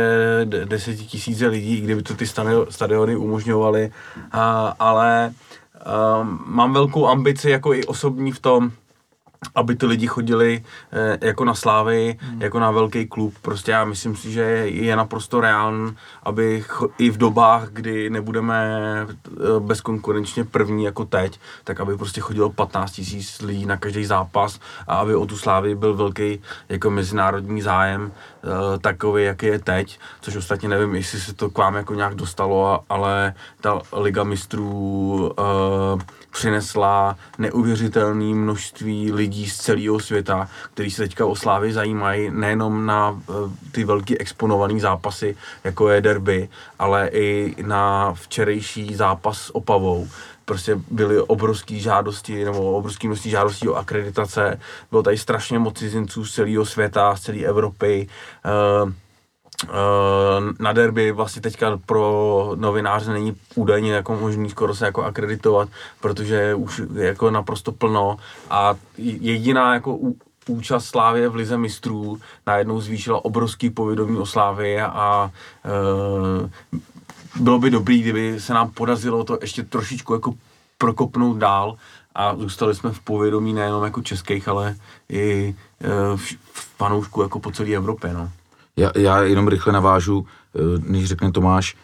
[0.65, 2.25] desetitisíce lidí, kdyby to ty
[2.69, 3.91] stadiony, umožňovaly,
[4.79, 5.33] ale
[6.21, 8.71] um, mám velkou ambici jako i osobní v tom,
[9.55, 12.41] aby ty lidi chodili eh, jako na slávy, hmm.
[12.41, 13.33] jako na velký klub.
[13.41, 18.67] Prostě já myslím si, že je naprosto reálný, aby cho- i v dobách, kdy nebudeme
[19.07, 24.59] eh, bezkonkurenčně první jako teď, tak aby prostě chodilo 15 tisíc lidí na každý zápas
[24.87, 29.99] a aby o tu slávy byl velký jako mezinárodní zájem eh, takový, jaký je teď,
[30.21, 35.31] což ostatně nevím, jestli se to k vám jako nějak dostalo, ale ta Liga mistrů
[35.39, 42.85] eh, přinesla neuvěřitelné množství lidí z celého světa, kteří se teďka o Slávy zajímají nejenom
[42.85, 43.33] na eh,
[43.71, 46.49] ty velký exponované zápasy, jako je derby,
[46.79, 50.07] ale i na včerejší zápas s Opavou.
[50.45, 54.59] Prostě byly obrovské žádosti, nebo obrovské množství žádostí o akreditace.
[54.91, 58.07] Bylo tady strašně moc cizinců z celého světa, z celé Evropy.
[58.83, 58.91] Uh,
[60.59, 65.69] na derby vlastně teďka pro novináře není údajně jako možný skoro se jako akreditovat,
[66.01, 68.17] protože už je jako naprosto plno
[68.49, 69.99] a jediná jako
[70.47, 75.31] účast Slávě v Lize mistrů najednou zvýšila obrovský povědomí o Slávě a
[76.41, 76.49] uh,
[77.43, 80.33] bylo by dobrý, kdyby se nám podařilo to ještě trošičku jako
[80.77, 81.75] prokopnout dál
[82.15, 84.75] a zůstali jsme v povědomí nejenom jako českých, ale
[85.09, 88.29] i uh, v, v fanoušku jako po celé Evropě, no.
[88.77, 90.25] Já, já jenom rychle navážu,
[90.55, 91.75] eh, než řekne Tomáš,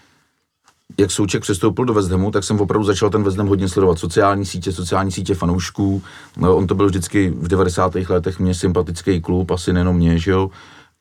[0.97, 3.99] jak Souček přestoupil do Hamu, tak jsem opravdu začal ten Ham hodně sledovat.
[3.99, 6.03] Sociální sítě, sociální sítě fanoušků.
[6.37, 7.95] No, on to byl vždycky v 90.
[7.95, 10.49] letech mě sympatický klub, asi nejenom mě, že jo.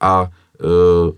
[0.01, 0.29] A
[0.61, 1.13] e,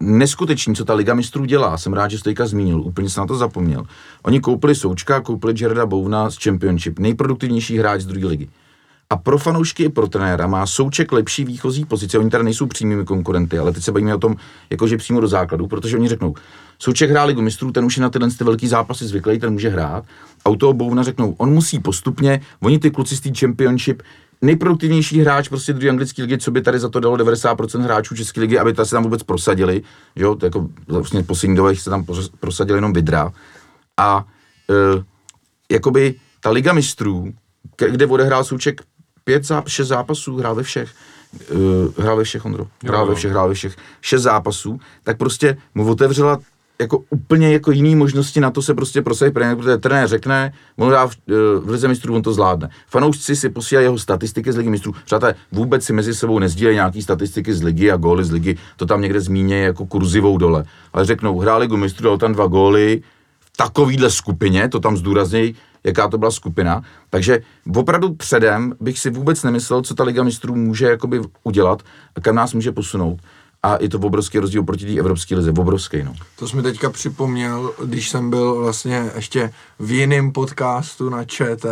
[0.00, 3.26] neskutečný, co ta Liga mistrů dělá, jsem rád, že jste teďka zmínil, úplně jsem na
[3.26, 3.84] to zapomněl.
[4.22, 8.48] Oni koupili Součka, koupili Jareda Bouvna z Championship, nejproduktivnější hráč z druhé ligy.
[9.12, 12.18] A pro fanoušky i pro trenéra má Souček lepší výchozí pozice.
[12.18, 14.36] Oni tady nejsou přímými konkurenty, ale teď se bavíme o tom,
[14.70, 16.34] jakože přímo do základu, protože oni řeknou,
[16.78, 19.68] Souček hrál ligu mistrů, ten už je na tyhle ty velký zápasy zvyklý, ten může
[19.68, 20.04] hrát.
[20.44, 24.02] A u toho Bouvna řeknou, on musí postupně, oni ty kluci z té championship,
[24.42, 28.40] nejproduktivnější hráč prostě druhé anglické ligy, co by tady za to dalo 90% hráčů české
[28.40, 29.82] ligy, aby ta se tam vůbec prosadili,
[30.16, 32.04] jo, to jako vlastně poslední se tam
[32.40, 33.32] prosadili jenom Vidra.
[33.96, 34.26] A
[34.70, 35.04] e,
[35.74, 37.32] jakoby ta liga mistrů,
[37.76, 38.80] kde odehrál Souček
[39.30, 40.90] pět, záp- šest zápasů, hrál ve všech,
[41.52, 45.56] uh, hrál ve všech, Ondro, hrál ve všech, hrál ve všech, šest zápasů, tak prostě
[45.74, 46.38] mu otevřela
[46.80, 50.90] jako úplně jako jiný možnosti na to se prostě prosadit premiér, protože trenér řekne, on
[50.90, 52.70] dá v, eh, v lize mistrů, on to zvládne.
[52.88, 54.94] Fanoušci si posílají jeho statistiky z ligy mistrů.
[55.04, 58.86] Přátelé, vůbec si mezi sebou nezdílejí nějaký statistiky z ligy a góly z ligy, to
[58.86, 60.64] tam někde zmíně jako kurzivou dole.
[60.92, 63.02] Ale řeknou, hrál ligu mistrů, dal tam dva góly,
[63.40, 65.54] v takovýhle skupině, to tam zdůraznějí,
[65.84, 66.82] jaká to byla skupina.
[67.10, 67.40] Takže
[67.76, 71.82] opravdu předem bych si vůbec nemyslel, co ta Liga mistrů může jakoby udělat
[72.16, 73.18] a kam nás může posunout.
[73.62, 76.14] A je to obrovský rozdíl proti té evropské lize, obrovský, no.
[76.38, 81.64] To jsi mi teďka připomněl, když jsem byl vlastně ještě v jiném podcastu na ČT.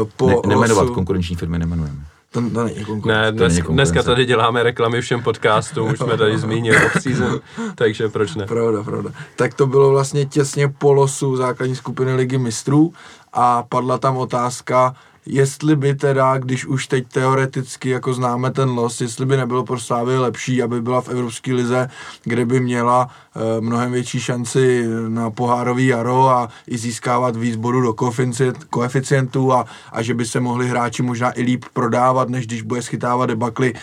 [0.00, 1.98] Uh, po Ne, nemenovat losu, konkurenční firmy, nemenujeme.
[2.32, 3.20] to, to není konkurence.
[3.22, 3.92] Ne, To dnes, není konkurence.
[3.92, 7.40] dneska tady děláme reklamy všem podcastům, už jsme tady zmínili off-season,
[7.74, 8.46] takže proč ne?
[8.46, 9.10] Pravda, pravda.
[9.36, 12.92] Tak to bylo vlastně těsně po losu základní skupiny ligy mistrů
[13.32, 14.94] a padla tam otázka,
[15.26, 19.80] jestli by teda, když už teď teoreticky jako známe ten los, jestli by nebylo pro
[19.80, 21.88] Slávy lepší, aby byla v Evropské lize,
[22.24, 27.80] kde by měla e, mnohem větší šanci na pohárový jaro a i získávat víc bodů
[27.80, 32.46] do koeficient- koeficientů a, a že by se mohli hráči možná i líp prodávat, než
[32.46, 33.74] když bude schytávat debakly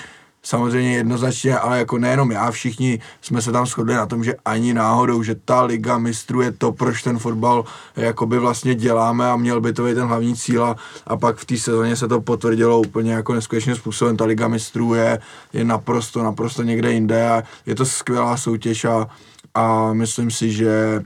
[0.48, 4.74] samozřejmě jednoznačně, ale jako nejenom já, všichni jsme se tam shodli na tom, že ani
[4.74, 7.66] náhodou, že ta liga mistrů je to, proč ten fotbal
[7.96, 10.76] jakoby vlastně děláme a měl by to být ten hlavní cíl a,
[11.08, 14.18] a pak v té sezóně se to potvrdilo úplně jako neskutečným způsobem.
[14.18, 15.20] Ta liga mistrů je,
[15.54, 19.08] je naprosto, naprosto někde jinde a je to skvělá soutěž a,
[19.54, 21.04] a myslím si, že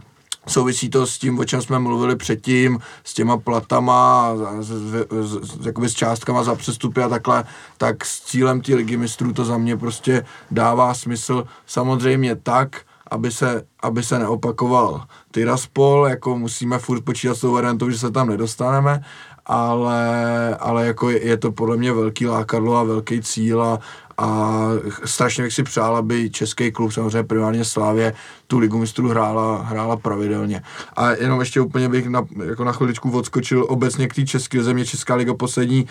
[0.48, 5.66] Souvisí to s tím, o čem jsme mluvili předtím, s těma platama, s, s, s,
[5.66, 7.44] jakoby s částkama za přestupy a takhle,
[7.78, 11.44] tak s cílem té ligy mistrů to za mě prostě dává smysl.
[11.66, 12.82] Samozřejmě tak,
[13.12, 18.12] aby se, aby se neopakoval Tiraspol, jako musíme furt počítat s tou variantou, že se
[18.12, 19.02] tam nedostaneme,
[19.46, 23.80] ale, ale jako je, je to podle mě velký lákadlo a velký cíl a,
[24.22, 24.70] a
[25.06, 28.14] strašně bych si přál, aby český klub, samozřejmě primárně Slávě,
[28.48, 30.62] tu ligu mistrů hrála, hrála pravidelně.
[30.96, 34.86] A jenom ještě úplně bych na, jako na chviličku odskočil obecně k té české země.
[34.86, 35.88] Česká liga poslední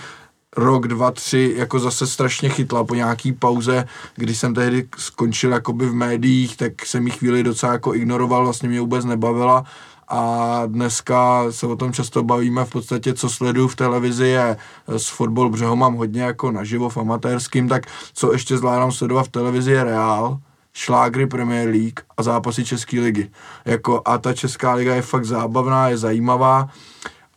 [0.56, 3.84] rok, dva, tři, jako zase strašně chytla po nějaký pauze,
[4.16, 8.68] když jsem tehdy skončil jakoby v médiích, tak jsem jí chvíli docela jako ignoroval, vlastně
[8.68, 9.64] mě vůbec nebavila
[10.10, 14.56] a dneska se o tom často bavíme, v podstatě co sleduju v televizi je
[14.96, 19.22] z fotbal, protože ho mám hodně jako naživo v amatérským, tak co ještě zvládám sledovat
[19.22, 20.38] v televizi je Real,
[20.72, 23.30] šlágry Premier League a zápasy České ligy.
[23.64, 26.68] Jako, a ta Česká liga je fakt zábavná, je zajímavá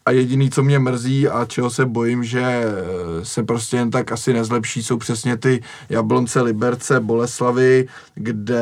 [0.06, 4.12] a jediný, co mě mrzí a čeho se bojím, že eh, se prostě jen tak
[4.12, 8.62] asi nezlepší, jsou přesně ty Jablonce, Liberce, Boleslavy, kde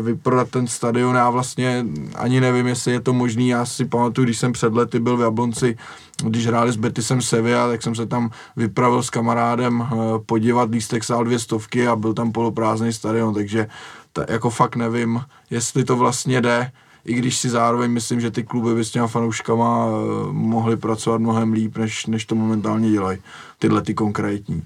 [0.00, 4.38] vyprodat ten stadion, já vlastně ani nevím, jestli je to možný, já si pamatuju, když
[4.38, 5.76] jsem před lety byl v Jablonci,
[6.24, 9.96] když hráli s Betisem Sevilla, tak jsem se tam vypravil s kamarádem eh,
[10.26, 13.66] podívat, lístek stál dvě stovky a byl tam poloprázdný stadion, takže
[14.12, 15.20] ta, jako fakt nevím,
[15.50, 16.70] jestli to vlastně jde,
[17.04, 21.20] i když si zároveň myslím, že ty kluby by s těma fanouškama eh, mohly pracovat
[21.20, 23.18] mnohem líp, než, než to momentálně dělají,
[23.58, 24.62] tyhle ty konkrétní.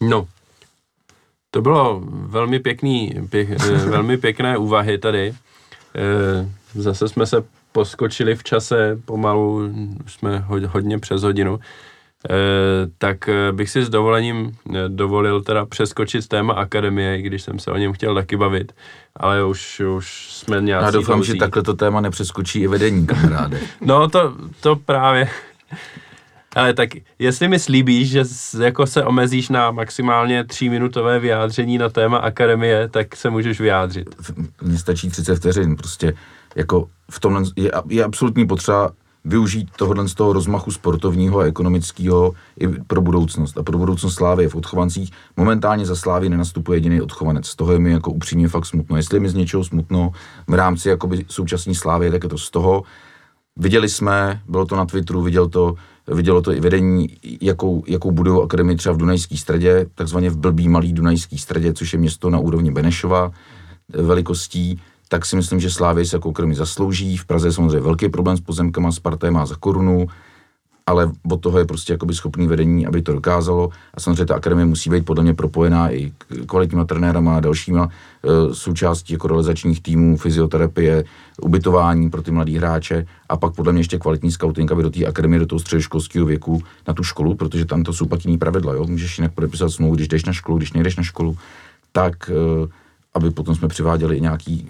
[0.00, 0.28] No,
[1.50, 5.34] to bylo velmi pěkný, pěk, eh, velmi pěkné úvahy tady.
[5.94, 9.60] Eh, Zase jsme se poskočili v čase, pomalu
[10.04, 11.60] už jsme ho- hodně přes hodinu.
[12.30, 12.34] Eh,
[12.98, 17.58] Tak eh, bych si s dovolením eh, dovolil teda přeskočit téma akademie, i když jsem
[17.58, 18.72] se o něm chtěl taky bavit,
[19.16, 23.60] ale už, už jsme nějací Já doufám, že takhle to téma nepřeskočí i vedení, kamaráde.
[23.80, 25.28] No to, to právě.
[26.56, 28.24] Ale tak jestli mi slíbíš, že
[28.62, 34.32] jako se omezíš na maximálně tříminutové vyjádření na téma akademie, tak se můžeš vyjádřit.
[34.62, 36.14] Mně stačí 30 vteřin, prostě
[36.56, 38.90] jako v tomhle je, je absolutní potřeba
[39.24, 43.58] využít tohohle z toho rozmachu sportovního a ekonomického i pro budoucnost.
[43.58, 47.46] A pro budoucnost Slávy v odchovancích momentálně za Slávy nenastupuje jediný odchovanec.
[47.46, 48.96] Z toho je mi jako upřímně fakt smutno.
[48.96, 50.10] Jestli je mi z něčeho smutno
[50.46, 52.82] v rámci jakoby současné Slávy, tak je to z toho.
[53.56, 55.74] Viděli jsme, bylo to na Twitteru, viděl to,
[56.06, 57.08] vidělo to i vedení,
[57.40, 61.92] jakou, jakou budou akademii třeba v Dunajské středě, takzvaně v blbý malý Dunajský středě, což
[61.92, 63.30] je město na úrovni Benešova
[63.88, 64.80] velikostí,
[65.12, 67.16] tak si myslím, že Slávy se jako akademii zaslouží.
[67.16, 70.06] V Praze je samozřejmě velký problém s pozemkama, Sparta je má za korunu,
[70.86, 73.70] ale od toho je prostě jakoby schopný vedení, aby to dokázalo.
[73.94, 76.12] A samozřejmě ta akademie musí být podle mě propojená i
[76.46, 81.04] kvalitníma trenérama a dalšíma e, součástí jako realizačních týmů, fyzioterapie,
[81.42, 85.06] ubytování pro ty mladý hráče a pak podle mě ještě kvalitní scouting, aby do té
[85.06, 88.74] akademie, do toho středoškolského věku na tu školu, protože tam to jsou pak jiný pravidla,
[88.74, 88.84] jo?
[88.84, 91.36] můžeš jinak podepisat smlouvu, když jdeš na školu, když nejdeš na školu,
[91.92, 92.81] tak e,
[93.14, 94.68] aby potom jsme přiváděli i nějaký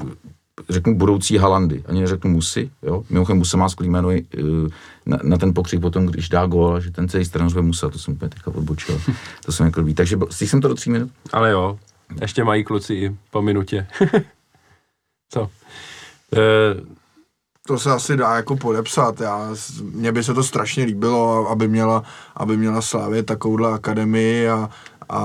[0.68, 3.04] řeknu budoucí Halandy, ani neřeknu Musy, jo.
[3.10, 4.42] Mimochodem Musa má skvělý jméno i, eh,
[5.06, 7.98] na, na, ten pokřik potom, když dá gól, že ten celý stran zve Musa, to
[7.98, 9.00] jsem úplně teďka odbočil.
[9.44, 9.94] to se mi jako líbí.
[9.94, 11.10] Takže stihl jsem to do tří minut?
[11.32, 11.78] Ale jo,
[12.20, 13.86] ještě mají kluci i po minutě.
[15.32, 15.50] Co?
[16.36, 17.02] E,
[17.66, 19.20] To se asi dá jako podepsat.
[19.20, 19.50] Já,
[19.82, 22.02] mně by se to strašně líbilo, aby měla,
[22.36, 24.70] aby měla Slávě takovouhle akademii a,
[25.08, 25.20] a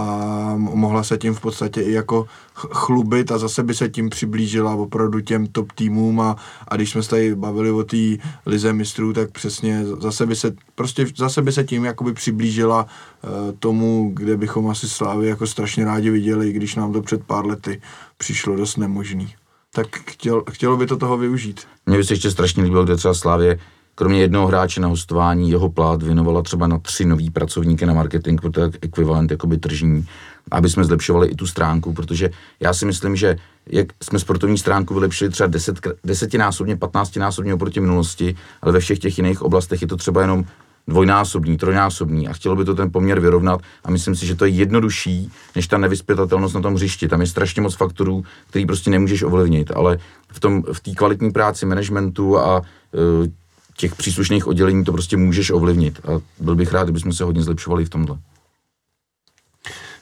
[0.58, 4.76] mohla se tím v podstatě i jako ch- chlubit a zase by se tím přiblížila
[4.76, 6.36] opravdu těm top týmům a,
[6.68, 7.98] a když jsme se tady bavili o té
[8.45, 13.30] lize mistrů, tak přesně zase by se, prostě zase by se tím jakoby přiblížila uh,
[13.60, 17.82] tomu, kde bychom asi Slávy jako strašně rádi viděli, když nám to před pár lety
[18.18, 19.34] přišlo dost nemožný.
[19.74, 21.62] Tak chtěl, chtělo by to toho využít.
[21.86, 23.60] Mně by se ještě strašně líbilo, kde třeba Slávě
[23.98, 28.41] kromě jednoho hráče na hostování jeho plát věnovala třeba na tři nový pracovníky na marketing,
[28.41, 30.06] protože to je ekvivalent jakoby tržní,
[30.52, 32.30] aby jsme zlepšovali i tu stránku, protože
[32.60, 33.36] já si myslím, že
[33.68, 39.18] jak jsme sportovní stránku vylepšili třeba deset, desetinásobně, patnáctinásobně oproti minulosti, ale ve všech těch
[39.18, 40.45] jiných oblastech je to třeba jenom
[40.88, 44.52] dvojnásobný, trojnásobný a chtělo by to ten poměr vyrovnat a myslím si, že to je
[44.52, 47.07] jednodušší než ta nevyspětatelnost na tom hřišti.
[47.07, 49.98] Tam je strašně moc faktorů, který prostě nemůžeš ovlivnit, ale
[50.32, 52.61] v tom v té kvalitní práci managementu a
[52.94, 53.47] e,
[53.78, 57.86] těch příslušných oddělení to prostě můžeš ovlivnit a byl bych rád, kdybychom se hodně zlepšovali
[57.86, 58.18] v tomhle.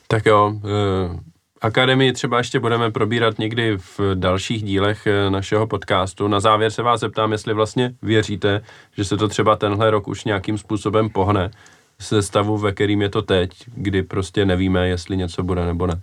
[0.07, 1.19] Tak jo, eh,
[1.61, 6.27] akademii třeba ještě budeme probírat někdy v dalších dílech eh, našeho podcastu.
[6.27, 8.61] Na závěr se vás zeptám, jestli vlastně věříte,
[8.97, 11.51] že se to třeba tenhle rok už nějakým způsobem pohne
[11.99, 16.01] ze stavu, ve kterým je to teď, kdy prostě nevíme, jestli něco bude nebo ne.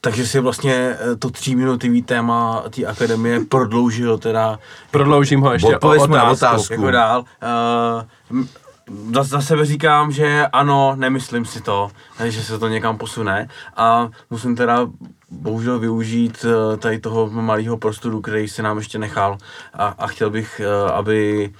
[0.00, 4.58] Takže si vlastně eh, to tříminutový téma té akademie prodloužil teda
[4.90, 6.32] Prodloužím ho ještě o na otázku.
[6.32, 6.72] otázku.
[6.72, 7.24] jako dál.
[8.32, 8.44] Uh,
[9.14, 11.90] za, za sebe říkám, že ano, nemyslím si to,
[12.24, 14.86] že se to někam posune a musím teda
[15.30, 19.38] bohužel využít eh, tady toho malého prostoru, který se nám ještě nechal
[19.74, 21.50] a, a chtěl bych, eh, aby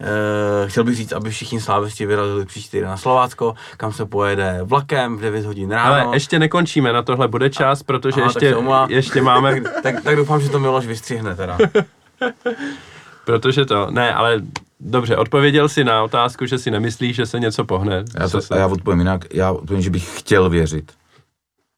[0.00, 4.60] Uh, chtěl bych říct, aby všichni slávisti vyrazili příští týden na Slovácko, kam se pojede
[4.62, 5.94] vlakem v 9 hodin ráno.
[5.94, 8.90] Ale ještě nekončíme, na tohle bude čas, protože Aha, ještě, omlouvám.
[8.90, 11.58] ještě máme, tak, tak, tak doufám, že to Miloš vystřihne teda.
[13.24, 14.40] protože to, ne, ale
[14.80, 18.04] dobře, odpověděl si na otázku, že si nemyslíš, že se něco pohne.
[18.20, 20.92] Já, to, se- a já odpovím jinak, já odpovím, že bych chtěl věřit.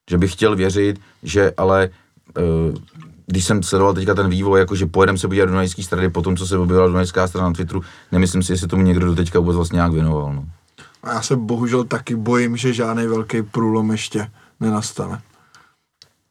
[0.09, 1.89] Že bych chtěl věřit, že ale
[2.37, 2.75] uh,
[3.29, 6.21] když jsem sledoval teďka ten vývoj, jako že pojedeme se podívat do Dunajské strany po
[6.21, 9.39] tom, co se objevila Dunajská strana na Twitteru, nemyslím si, jestli tomu někdo do teďka
[9.39, 10.33] vůbec vlastně nějak věnoval.
[10.33, 10.45] No.
[11.03, 15.21] A já se bohužel taky bojím, že žádný velký průlom ještě nenastane.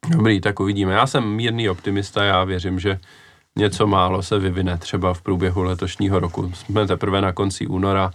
[0.08, 0.92] Dobrý, tak uvidíme.
[0.92, 3.00] Já jsem mírný optimista, já věřím, že
[3.56, 6.52] něco málo se vyvine třeba v průběhu letošního roku.
[6.54, 8.10] Jsme teprve na konci února,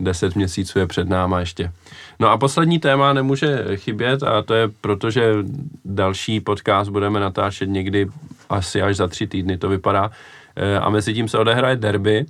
[0.00, 1.72] 10 měsíců je před náma ještě.
[2.20, 5.34] No a poslední téma nemůže chybět a to je proto, že
[5.84, 8.06] další podcast budeme natáčet někdy
[8.50, 10.10] asi až za tři týdny, to vypadá.
[10.56, 12.26] E, A mezi tím se odehraje derby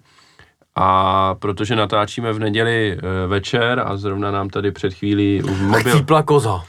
[0.75, 5.95] a protože natáčíme v neděli e, večer a zrovna nám tady před chvílí v mobil...
[5.95, 6.65] Chcípla koza.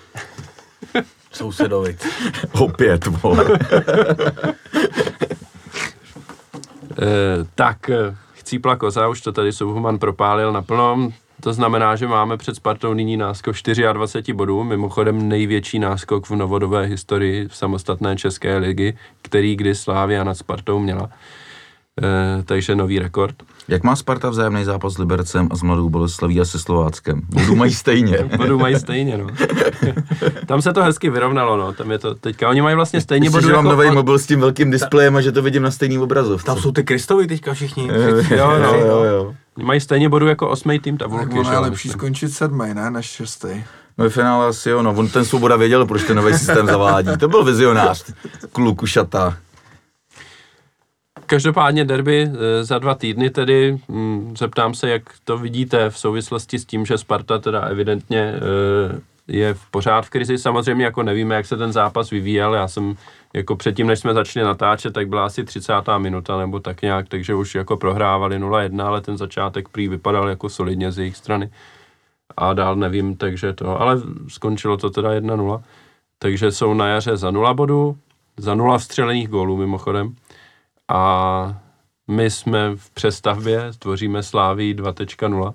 [1.32, 1.98] Sousedovi.
[2.52, 3.46] Opět, vole.
[7.02, 8.16] Eh, tak eh,
[8.50, 11.14] chcípla koza, už to tady Subhuman propálil naplno.
[11.42, 13.56] To znamená, že máme před Spartou nyní náskok
[13.94, 20.24] 24 bodů, mimochodem největší náskok v novodové historii v samostatné české ligy, který kdy Slávia
[20.24, 21.10] nad Spartou měla.
[22.04, 23.36] E, takže nový rekord.
[23.68, 27.22] Jak má Sparta vzájemný zápas s Libercem a s Mladou Boleslaví a se Slováckem?
[27.30, 28.18] Budu mají stejně.
[28.38, 29.28] Bodů mají stejně, no.
[30.46, 31.74] Tam se to hezky vyrovnalo, no.
[31.74, 32.50] Tam je to teďka.
[32.50, 33.78] Oni mají vlastně stejně bodů že mám jako...
[33.78, 36.46] nový mobil s tím velkým displejem a že to vidím na stejný obrazovce.
[36.46, 37.90] Tam jsou ty Kristovi teďka všichni.
[38.30, 38.74] Jo, no.
[38.74, 39.34] jo, jo.
[39.58, 41.46] Oni mají stejně bodů jako osmý tým Tak tabulky.
[41.46, 43.64] že je jo, lepší skončit sedmý, ne, než šestý.
[43.98, 44.94] No ve finále asi jo, no.
[44.94, 47.18] On ten Svoboda věděl, proč ten nový systém zavádí.
[47.20, 48.14] To byl vizionář.
[48.52, 49.38] Kluku šata.
[51.30, 56.60] Každopádně derby eh, za dva týdny tedy, mm, zeptám se, jak to vidíte v souvislosti
[56.60, 60.38] s tím, že Sparta teda evidentně eh, je v pořád v krizi.
[60.38, 62.54] Samozřejmě jako nevíme, jak se ten zápas vyvíjel.
[62.54, 62.96] Já jsem
[63.34, 65.74] jako předtím, než jsme začali natáčet, tak byla asi 30.
[65.98, 70.50] minuta nebo tak nějak, takže už jako prohrávali 0-1, ale ten začátek prý vypadal jako
[70.50, 71.50] solidně z jejich strany.
[72.38, 75.62] A dál nevím, takže to, ale skončilo to teda 1-0.
[76.20, 77.98] Takže jsou na jaře za 0 bodů,
[78.38, 80.16] za 0 vstřelených gólů mimochodem
[80.90, 81.62] a
[82.08, 85.54] my jsme v přestavbě, tvoříme Slávii 2.0,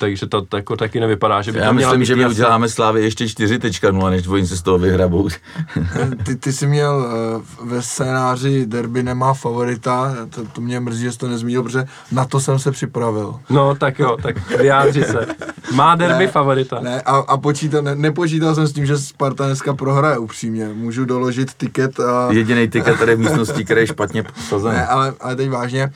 [0.00, 2.30] takže to jako taky nevypadá, že by Já to měla myslím, být že my jasná-
[2.34, 5.28] uděláme Slávy ještě 4.0, než oni se z toho vyhrabou.
[6.26, 11.12] Ty, ty jsi měl eh, ve scénáři derby nemá favorita, to, to mě mrzí, že
[11.12, 13.34] jsi to nezmínil, protože na to jsem se připravil.
[13.50, 15.26] No tak jo, tak vyjádři se.
[15.74, 16.80] Má derby Ne, favorita.
[16.80, 20.68] Ne, a, a počítal, ne, nepočítal jsem s tím, že Sparta dneska prohraje upřímně.
[20.74, 22.28] Můžu doložit tiket a...
[22.32, 24.74] Jediný tiket tady v místnosti, který je špatně posazený.
[24.74, 25.90] Ne, ale, ale teď vážně,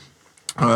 [0.62, 0.68] Uh,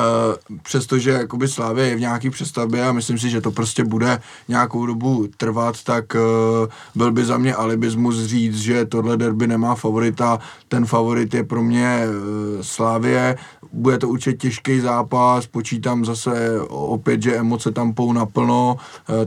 [0.62, 4.86] přestože jakoby Slávě je v nějaký přestavbě a myslím si, že to prostě bude nějakou
[4.86, 10.38] dobu trvat, tak uh, byl by za mě alibismus říct, že tohle derby nemá favorita.
[10.68, 13.36] Ten favorit je pro mě uh, Slávě.
[13.72, 18.76] Bude to určitě těžký zápas, počítám zase opět, že emoce tam pou naplno,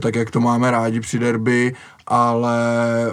[0.00, 1.74] tak jak to máme rádi při derby,
[2.06, 2.56] ale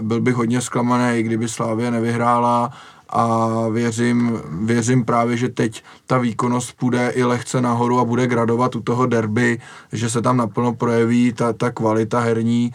[0.02, 2.72] byl bych hodně zklamaný, kdyby Slávě nevyhrála
[3.14, 8.76] a věřím, věřím právě, že teď ta výkonnost půjde i lehce nahoru a bude gradovat
[8.76, 9.60] u toho derby,
[9.92, 12.72] že se tam naplno projeví ta, ta kvalita herní.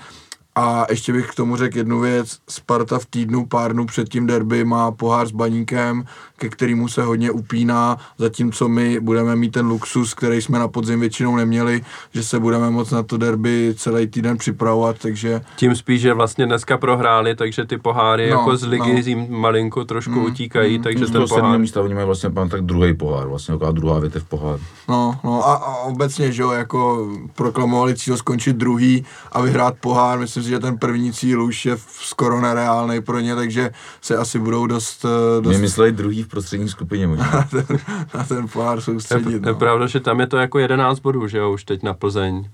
[0.54, 2.38] A ještě bych k tomu řekl jednu věc.
[2.48, 6.04] Sparta v týdnu, pár dnů před tím derby má pohár s baníkem,
[6.38, 11.00] ke kterému se hodně upíná, zatímco my budeme mít ten luxus, který jsme na podzim
[11.00, 11.80] většinou neměli,
[12.14, 16.46] že se budeme moc na to derby celý týden připravovat, takže Tím spíš, že vlastně
[16.46, 18.98] dneska prohráli, takže ty poháry No, jako z ligy no.
[19.04, 21.58] jim malinko trošku utíkají, takže Z ten pohár...
[21.58, 24.62] místa oni mají vlastně mám tak druhý pohár, vlastně taková druhá větev poháru.
[24.88, 30.18] No, no a, a obecně, že jo, jako proklamovali cíl skončit druhý a vyhrát pohár.
[30.18, 33.70] Myslím si, že ten první cíl už je skoro nereálný pro ně, takže
[34.00, 37.30] se asi budou dost, eh, dost Mě mysleli druhý v prostřední skupině možná.
[37.32, 37.78] na, ten,
[38.14, 39.32] na ten pohár Je, soustředit.
[39.32, 39.54] je No.
[39.54, 42.48] pravda, že tam je to jako 11 bodů, že jo, už teď na Plzeň.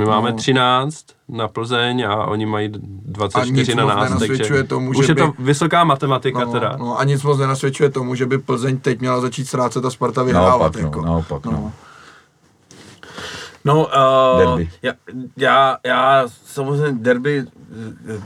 [0.00, 0.36] My máme No.
[0.36, 4.90] 13 na Plzeň a oni mají A 24 nic na moc nás, takže nenasvědčuje tomu,
[4.90, 6.76] už že je by, to vysoká matematika no, teda.
[6.78, 10.22] no, a nic moc nenasvědčuje tomu, že by Plzeň teď měla začít ztrácet a Sparta
[10.22, 10.60] vyhrávat.
[10.60, 11.00] Naopak, jako.
[11.00, 11.52] no, naopak, no.
[11.52, 11.72] no.
[13.66, 14.70] No, uh, Derby.
[14.82, 14.92] já,
[15.36, 17.44] já, já samozřejmě derby,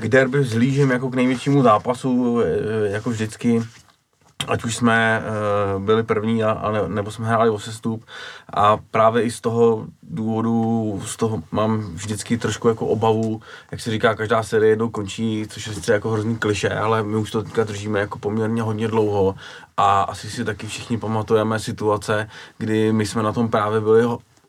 [0.01, 3.63] k derby zlížím jako k největšímu zápasu, eh, jako vždycky.
[4.47, 5.23] Ať už jsme
[5.77, 8.05] uh, byli první, a, a ne, nebo jsme hráli o sestup.
[8.53, 13.41] A právě i z toho důvodu, z toho mám vždycky trošku jako obavu,
[13.71, 17.17] jak se říká, každá série jednou končí, což je sice jako hrozný kliše, ale my
[17.17, 19.35] už to teďka držíme jako poměrně hodně dlouho
[19.77, 24.03] a asi si taky všichni pamatujeme situace, kdy my jsme na tom právě byli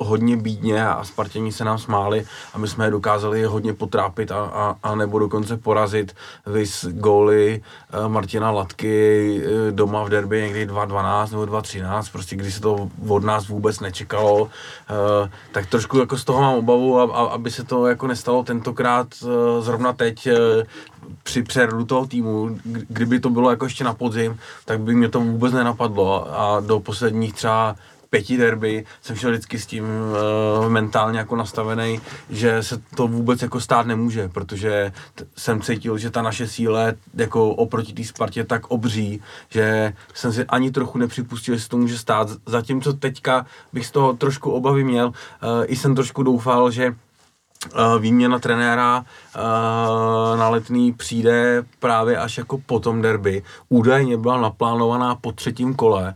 [0.03, 4.35] hodně bídně a Spartěni se nám smáli a my jsme je dokázali hodně potrápit a,
[4.43, 6.15] a, a nebo dokonce porazit.
[6.45, 7.61] Vys góly
[7.91, 12.89] eh, Martina Latky eh, doma v derby někdy 2-12 nebo 2-13, prostě když se to
[13.07, 14.49] od nás vůbec nečekalo,
[14.89, 19.07] eh, tak trošku jako z toho mám obavu, aby se to jako nestalo tentokrát
[19.59, 20.27] zrovna teď
[21.23, 25.09] při přerodu toho týmu, kdy- kdyby to bylo jako ještě na podzim, tak by mě
[25.09, 26.27] to vůbec nenapadlo.
[26.39, 27.75] A do posledních třeba
[28.09, 29.83] pěti derby jsem šel vždycky s tím
[30.59, 35.97] uh, mentálně jako nastavený, že se to vůbec jako stát nemůže, protože t- jsem cítil,
[35.97, 40.97] že ta naše síle jako oproti té Spartě tak obří, že jsem si ani trochu
[40.97, 42.27] nepřipustil, že se to může stát.
[42.45, 45.13] Zatímco teďka bych z toho trošku obavy měl, uh,
[45.65, 46.95] i jsem trošku doufal, že
[47.99, 49.05] výměna trenéra
[50.35, 53.43] na letný přijde právě až jako po tom derby.
[53.69, 56.15] Údajně byla naplánovaná po třetím kole,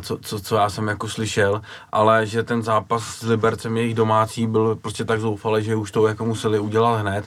[0.00, 1.62] co, co, co já jsem jako slyšel,
[1.92, 6.06] ale že ten zápas s Libercem jejich domácí byl prostě tak zoufalý, že už to
[6.06, 7.26] jako museli udělat hned.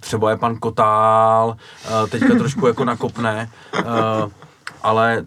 [0.00, 1.56] Třeba je pan Kotál,
[2.10, 3.50] teďka trošku jako nakopne,
[4.82, 5.24] ale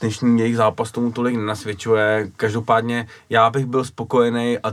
[0.00, 2.30] dnešní jejich zápas tomu tolik nenasvědčuje.
[2.36, 4.72] Každopádně já bych byl spokojený a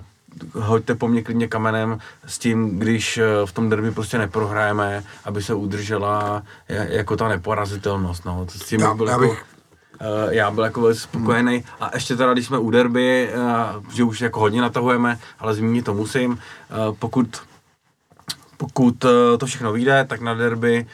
[0.54, 5.44] hoďte po mně klidně kamenem s tím, když eh, v tom derby prostě neprohrajeme, aby
[5.44, 8.26] se udržela jako ta neporazitelnost.
[8.26, 8.48] No.
[8.50, 9.46] S tím já, byl já jako, bych...
[10.02, 14.04] Uh, já byl jako velice spokojený a ještě teda, když jsme u derby, uh, že
[14.04, 16.40] už jako hodně natahujeme, ale zmínit to musím,
[17.00, 17.42] pokud
[18.58, 19.06] pokud
[19.38, 20.86] to všechno vyjde, tak na derby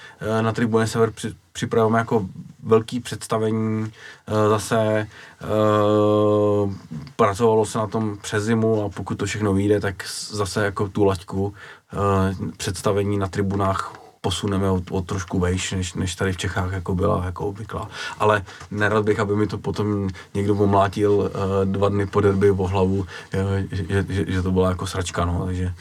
[0.42, 1.12] na Tribuně Sever
[1.54, 2.28] připravujeme jako
[2.66, 3.92] velký představení,
[4.28, 5.08] eh, zase
[5.44, 6.74] uh,
[7.16, 11.04] pracovalo se na tom přes zimu a pokud to všechno vyjde, tak zase jako tu
[11.04, 11.54] laťku uh,
[12.58, 17.26] představení na tribunách posuneme o, o trošku vejš, než, než tady v Čechách jako byla
[17.26, 17.90] jako obvyklá.
[18.20, 21.32] Ale nerad bych, aby mi to potom někdo pomlátil
[21.66, 23.06] dva dny po derby o hlavu,
[23.72, 25.74] že, že, že, to byla jako sračka, no, takže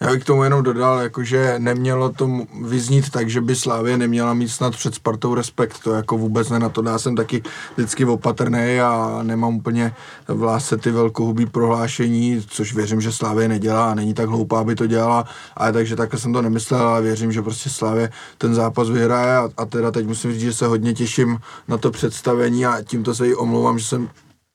[0.00, 2.30] já bych k tomu jenom dodal, jakože nemělo to
[2.64, 6.58] vyznít tak, že by Slávě neměla mít snad před Spartou respekt, to jako vůbec ne
[6.58, 6.82] na to.
[6.82, 7.42] Já jsem taky
[7.76, 9.94] vždycky opatrný a nemám úplně
[10.28, 14.74] v lásce ty velkohubý prohlášení, což věřím, že Slávě nedělá a není tak hloupá, aby
[14.74, 15.24] to dělala,
[15.56, 19.36] ale takže takhle jsem to nemyslel, ale věřím, že prostě Slávě ten zápas vyhraje.
[19.36, 23.14] A, a teda teď musím říct, že se hodně těším na to představení a tímto
[23.14, 24.08] se jí omlouvám, že jsem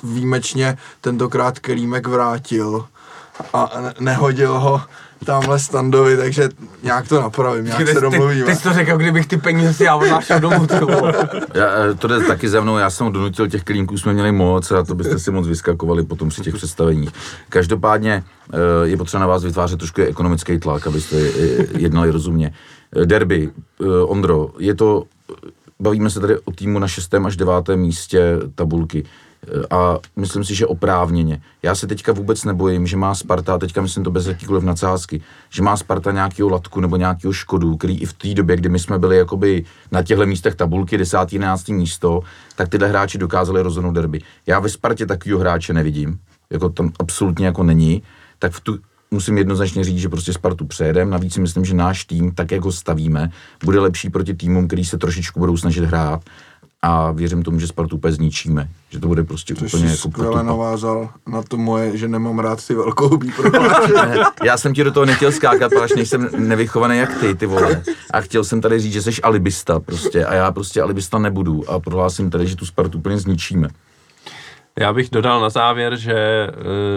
[0.04, 2.86] výjimečně tentokrát Kelímek vrátil
[3.54, 4.82] a nehodil ho
[5.26, 6.50] tamhle standovi, takže
[6.84, 8.46] nějak to napravím, nějak ty, se domluvíme.
[8.46, 10.68] Ty, ty jsi to řekl, kdybych ty peníze si já odnášel domů.
[11.54, 14.72] já, eh, to jde taky za mnou, já jsem donutil, těch klínků jsme měli moc
[14.72, 17.10] a to byste si moc vyskakovali potom při těch představeních.
[17.50, 18.24] Každopádně
[18.54, 22.54] eh, je potřeba na vás vytvářet trošku ekonomický tlak, abyste eh, jednali rozumně.
[23.06, 23.50] Derby,
[24.06, 25.04] Ondro, je to,
[25.80, 29.06] bavíme se tady o týmu na šestém až devátém místě tabulky
[29.70, 31.42] a myslím si, že oprávněně.
[31.64, 35.22] Já se teďka vůbec nebojím, že má Sparta, a teďka myslím to bez jakýkoliv nadsázky,
[35.50, 38.80] že má Sparta nějakého latku nebo nějakého škodu, který i v té době, kdy my
[38.80, 41.18] jsme byli jakoby na těchto místech tabulky 10.
[41.32, 41.68] 11.
[41.68, 42.22] místo,
[42.56, 44.22] tak tyhle hráči dokázali rozhodnout derby.
[44.48, 46.20] Já ve Spartě takového hráče nevidím,
[46.50, 48.04] jako tam absolutně jako není,
[48.40, 48.78] tak v tu,
[49.12, 51.10] musím jednoznačně říct, že prostě Spartu přejedem.
[51.10, 53.32] Navíc si myslím, že náš tým, tak jak ho stavíme,
[53.64, 56.22] bude lepší proti týmům, který se trošičku budou snažit hrát
[56.86, 58.70] a věřím tomu, že Spartu úplně zničíme.
[58.90, 60.44] Že to bude prostě Což úplně jako skvěle potupa.
[60.44, 63.34] navázal na to moje, že nemám rád ty velkohubý
[64.44, 67.84] Já jsem ti do toho nechtěl skákat, protože nejsem nevychovaný jak ty, ty vole.
[68.14, 71.80] A chtěl jsem tady říct, že jsi alibista prostě a já prostě alibista nebudu a
[71.80, 73.68] prohlásím tady, že tu Spartu úplně zničíme.
[74.80, 76.48] Já bych dodal na závěr, že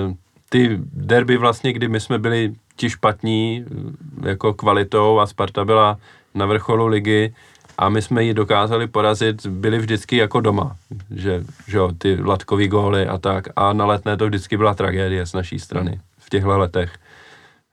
[0.07, 0.15] uh,
[0.49, 5.99] ty derby vlastně, kdy my jsme byli ti špatní uh, jako kvalitou a Sparta byla
[6.35, 7.35] na vrcholu ligy,
[7.79, 10.77] a my jsme ji dokázali porazit, byli vždycky jako doma,
[11.11, 15.27] že, že jo, ty latkový góly a tak a na letné to vždycky byla tragédie
[15.27, 16.97] z naší strany v těchto letech.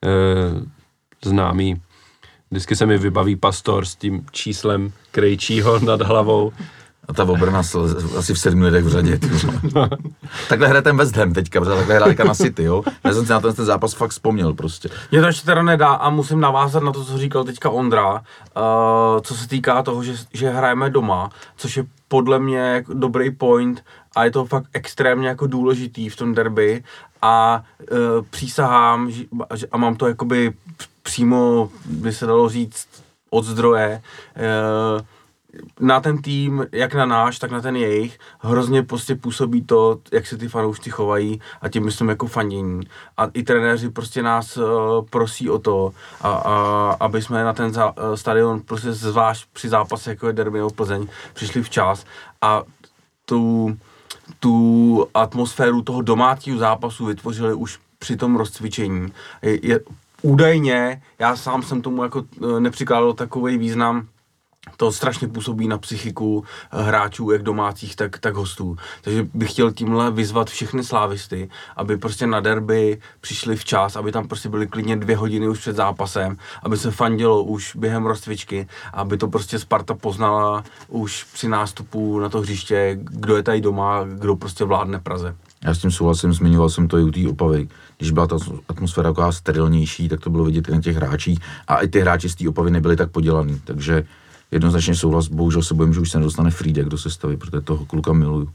[0.05, 0.09] E,
[1.29, 1.81] známý.
[2.51, 6.53] Vždycky se mi vybaví pastor s tím číslem krejčího nad hlavou
[7.07, 7.61] a ta obrana
[8.17, 9.19] asi v sedmi lidech v řadě.
[10.49, 12.83] takhle hraje ten West Ham teďka, protože takhle hraje na City, jo.
[13.03, 14.89] Já jsem si na ten, ten zápas fakt vzpomněl prostě.
[15.11, 18.21] Mě to ještě teda nedá a musím navázat na to, co říkal teďka Ondra, uh,
[19.21, 23.83] co se týká toho, že, že hrajeme doma, což je podle mě dobrý point
[24.15, 26.83] a je to fakt extrémně jako důležitý v tom derby
[27.21, 27.97] a uh,
[28.29, 29.23] přísahám že,
[29.71, 30.53] a mám to jakoby
[31.03, 32.87] přímo, by se dalo říct,
[33.29, 34.01] od zdroje,
[34.95, 35.01] uh,
[35.79, 40.27] na ten tým, jak na náš, tak na ten jejich, hrozně prostě působí to, jak
[40.27, 42.81] se ty fanoušci chovají a tím myslím jako fandění.
[43.17, 44.65] A i trenéři prostě nás uh,
[45.09, 49.69] prosí o to, a, a, aby jsme na ten za, uh, stadion prostě zvlášť při
[49.69, 52.05] zápase jako je Derby nebo Plzeň přišli včas
[52.41, 52.63] a
[53.25, 53.77] tu,
[54.39, 59.13] tu atmosféru toho domácího zápasu vytvořili už při tom rozcvičení.
[59.41, 59.79] Je, je,
[60.21, 64.07] údajně, já sám jsem tomu jako uh, nepřikládal takový význam,
[64.77, 68.77] to strašně působí na psychiku eh, hráčů, jak domácích, tak, tak hostů.
[69.01, 74.27] Takže bych chtěl tímhle vyzvat všechny slávisty, aby prostě na derby přišli včas, aby tam
[74.27, 79.17] prostě byly klidně dvě hodiny už před zápasem, aby se fandilo už během rozcvičky, aby
[79.17, 84.35] to prostě Sparta poznala už při nástupu na to hřiště, kdo je tady doma, kdo
[84.35, 85.35] prostě vládne Praze.
[85.63, 87.67] Já s tím souhlasím, zmiňoval jsem to i u té Opavy.
[87.97, 88.37] Když byla ta
[88.69, 91.39] atmosféra taková sterilnější, tak to bylo vidět i na těch hráčích.
[91.67, 93.61] A i ty hráči z té Opavy nebyli tak podělaný.
[93.65, 94.05] Takže
[94.51, 98.13] jednoznačně souhlas, bohužel se bojím, že už se nedostane Friedek do sestavy, protože toho kluka
[98.13, 98.49] miluju.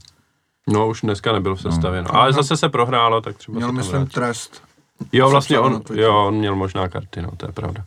[0.67, 2.15] No, už dneska nebyl v sestavě, no.
[2.15, 4.11] Ale zase se prohrálo, tak třeba Měl, se to myslím, vrátí.
[4.11, 4.63] trest.
[5.11, 7.83] Jo, vlastně on, jo, on měl možná karty, no, to je pravda.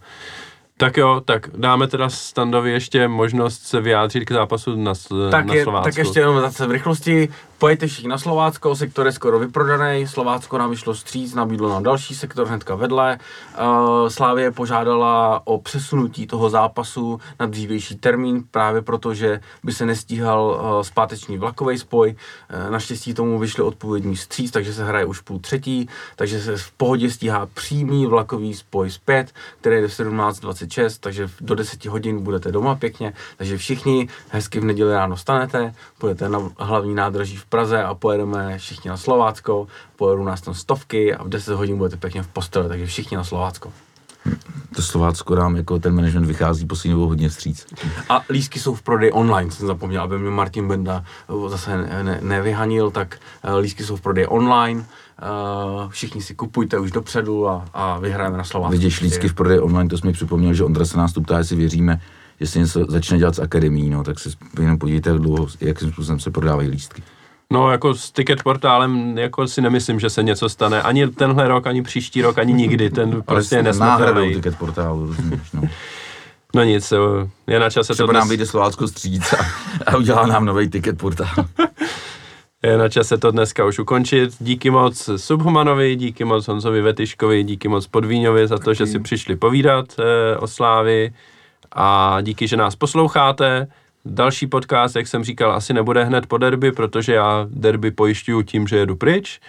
[0.76, 4.92] Tak jo, tak dáme teda Standovi ještě možnost se vyjádřit k zápasu na,
[5.30, 5.84] Tak, na je, Slovácku.
[5.84, 7.28] tak ještě jenom zase v rychlosti.
[7.58, 12.14] Pojďte všichni na Slovácko, sektor je skoro vyprodaný, Slovácko nám vyšlo stříc, nabídlo nám další
[12.14, 13.18] sektor hnedka vedle.
[13.18, 19.86] Uh, Slávě požádala o přesunutí toho zápasu na dřívější termín, právě proto, že by se
[19.86, 22.14] nestíhal uh, zpáteční vlakový spoj.
[22.64, 26.70] Uh, naštěstí tomu vyšli odpovědní stříc, takže se hraje už půl třetí, takže se v
[26.70, 32.52] pohodě stíhá přímý vlakový spoj zpět, který je do 17.26, takže do 10 hodin budete
[32.52, 37.82] doma pěkně, takže všichni hezky v neděli ráno stanete, budete na hlavní nádraží v Praze
[37.82, 39.66] a pojedeme všichni na Slovácko,
[39.96, 43.24] pojedou nás tam stovky a v 10 hodin budete pěkně v posteli, takže všichni na
[43.24, 43.72] Slovácko.
[44.76, 47.66] To Slovácko nám jako ten management vychází poslední dobou hodně vstříc.
[48.08, 52.02] A lístky jsou v prodeji online, jsem zapomněl, aby mě Martin Benda eh, zase ne,
[52.02, 55.24] ne, nevyhanil, tak eh, lístky jsou v prodeji online, eh,
[55.88, 58.72] všichni si kupujte už dopředu a, a vyhrajeme na Slovácku.
[58.72, 61.38] Vidíš lístky v prodeji online, to jsme mi připomněl, že Ondra se nás tu ptá,
[61.38, 62.00] jestli věříme,
[62.40, 66.20] jestli něco začne dělat s akademií, no, tak se jenom podívejte, jak dlouho, jakým způsobem
[66.20, 67.02] se prodávají lístky.
[67.52, 70.82] No, jako s ticket portálem, jako si nemyslím, že se něco stane.
[70.82, 72.90] Ani tenhle rok, ani příští rok, ani nikdy.
[72.90, 74.34] Ten prostě je nesmrtelný.
[74.34, 75.62] ticket portálu, rozumíš, no.
[76.54, 76.92] No nic,
[77.46, 79.46] je na čase to Třeba nám dnes, vyjde Slovácko stříc a,
[79.86, 81.28] a udělá nám nový ticket portál.
[82.62, 84.30] je na čase to dneska už ukončit.
[84.40, 89.36] Díky moc Subhumanovi, díky moc Honzovi Vetyškovi, díky moc Podvíňovi za to, že si přišli
[89.36, 91.12] povídat eh, o Slávi
[91.72, 93.66] a díky, že nás posloucháte.
[94.06, 98.66] Další podcast, jak jsem říkal, asi nebude hned po derby, protože já derby pojišťuju tím,
[98.66, 99.40] že jedu pryč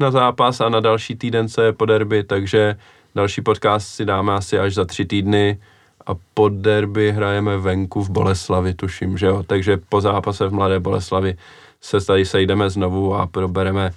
[0.00, 2.76] na zápas a na další týden se je po derby, takže
[3.14, 5.58] další podcast si dáme asi až za tři týdny
[6.06, 10.80] a po derby hrajeme venku v Boleslavi, tuším, že jo, takže po zápase v Mladé
[10.80, 11.36] Boleslavi
[11.80, 13.90] se tady sejdeme znovu a probereme,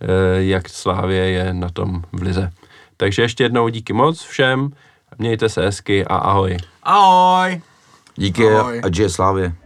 [0.00, 0.06] eh,
[0.42, 2.52] jak Slávě je na tom v lize.
[2.96, 4.72] Takže ještě jednou díky moc všem,
[5.18, 6.56] mějte se hezky a ahoj.
[6.82, 7.60] Ahoj!
[8.16, 8.80] Díky Ahoj.
[8.84, 9.63] a Slávě.